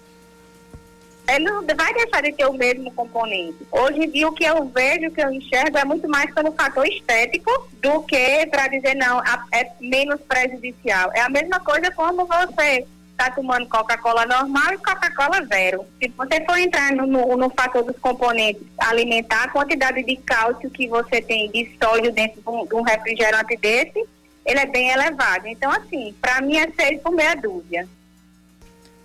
Ele 1.28 1.46
não 1.46 1.66
vai 1.66 1.94
deixar 1.94 2.22
de 2.22 2.32
ter 2.32 2.46
o 2.46 2.54
mesmo 2.54 2.92
componente. 2.92 3.58
Hoje 3.72 4.00
em 4.00 4.10
dia, 4.10 4.28
o 4.28 4.34
que 4.34 4.44
eu 4.44 4.66
vejo, 4.66 5.08
o 5.08 5.12
que 5.12 5.22
eu 5.22 5.32
enxergo, 5.32 5.78
é 5.78 5.86
muito 5.86 6.08
mais 6.08 6.34
pelo 6.34 6.52
fator 6.52 6.86
estético 6.86 7.52
do 7.82 8.02
que 8.04 8.46
para 8.48 8.68
dizer, 8.68 8.96
não, 8.96 9.22
é 9.52 9.72
menos 9.80 10.22
prejudicial. 10.22 11.12
É 11.14 11.22
a 11.22 11.30
mesma 11.30 11.60
coisa 11.60 11.92
como 11.92 12.26
você 12.26 12.86
está 13.16 13.32
tomando 13.32 13.68
Coca-Cola 13.68 14.26
normal 14.26 14.74
e 14.74 14.78
Coca-Cola 14.78 15.46
zero. 15.46 15.86
Se 16.02 16.10
você 16.10 16.44
for 16.46 16.58
entrar 16.58 16.92
no, 16.92 17.08
no, 17.08 17.38
no, 17.38 17.50
fator 17.50 17.84
dos 17.84 17.98
componentes 17.98 18.62
alimentar, 18.78 19.46
a 19.46 19.50
quantidade 19.50 20.04
de 20.04 20.18
cálcio 20.18 20.70
que 20.70 20.88
você 20.88 21.22
tem 21.22 21.50
de 21.50 21.72
sódio 21.82 22.12
dentro 22.12 22.42
de 22.42 22.50
um, 22.50 22.66
de 22.66 22.76
um 22.76 22.82
refrigerante 22.82 23.56
desse, 23.58 24.06
ele 24.46 24.60
é 24.60 24.66
bem 24.66 24.90
elevado. 24.90 25.48
Então, 25.48 25.72
assim, 25.72 26.14
para 26.22 26.42
mim 26.42 26.58
é 26.58 26.70
seis 26.72 27.02
por 27.02 27.12
meia 27.12 27.36
dúzia. 27.36 27.88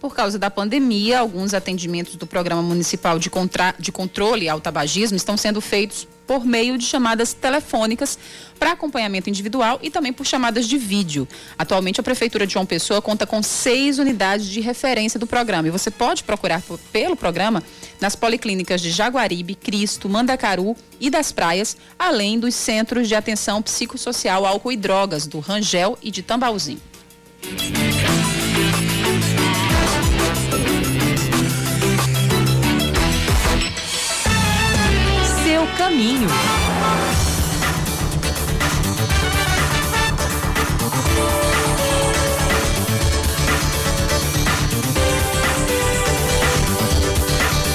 Por 0.01 0.14
causa 0.14 0.38
da 0.38 0.51
pandemia, 0.51 1.20
alguns 1.20 1.53
atendimentos 1.53 2.16
do 2.16 2.26
Programa 2.26 2.62
Municipal 2.62 3.18
de, 3.18 3.28
Contra... 3.28 3.74
de 3.78 3.92
Controle 3.92 4.48
ao 4.48 4.59
Tabagismo 4.59 5.14
estão 5.14 5.36
sendo 5.36 5.61
feitos 5.61 6.09
por 6.26 6.46
meio 6.46 6.78
de 6.78 6.86
chamadas 6.86 7.34
telefônicas 7.34 8.18
para 8.59 8.72
acompanhamento 8.72 9.28
individual 9.28 9.78
e 9.82 9.90
também 9.90 10.11
por 10.11 10.24
chamadas 10.24 10.66
de 10.66 10.78
vídeo. 10.78 11.28
Atualmente, 11.59 12.01
a 12.01 12.03
Prefeitura 12.03 12.46
de 12.46 12.55
João 12.55 12.64
Pessoa 12.64 13.03
conta 13.03 13.26
com 13.26 13.42
seis 13.42 13.98
unidades 13.98 14.46
de 14.46 14.61
referência 14.61 15.20
do 15.20 15.26
programa 15.26 15.68
e 15.68 15.70
você 15.70 15.90
pode 15.90 16.24
procurar 16.24 16.62
pelo 16.90 17.14
programa 17.14 17.62
nas 18.01 18.16
policlínicas 18.16 18.80
de 18.80 18.90
Jaguaribe, 18.90 19.55
Cristo, 19.55 20.09
Mandacaru 20.09 20.74
e 20.98 21.11
das 21.11 21.30
Praias, 21.30 21.76
além 21.98 22.38
dos 22.38 22.55
centros 22.55 23.07
de 23.07 23.14
atenção 23.14 23.61
psicossocial, 23.61 24.46
álcool 24.46 24.72
e 24.72 24.76
drogas 24.78 25.26
do 25.26 25.40
Rangel 25.40 25.98
e 26.01 26.11
de 26.11 26.22
Tambauzinho. 26.22 26.89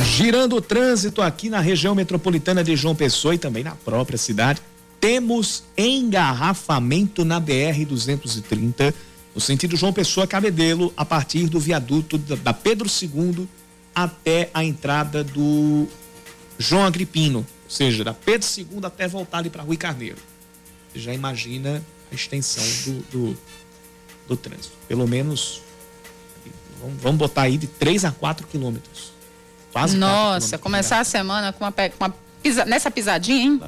Girando 0.03 0.55
o 0.55 0.61
trânsito 0.61 1.21
aqui 1.21 1.51
na 1.51 1.59
região 1.59 1.93
metropolitana 1.93 2.63
de 2.63 2.75
João 2.75 2.95
Pessoa 2.95 3.35
e 3.35 3.37
também 3.37 3.63
na 3.63 3.75
própria 3.75 4.17
cidade, 4.17 4.59
temos 4.99 5.63
engarrafamento 5.77 7.23
na 7.23 7.39
BR 7.39 7.85
230 7.87 8.91
no 9.35 9.41
sentido 9.41 9.77
João 9.77 9.93
Pessoa 9.93 10.25
Cabedelo 10.25 10.91
a 10.97 11.05
partir 11.05 11.47
do 11.47 11.59
viaduto 11.59 12.17
da 12.17 12.53
Pedro 12.53 12.89
II 12.89 13.47
até 13.93 14.49
a 14.51 14.63
entrada 14.63 15.23
do 15.23 15.87
João 16.57 16.85
Agripino 16.85 17.45
ou 17.65 17.69
seja, 17.69 18.03
da 18.03 18.13
Pedro 18.13 18.47
II 18.55 18.67
até 18.83 19.07
voltar 19.07 19.39
ali 19.39 19.49
para 19.49 19.63
Rui 19.63 19.75
Carneiro. 19.75 20.17
Você 20.93 20.99
já 20.99 21.13
imagina 21.13 21.83
a 22.11 22.15
extensão 22.15 22.63
do, 22.85 23.01
do, 23.11 23.37
do 24.27 24.37
trânsito. 24.37 24.75
Pelo 24.87 25.07
menos, 25.07 25.61
vamos, 26.79 27.01
vamos, 27.01 27.17
botar 27.17 27.43
aí 27.43 27.57
de 27.57 27.67
3 27.67 28.05
a 28.05 28.11
4 28.11 28.47
quilômetros. 28.47 29.11
Quase 29.73 29.97
Nossa, 29.97 30.57
começar 30.57 30.99
a 30.99 31.03
semana 31.03 31.51
com 31.51 31.65
uma, 31.65 31.71
com 31.71 32.05
uma 32.05 32.15
pisa, 32.41 32.63
nessa 32.63 32.89
pisadinha, 32.89 33.43
hein? 33.43 33.61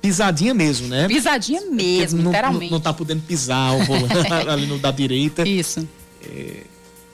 Pisadinha 0.00 0.54
mesmo, 0.54 0.88
né? 0.88 1.08
Pisadinha 1.08 1.60
mesmo, 1.62 2.22
não, 2.22 2.30
literalmente. 2.30 2.70
Não, 2.70 2.78
não 2.78 2.80
tá 2.80 2.94
podendo 2.94 3.22
pisar 3.22 3.74
o 3.74 3.84
volante 3.84 4.32
ali 4.48 4.66
no 4.66 4.78
da 4.78 4.90
direita. 4.90 5.46
Isso. 5.46 5.86
É, 6.22 6.62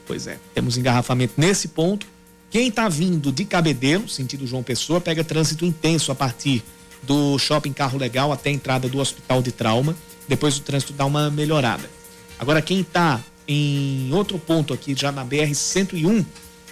pois 0.07 0.27
é, 0.27 0.39
temos 0.55 0.77
engarrafamento 0.77 1.33
nesse 1.37 1.69
ponto. 1.69 2.07
Quem 2.55 2.69
está 2.69 2.89
vindo 2.89 3.33
de 3.33 3.45
Cabedelo, 3.45 4.09
sentido 4.09 4.47
João 4.47 4.63
Pessoa, 4.63 5.01
pega 5.01 5.25
trânsito 5.25 5.65
intenso 5.65 6.13
a 6.13 6.15
partir 6.15 6.63
do 7.03 7.37
shopping 7.37 7.73
Carro 7.73 7.99
Legal 7.99 8.31
até 8.31 8.49
a 8.49 8.53
entrada 8.53 8.89
do 8.89 9.01
Hospital 9.01 9.43
de 9.43 9.51
Trauma. 9.51 9.97
Depois 10.29 10.57
o 10.57 10.61
trânsito 10.61 10.93
dá 10.93 11.05
uma 11.05 11.29
melhorada. 11.33 11.91
Agora, 12.39 12.63
quem 12.63 12.83
está 12.83 13.21
em 13.49 14.09
outro 14.13 14.39
ponto 14.39 14.73
aqui, 14.73 14.95
já 14.95 15.11
na 15.11 15.25
BR-101, 15.25 16.25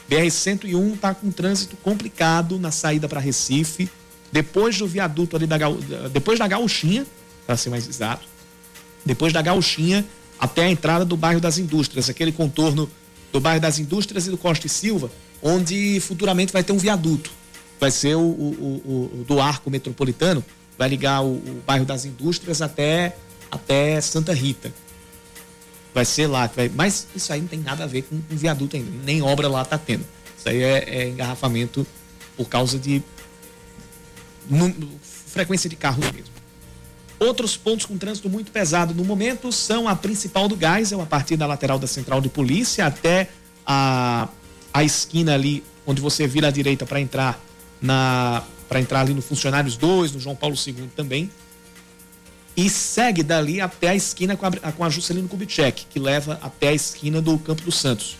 BR-101 0.08 0.94
está 0.94 1.14
com 1.16 1.32
trânsito 1.32 1.76
complicado 1.78 2.60
na 2.60 2.70
saída 2.70 3.08
para 3.08 3.18
Recife, 3.18 3.90
depois 4.30 4.78
do 4.78 4.86
viaduto 4.86 5.34
ali 5.34 5.48
da 5.48 5.58
depois 6.12 6.38
da 6.38 6.46
Gauchinha, 6.46 7.04
para 7.44 7.56
ser 7.56 7.70
mais 7.70 7.88
exato, 7.88 8.24
depois 9.04 9.32
da 9.32 9.42
Gauchinha 9.42 10.06
até 10.38 10.62
a 10.62 10.70
entrada 10.70 11.04
do 11.04 11.16
bairro 11.16 11.40
das 11.40 11.58
Indústrias, 11.58 12.08
aquele 12.08 12.30
contorno 12.30 12.88
do 13.32 13.40
bairro 13.40 13.60
das 13.60 13.80
Indústrias 13.80 14.28
e 14.28 14.30
do 14.30 14.38
Costa 14.38 14.68
e 14.68 14.70
Silva, 14.70 15.10
onde 15.42 15.98
futuramente 16.00 16.52
vai 16.52 16.62
ter 16.62 16.72
um 16.72 16.78
viaduto. 16.78 17.30
Vai 17.80 17.90
ser 17.90 18.14
o, 18.14 18.20
o, 18.20 18.82
o, 18.84 19.20
o 19.20 19.24
do 19.24 19.40
arco 19.40 19.68
metropolitano, 19.68 20.44
vai 20.78 20.88
ligar 20.88 21.22
o, 21.24 21.42
bairro 21.66 21.84
das 21.84 22.04
indústrias 22.04 22.62
até, 22.62 23.16
até 23.50 24.00
Santa 24.00 24.32
Rita. 24.32 24.72
Vai 25.92 26.04
ser 26.04 26.28
lá. 26.28 26.46
Vai, 26.46 26.70
mas 26.72 27.08
isso 27.14 27.32
aí 27.32 27.40
não 27.40 27.48
tem 27.48 27.58
nada 27.58 27.84
a 27.84 27.86
ver 27.86 28.02
com, 28.02 28.20
com 28.20 28.36
viaduto 28.36 28.76
ainda. 28.76 28.90
Nem 29.04 29.20
obra 29.20 29.48
lá 29.48 29.62
está 29.62 29.76
tendo. 29.76 30.06
Isso 30.38 30.48
aí 30.48 30.62
é, 30.62 30.84
é, 30.88 31.08
engarrafamento 31.08 31.86
por 32.36 32.48
causa 32.48 32.78
de 32.78 33.02
frequência 35.26 35.68
de 35.68 35.76
carros 35.76 36.04
mesmo. 36.12 36.32
Outros 37.18 37.56
pontos 37.56 37.86
com 37.86 37.96
trânsito 37.96 38.28
muito 38.28 38.50
pesado 38.50 38.94
no 38.94 39.04
momento 39.04 39.52
são 39.52 39.86
a 39.86 39.94
principal 39.94 40.48
do 40.48 40.58
Geisel, 40.58 41.00
a 41.00 41.06
partir 41.06 41.36
da 41.36 41.46
lateral 41.46 41.78
da 41.78 41.86
central 41.86 42.20
de 42.20 42.28
polícia 42.28 42.86
até 42.86 43.28
a 43.64 44.28
a 44.72 44.82
esquina 44.82 45.34
ali 45.34 45.62
onde 45.86 46.00
você 46.00 46.26
vira 46.26 46.48
à 46.48 46.50
direita 46.50 46.86
para 46.86 47.00
entrar 47.00 47.40
na 47.80 48.42
para 48.68 48.80
entrar 48.80 49.00
ali 49.00 49.12
no 49.12 49.20
Funcionários 49.20 49.76
2, 49.76 50.12
no 50.12 50.20
João 50.20 50.34
Paulo 50.34 50.56
II 50.56 50.88
também. 50.96 51.30
E 52.56 52.70
segue 52.70 53.22
dali 53.22 53.60
até 53.60 53.90
a 53.90 53.94
esquina 53.94 54.34
com 54.34 54.46
a, 54.46 54.50
com 54.50 54.82
a 54.82 54.88
Juscelino 54.88 55.28
Kubitschek, 55.28 55.84
que 55.90 56.00
leva 56.00 56.38
até 56.42 56.68
a 56.68 56.72
esquina 56.72 57.20
do 57.20 57.38
Campo 57.38 57.60
dos 57.62 57.74
Santos. 57.74 58.16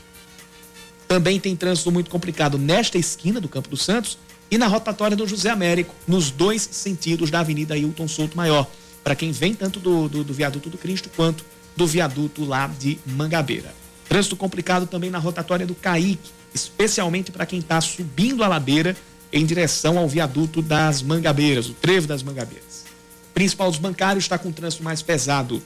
Também 1.08 1.40
tem 1.40 1.56
trânsito 1.56 1.90
muito 1.90 2.10
complicado 2.10 2.58
nesta 2.58 2.98
esquina 2.98 3.40
do 3.40 3.48
Campo 3.48 3.70
dos 3.70 3.82
Santos 3.82 4.18
e 4.50 4.58
na 4.58 4.66
rotatória 4.66 5.16
do 5.16 5.26
José 5.26 5.48
Américo, 5.48 5.94
nos 6.06 6.30
dois 6.30 6.68
sentidos 6.70 7.30
da 7.30 7.40
Avenida 7.40 7.74
Hilton 7.74 8.06
Souto 8.06 8.36
Maior, 8.36 8.66
para 9.02 9.14
quem 9.14 9.32
vem 9.32 9.54
tanto 9.54 9.80
do, 9.80 10.06
do, 10.06 10.22
do 10.22 10.34
viaduto 10.34 10.68
do 10.68 10.76
Cristo 10.76 11.08
quanto 11.16 11.44
do 11.74 11.86
viaduto 11.86 12.44
lá 12.44 12.66
de 12.66 12.98
Mangabeira. 13.06 13.74
Trânsito 14.06 14.36
complicado 14.36 14.86
também 14.86 15.08
na 15.08 15.18
rotatória 15.18 15.66
do 15.66 15.74
Caique, 15.74 16.30
especialmente 16.54 17.30
para 17.30 17.46
quem 17.46 17.58
está 17.58 17.80
subindo 17.80 18.42
a 18.42 18.48
ladeira 18.48 18.96
em 19.32 19.46
direção 19.46 19.98
ao 19.98 20.08
viaduto 20.08 20.60
das 20.60 21.02
Mangabeiras, 21.02 21.68
o 21.68 21.74
trevo 21.74 22.06
das 22.06 22.22
Mangabeiras. 22.22 22.84
O 23.30 23.34
principal 23.34 23.70
dos 23.70 23.80
bancários 23.80 24.24
está 24.24 24.36
com 24.36 24.52
trânsito 24.52 24.82
mais 24.82 25.00
pesado 25.00 25.62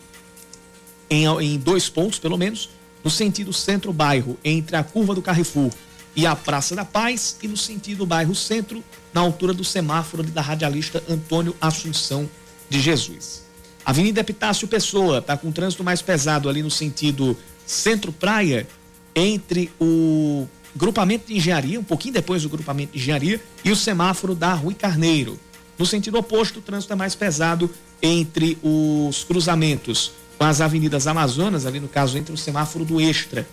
em, 1.11 1.27
em 1.27 1.59
dois 1.59 1.89
pontos, 1.89 2.19
pelo 2.19 2.39
menos, 2.39 2.71
no 3.03 3.11
sentido 3.11 3.53
centro-bairro, 3.53 4.39
entre 4.45 4.77
a 4.77 4.85
curva 4.85 5.15
do 5.15 5.23
Carrefour 5.23 5.71
e 6.15 6.25
a 6.27 6.35
Praça 6.35 6.75
da 6.75 6.85
Paz, 6.85 7.37
e 7.43 7.49
no 7.49 7.57
sentido 7.57 8.07
bairro 8.07 8.35
centro, 8.35 8.83
na 9.13 9.21
altura 9.21 9.53
do 9.53 9.65
semáforo 9.65 10.23
da 10.23 10.41
radialista 10.41 11.03
Antônio 11.09 11.55
Assunção 11.61 12.29
de 12.71 12.81
Jesus. 12.81 13.45
Avenida 13.85 14.21
Epitácio 14.21 14.67
Pessoa 14.67 15.19
está 15.19 15.37
com 15.37 15.53
trânsito 15.53 15.85
mais 15.85 16.03
pesado 16.03 16.49
ali 16.49 16.63
no 16.63 16.71
sentido 16.71 17.37
centro-praia, 17.67 18.67
entre 19.15 19.71
o 19.81 20.47
grupamento 20.77 21.27
de 21.27 21.37
engenharia, 21.37 21.81
um 21.81 21.85
pouquinho 21.85 22.15
depois 22.15 22.43
do 22.43 22.49
grupamento 22.49 22.93
de 22.93 22.99
engenharia, 22.99 23.41
e 23.65 23.71
o 23.71 23.77
semáforo 23.77 24.35
da 24.35 24.53
Rui 24.55 24.75
Carneiro. 24.75 25.39
No 25.79 25.85
sentido 25.85 26.19
oposto, 26.19 26.59
o 26.59 26.63
trânsito 26.63 26.93
é 26.93 26.97
mais 26.97 27.15
pesado 27.15 27.71
entre 28.03 28.59
os 28.63 29.25
cruzamentos 29.25 30.13
com 30.39 30.45
as 30.45 30.61
avenidas 30.61 31.07
Amazonas, 31.07 31.67
ali 31.67 31.81
no 31.81 31.89
caso 31.89 32.19
entre 32.19 32.35
o 32.35 32.37
semáforo 32.37 32.85
do 32.85 33.01
Extra 33.01 33.47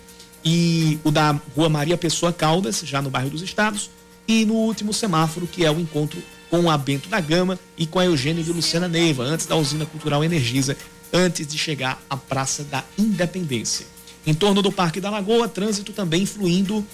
e 0.44 0.98
o 1.02 1.10
da 1.10 1.38
Rua 1.56 1.68
Maria 1.68 1.96
Pessoa 1.96 2.32
Caldas, 2.32 2.82
já 2.84 3.00
no 3.00 3.08
bairro 3.08 3.30
dos 3.30 3.42
Estados, 3.42 3.90
e 4.28 4.44
no 4.44 4.54
último 4.54 4.92
semáforo, 4.92 5.46
que 5.46 5.64
é 5.64 5.70
o 5.70 5.80
encontro 5.80 6.22
com 6.50 6.70
a 6.70 6.76
Bento 6.76 7.08
da 7.08 7.20
Gama 7.20 7.58
e 7.76 7.86
com 7.86 7.98
a 7.98 8.04
Eugênio 8.04 8.44
de 8.44 8.52
Luciana 8.52 8.86
Neiva, 8.86 9.22
antes 9.24 9.46
da 9.46 9.56
usina 9.56 9.86
cultural 9.86 10.22
Energisa, 10.22 10.76
antes 11.12 11.46
de 11.46 11.56
chegar 11.56 12.02
à 12.08 12.16
Praça 12.16 12.64
da 12.64 12.84
Independência. 12.98 13.86
Em 14.26 14.34
torno 14.34 14.62
do 14.62 14.72
Parque 14.72 15.00
da 15.00 15.10
Lagoa, 15.10 15.48
trânsito 15.48 15.92
também 15.92 16.24
fluindo 16.24 16.84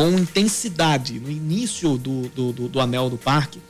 com 0.00 0.08
intensidade 0.18 1.20
no 1.20 1.30
início 1.30 1.98
do, 1.98 2.22
do, 2.30 2.52
do, 2.54 2.68
do 2.68 2.80
anel 2.80 3.10
do 3.10 3.18
parque, 3.18 3.60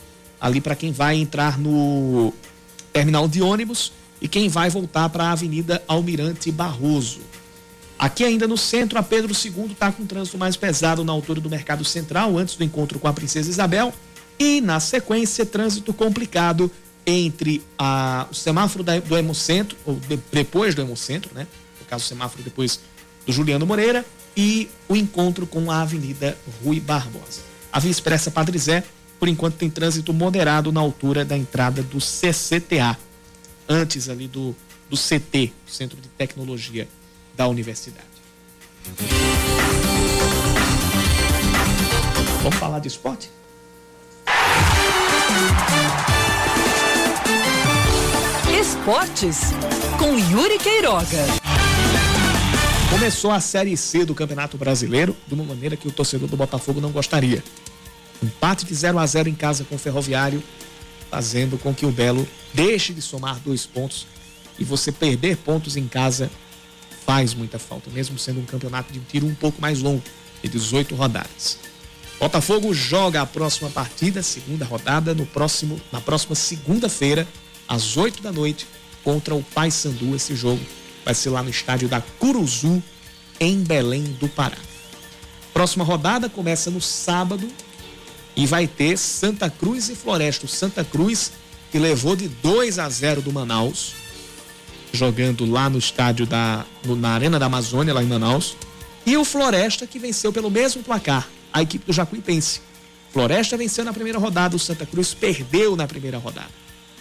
ali 0.41 0.61
para 0.61 0.77
quem 0.77 0.93
vai 0.93 1.17
entrar 1.17 1.59
no 1.59 2.33
terminal 2.93 3.27
de 3.27 3.43
ônibus 3.43 3.93
e 4.23 4.29
quem 4.29 4.49
vai 4.49 4.71
voltar 4.71 5.09
para 5.09 5.25
a 5.25 5.33
Avenida 5.33 5.83
Almirante 5.89 6.53
Barroso. 6.53 7.19
Aqui 7.99 8.23
ainda 8.23 8.47
no 8.47 8.57
centro, 8.57 8.97
a 8.97 9.03
Pedro 9.03 9.33
II 9.35 9.73
está 9.73 9.91
com 9.91 10.07
trânsito 10.07 10.39
mais 10.39 10.57
pesado 10.57 11.03
na 11.03 11.11
altura 11.11 11.41
do 11.41 11.51
Mercado 11.51 11.85
Central, 11.85 12.39
antes 12.39 12.55
do 12.55 12.63
encontro 12.63 13.01
com 13.01 13.09
a 13.09 13.13
Princesa 13.13 13.51
Isabel. 13.51 13.93
E 14.39 14.61
na 14.61 14.79
sequência, 14.79 15.45
trânsito 15.45 15.93
complicado 15.93 16.71
entre 17.05 17.61
a, 17.77 18.29
o 18.31 18.35
semáforo 18.37 18.85
da, 18.85 19.01
do 19.01 19.19
Hemocentro, 19.19 19.77
ou 19.85 19.97
de, 19.97 20.17
depois 20.31 20.77
do 20.77 20.81
Hemocentro, 20.81 21.35
né? 21.35 21.49
No 21.81 21.87
caso, 21.87 22.05
o 22.05 22.07
semáforo 22.07 22.45
depois 22.45 22.79
do 23.27 23.33
Juliano 23.33 23.67
Moreira, 23.67 24.07
e 24.37 24.69
o 24.89 24.97
encontro 24.97 25.47
com 25.47 25.71
a 25.71 25.83
Avenida 25.83 26.37
Rui 26.63 26.81
Barbosa. 26.81 27.43
A 27.73 27.79
Via 27.79 27.91
Expressa 27.91 28.31
Padre 28.31 28.59
Zé, 28.59 28.85
por 29.19 29.29
enquanto, 29.29 29.57
tem 29.57 29.71
trânsito 29.71 30.13
moderado 30.13 30.73
na 30.73 30.81
altura 30.81 31.25
da 31.25 31.37
entrada 31.37 31.83
do 31.83 31.99
CCTA, 32.01 32.97
antes 33.69 34.09
ali 34.09 34.27
do, 34.27 34.55
do 34.89 34.97
CT, 34.97 35.53
Centro 35.67 36.01
de 36.01 36.09
Tecnologia 36.09 36.89
da 37.37 37.47
Universidade. 37.47 38.07
Vamos 42.43 42.59
falar 42.59 42.79
de 42.79 42.89
esporte? 42.89 43.31
Esportes 48.61 49.39
com 49.99 50.19
Yuri 50.19 50.59
Queiroga. 50.59 51.40
Começou 52.91 53.31
a 53.31 53.41
Série 53.41 53.77
C 53.77 54.05
do 54.05 54.17
Campeonato 54.17 54.59
Brasileiro 54.59 55.17
de 55.27 55.33
uma 55.33 55.45
maneira 55.45 55.77
que 55.77 55.87
o 55.87 55.93
torcedor 55.93 56.29
do 56.29 56.37
Botafogo 56.37 56.81
não 56.81 56.91
gostaria. 56.91 57.43
Empate 58.21 58.67
de 58.67 58.75
0 58.75 58.99
a 58.99 59.07
0 59.07 59.29
em 59.29 59.35
casa 59.35 59.65
com 59.65 59.77
o 59.77 59.79
Ferroviário, 59.79 60.43
fazendo 61.09 61.57
com 61.57 61.73
que 61.73 61.87
o 61.87 61.93
Belo 61.93 62.27
deixe 62.53 62.93
de 62.93 63.01
somar 63.01 63.39
dois 63.39 63.65
pontos 63.65 64.09
e 64.59 64.65
você 64.65 64.91
perder 64.91 65.37
pontos 65.37 65.77
em 65.77 65.87
casa 65.87 66.29
faz 67.07 67.33
muita 67.33 67.61
falta, 67.61 67.89
mesmo 67.91 68.19
sendo 68.19 68.41
um 68.41 68.45
campeonato 68.45 68.93
de 68.93 68.99
um 68.99 69.03
tiro 69.03 69.27
um 69.27 69.35
pouco 69.35 69.63
mais 69.63 69.81
longo, 69.81 70.03
de 70.43 70.49
18 70.49 70.95
rodadas. 70.95 71.59
Botafogo 72.19 72.75
joga 72.75 73.23
a 73.23 73.27
próxima 73.27 73.71
partida, 73.71 74.21
segunda 74.23 74.65
rodada, 74.65 75.15
no 75.15 75.25
próximo, 75.25 75.81
na 75.93 76.01
próxima 76.01 76.35
segunda-feira, 76.35 77.27
às 77.69 77.97
8 77.97 78.21
da 78.21 78.33
noite, 78.33 78.67
contra 79.03 79.35
o 79.35 79.43
Paysandu. 79.43 80.15
Esse 80.15 80.35
jogo 80.35 80.61
vai 81.05 81.15
ser 81.15 81.31
lá 81.31 81.43
no 81.43 81.51
estádio 81.51 81.89
da 81.89 82.01
Curuzu, 82.01 82.83
em 83.39 83.63
Belém 83.63 84.05
do 84.05 84.29
Pará. 84.29 84.59
Próxima 85.53 85.85
rodada 85.85 86.29
começa 86.29 86.71
no 86.71 86.81
sábado 86.81 87.49
e 88.37 88.47
vai 88.47 88.67
ter 88.67 88.97
Santa 88.97 89.51
Cruz 89.51 89.89
e 89.89 89.97
Floresta. 89.97 90.47
O 90.47 90.49
Santa 90.49 90.85
Cruz 90.85 91.33
que 91.71 91.79
levou 91.79 92.17
de 92.17 92.29
2 92.29 92.79
a 92.79 92.89
0 92.89 93.23
do 93.23 93.33
Manaus, 93.33 93.93
jogando 94.93 95.45
lá 95.47 95.71
no 95.71 95.79
estádio 95.79 96.27
da 96.27 96.65
no, 96.85 96.97
na 96.97 97.11
Arena 97.11 97.39
da 97.39 97.47
Amazônia 97.47 97.95
lá 97.95 98.03
em 98.03 98.07
Manaus, 98.07 98.57
e 99.07 99.17
o 99.17 99.25
Floresta 99.25 99.87
que 99.87 99.99
venceu 99.99 100.33
pelo 100.33 100.51
mesmo 100.51 100.83
placar, 100.83 101.29
a 101.53 101.63
equipe 101.63 101.87
do 101.87 101.93
Jacuipense. 101.93 102.61
Floresta 103.13 103.57
venceu 103.57 103.85
na 103.85 103.93
primeira 103.93 104.19
rodada, 104.19 104.55
o 104.55 104.59
Santa 104.59 104.87
Cruz 104.87 105.15
perdeu 105.15 105.75
na 105.75 105.87
primeira 105.87 106.19
rodada. 106.19 106.51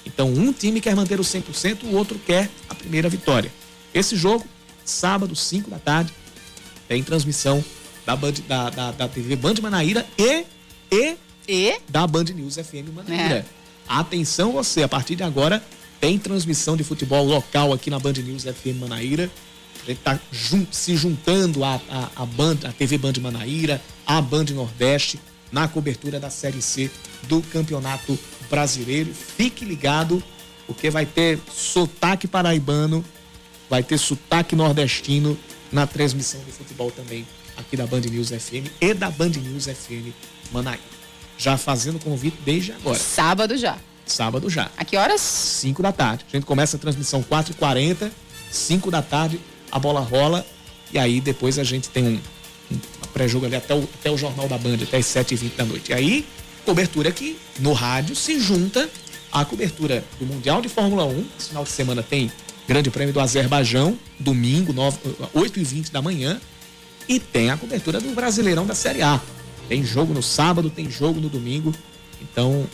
Então, 0.06 0.28
um 0.28 0.52
time 0.52 0.82
quer 0.82 0.96
manter 0.96 1.20
o 1.20 1.24
100%, 1.24 1.84
o 1.84 1.96
outro 1.96 2.20
quer 2.26 2.50
a 2.68 2.74
primeira 2.74 3.10
vitória. 3.10 3.52
Esse 3.94 4.16
jogo, 4.16 4.46
sábado, 4.86 5.36
5 5.36 5.70
da 5.70 5.80
tarde, 5.80 6.14
tem 6.88 7.04
transmissão 7.04 7.64
da, 8.06 8.16
Band, 8.16 8.34
da, 8.48 8.70
da, 8.70 8.92
da 8.92 9.08
TV 9.08 9.36
Band 9.36 9.56
Manaíra 9.62 10.06
e, 10.18 10.46
e, 10.92 11.16
E? 11.48 11.80
da 11.90 12.06
Band 12.08 12.26
News 12.26 12.56
FM 12.56 12.94
Manaíra. 12.94 13.36
É. 13.38 13.46
Atenção 13.88 14.52
você, 14.52 14.84
a 14.84 14.88
partir 14.88 15.16
de 15.16 15.24
agora 15.24 15.64
tem 16.00 16.18
transmissão 16.18 16.78
de 16.78 16.84
futebol 16.84 17.26
local 17.26 17.74
aqui 17.74 17.90
na 17.90 18.00
Band 18.00 18.14
News 18.14 18.44
FM 18.44 18.80
Manaíra. 18.80 19.30
A 19.84 19.86
gente 19.88 20.00
tá 20.02 20.20
jun- 20.32 20.68
se 20.72 20.96
juntando 20.96 21.64
a, 21.64 21.80
a, 21.90 22.10
a, 22.18 22.26
Band, 22.26 22.60
a 22.66 22.72
TV 22.72 22.98
Band 22.98 23.14
Manaíra, 23.22 23.82
a 24.06 24.22
Band 24.22 24.46
Nordeste, 24.54 25.20
na 25.52 25.68
cobertura 25.68 26.20
da 26.20 26.30
Série 26.30 26.62
C 26.62 26.92
do 27.24 27.42
Campeonato 27.42 28.18
Brasileiro. 28.50 29.12
Fique 29.14 29.66
ligado, 29.66 30.24
porque 30.68 30.90
vai 30.90 31.06
ter 31.06 31.40
sotaque 31.52 32.28
paraibano, 32.28 33.04
vai 33.70 33.84
ter 33.84 33.98
sotaque 33.98 34.56
nordestino 34.56 35.38
na 35.72 35.86
transmissão 35.86 36.42
de 36.44 36.52
futebol 36.52 36.92
também 36.92 37.26
aqui 37.56 37.78
da 37.78 37.86
Band 37.86 38.02
News 38.02 38.30
FM 38.30 38.72
e 38.82 38.94
da 38.94 39.12
Band 39.12 39.30
News 39.30 39.66
FM 39.66 40.14
Manaíra. 40.52 40.82
Já 41.38 41.58
fazendo 41.58 42.00
convite 42.00 42.38
desde 42.44 42.72
agora. 42.72 42.98
Sábado 42.98 43.58
já. 43.58 43.78
Sábado 44.06 44.50
já. 44.50 44.72
A 44.76 44.84
que 44.84 44.98
horas? 44.98 45.22
5 45.22 45.82
da 45.84 45.92
tarde. 45.92 46.26
A 46.28 46.36
gente 46.36 46.46
começa 46.46 46.78
a 46.78 46.80
transmissão 46.80 47.22
4h40, 47.22 48.12
5 48.52 48.90
da 48.90 49.02
tarde, 49.02 49.40
a 49.72 49.78
bola 49.78 50.00
rola 50.00 50.46
e 50.92 50.98
aí 50.98 51.22
depois 51.22 51.60
a 51.60 51.64
gente 51.64 51.90
tem 51.90 52.04
um, 52.08 52.20
um 52.72 52.80
pré-jogo 53.14 53.46
ali 53.46 53.56
até 53.56 53.76
o, 53.76 53.84
até 53.84 54.10
o 54.10 54.18
Jornal 54.18 54.48
da 54.48 54.58
Band, 54.58 54.78
até 54.82 54.98
as 54.98 55.06
7h20 55.06 55.56
da 55.56 55.66
noite. 55.66 55.92
E 55.92 55.94
aí, 55.94 56.26
cobertura 56.66 57.10
aqui 57.10 57.38
no 57.60 57.74
rádio 57.74 58.16
se 58.16 58.40
junta 58.40 58.90
à 59.32 59.46
cobertura 59.46 60.04
do 60.20 60.26
Mundial 60.26 60.62
de 60.62 60.70
Fórmula 60.70 61.06
1. 61.06 61.26
Esse 61.38 61.50
final 61.50 61.64
de 61.64 61.70
semana 61.70 62.02
tem 62.02 62.32
Grande 62.70 62.92
Prêmio 62.92 63.12
do 63.12 63.20
Azerbaijão, 63.20 63.98
domingo, 64.20 64.72
8h20 65.34 65.90
da 65.92 66.04
manhã. 66.04 66.40
E 67.08 67.20
tem 67.20 67.50
a 67.50 67.58
cobertura 67.58 68.00
do 68.00 68.14
Brasileirão 68.14 68.64
da 68.64 68.76
Série 68.76 69.02
A. 69.02 69.20
Tem 69.68 69.84
jogo 69.84 70.14
no 70.14 70.22
sábado, 70.22 70.70
tem 70.70 70.88
jogo 70.88 71.20
no 71.20 71.30
domingo. 71.30 71.74
Então, 72.22 72.68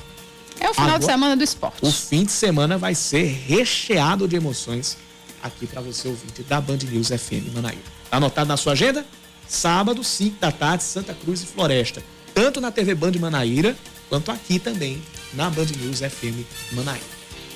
É 0.60 0.70
o 0.70 0.74
final 0.74 0.90
de 0.90 0.96
Agora- 0.96 1.12
semana 1.14 1.38
do 1.38 1.44
esporte. 1.46 1.78
o 1.82 1.90
fim 1.90 2.26
de 2.26 2.32
semana 2.34 2.78
vai 2.78 2.94
ser 2.94 3.24
recheado 3.48 4.28
de 4.28 4.36
emoções 4.36 4.98
aqui 5.42 5.66
para 5.66 5.80
você 5.80 6.10
ouvinte 6.10 6.44
da 6.44 6.60
Band 6.60 6.80
News 6.92 7.08
FM 7.08 7.54
Manaíra. 7.54 7.82
Tá 8.12 8.18
anotado 8.18 8.50
na 8.50 8.58
sua 8.58 8.74
agenda? 8.74 9.06
Sábado, 9.48 10.04
5 10.04 10.38
da 10.42 10.52
tarde, 10.52 10.84
Santa 10.84 11.14
Cruz 11.14 11.42
e 11.42 11.46
Floresta. 11.46 12.04
Tanto 12.34 12.60
na 12.60 12.70
TV 12.70 12.94
Band 12.96 13.14
Manaíra, 13.18 13.78
quanto 14.10 14.30
aqui 14.30 14.60
também 14.60 15.02
na 15.34 15.50
Band 15.50 15.68
News 15.82 16.00
FM 16.02 16.44
Manaíra. 16.74 17.06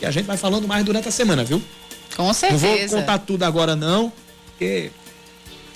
E 0.01 0.05
a 0.05 0.11
gente 0.11 0.25
vai 0.25 0.37
falando 0.37 0.65
mais 0.69 0.85
durante 0.85 1.09
a 1.09 1.11
semana, 1.11 1.43
viu? 1.43 1.61
Com 2.19 2.25
Não 2.25 2.33
vou 2.33 2.69
certeza. 2.69 2.97
contar 2.97 3.17
tudo 3.19 3.43
agora 3.43 3.77
não, 3.77 4.11
porque 4.47 4.91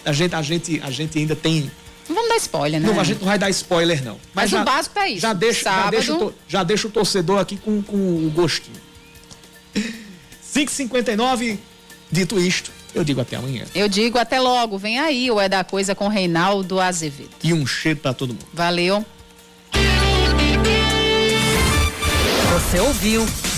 a 0.04 0.12
gente, 0.12 0.36
a 0.36 0.42
gente, 0.42 0.82
a 0.84 0.92
gente 0.92 1.18
ainda 1.18 1.38
tem 1.38 1.72
Não 2.10 2.16
vamos 2.16 2.30
dar 2.30 2.36
spoiler, 2.36 2.82
né? 2.82 2.88
não, 2.90 3.00
a 3.00 3.04
gente 3.06 3.20
não 3.20 3.28
vai 3.28 3.40
dar 3.40 3.50
spoiler, 3.50 4.04
não. 4.04 4.18
Mas 4.34 4.52
o 4.52 4.62
básico 4.62 4.94
tá 4.94 5.08
isso. 5.08 5.22
Já 5.22 5.32
deixa, 5.32 5.64
já 5.64 5.72
Sábado- 5.72 5.92
deixa, 5.92 6.14
o, 6.14 6.34
já 6.46 6.64
deixa 6.64 6.88
o 6.88 6.92
torcedor 6.92 7.40
aqui 7.40 7.56
com, 7.56 7.82
com 7.82 7.96
o 7.96 8.30
gostinho. 8.36 8.76
5h59, 10.54 11.58
dito 12.12 12.38
isto, 12.38 12.72
eu 12.94 13.06
digo 13.06 13.22
até 13.22 13.38
amanhã. 13.38 13.64
Eu 13.74 13.88
digo 13.88 14.18
até 14.18 14.38
logo. 14.40 14.78
Vem 14.78 15.00
aí 15.00 15.32
o 15.32 15.40
É 15.40 15.48
da 15.48 15.64
Coisa 15.64 15.96
com 15.96 16.10
Reinaldo 16.10 16.78
Azevedo. 16.82 17.30
E 17.42 17.54
um 17.54 17.66
cheiro 17.66 18.00
pra 18.02 18.14
todo 18.14 18.34
mundo. 18.34 18.46
Valeu. 18.54 19.06
Você 22.52 22.80
ouviu 22.82 23.26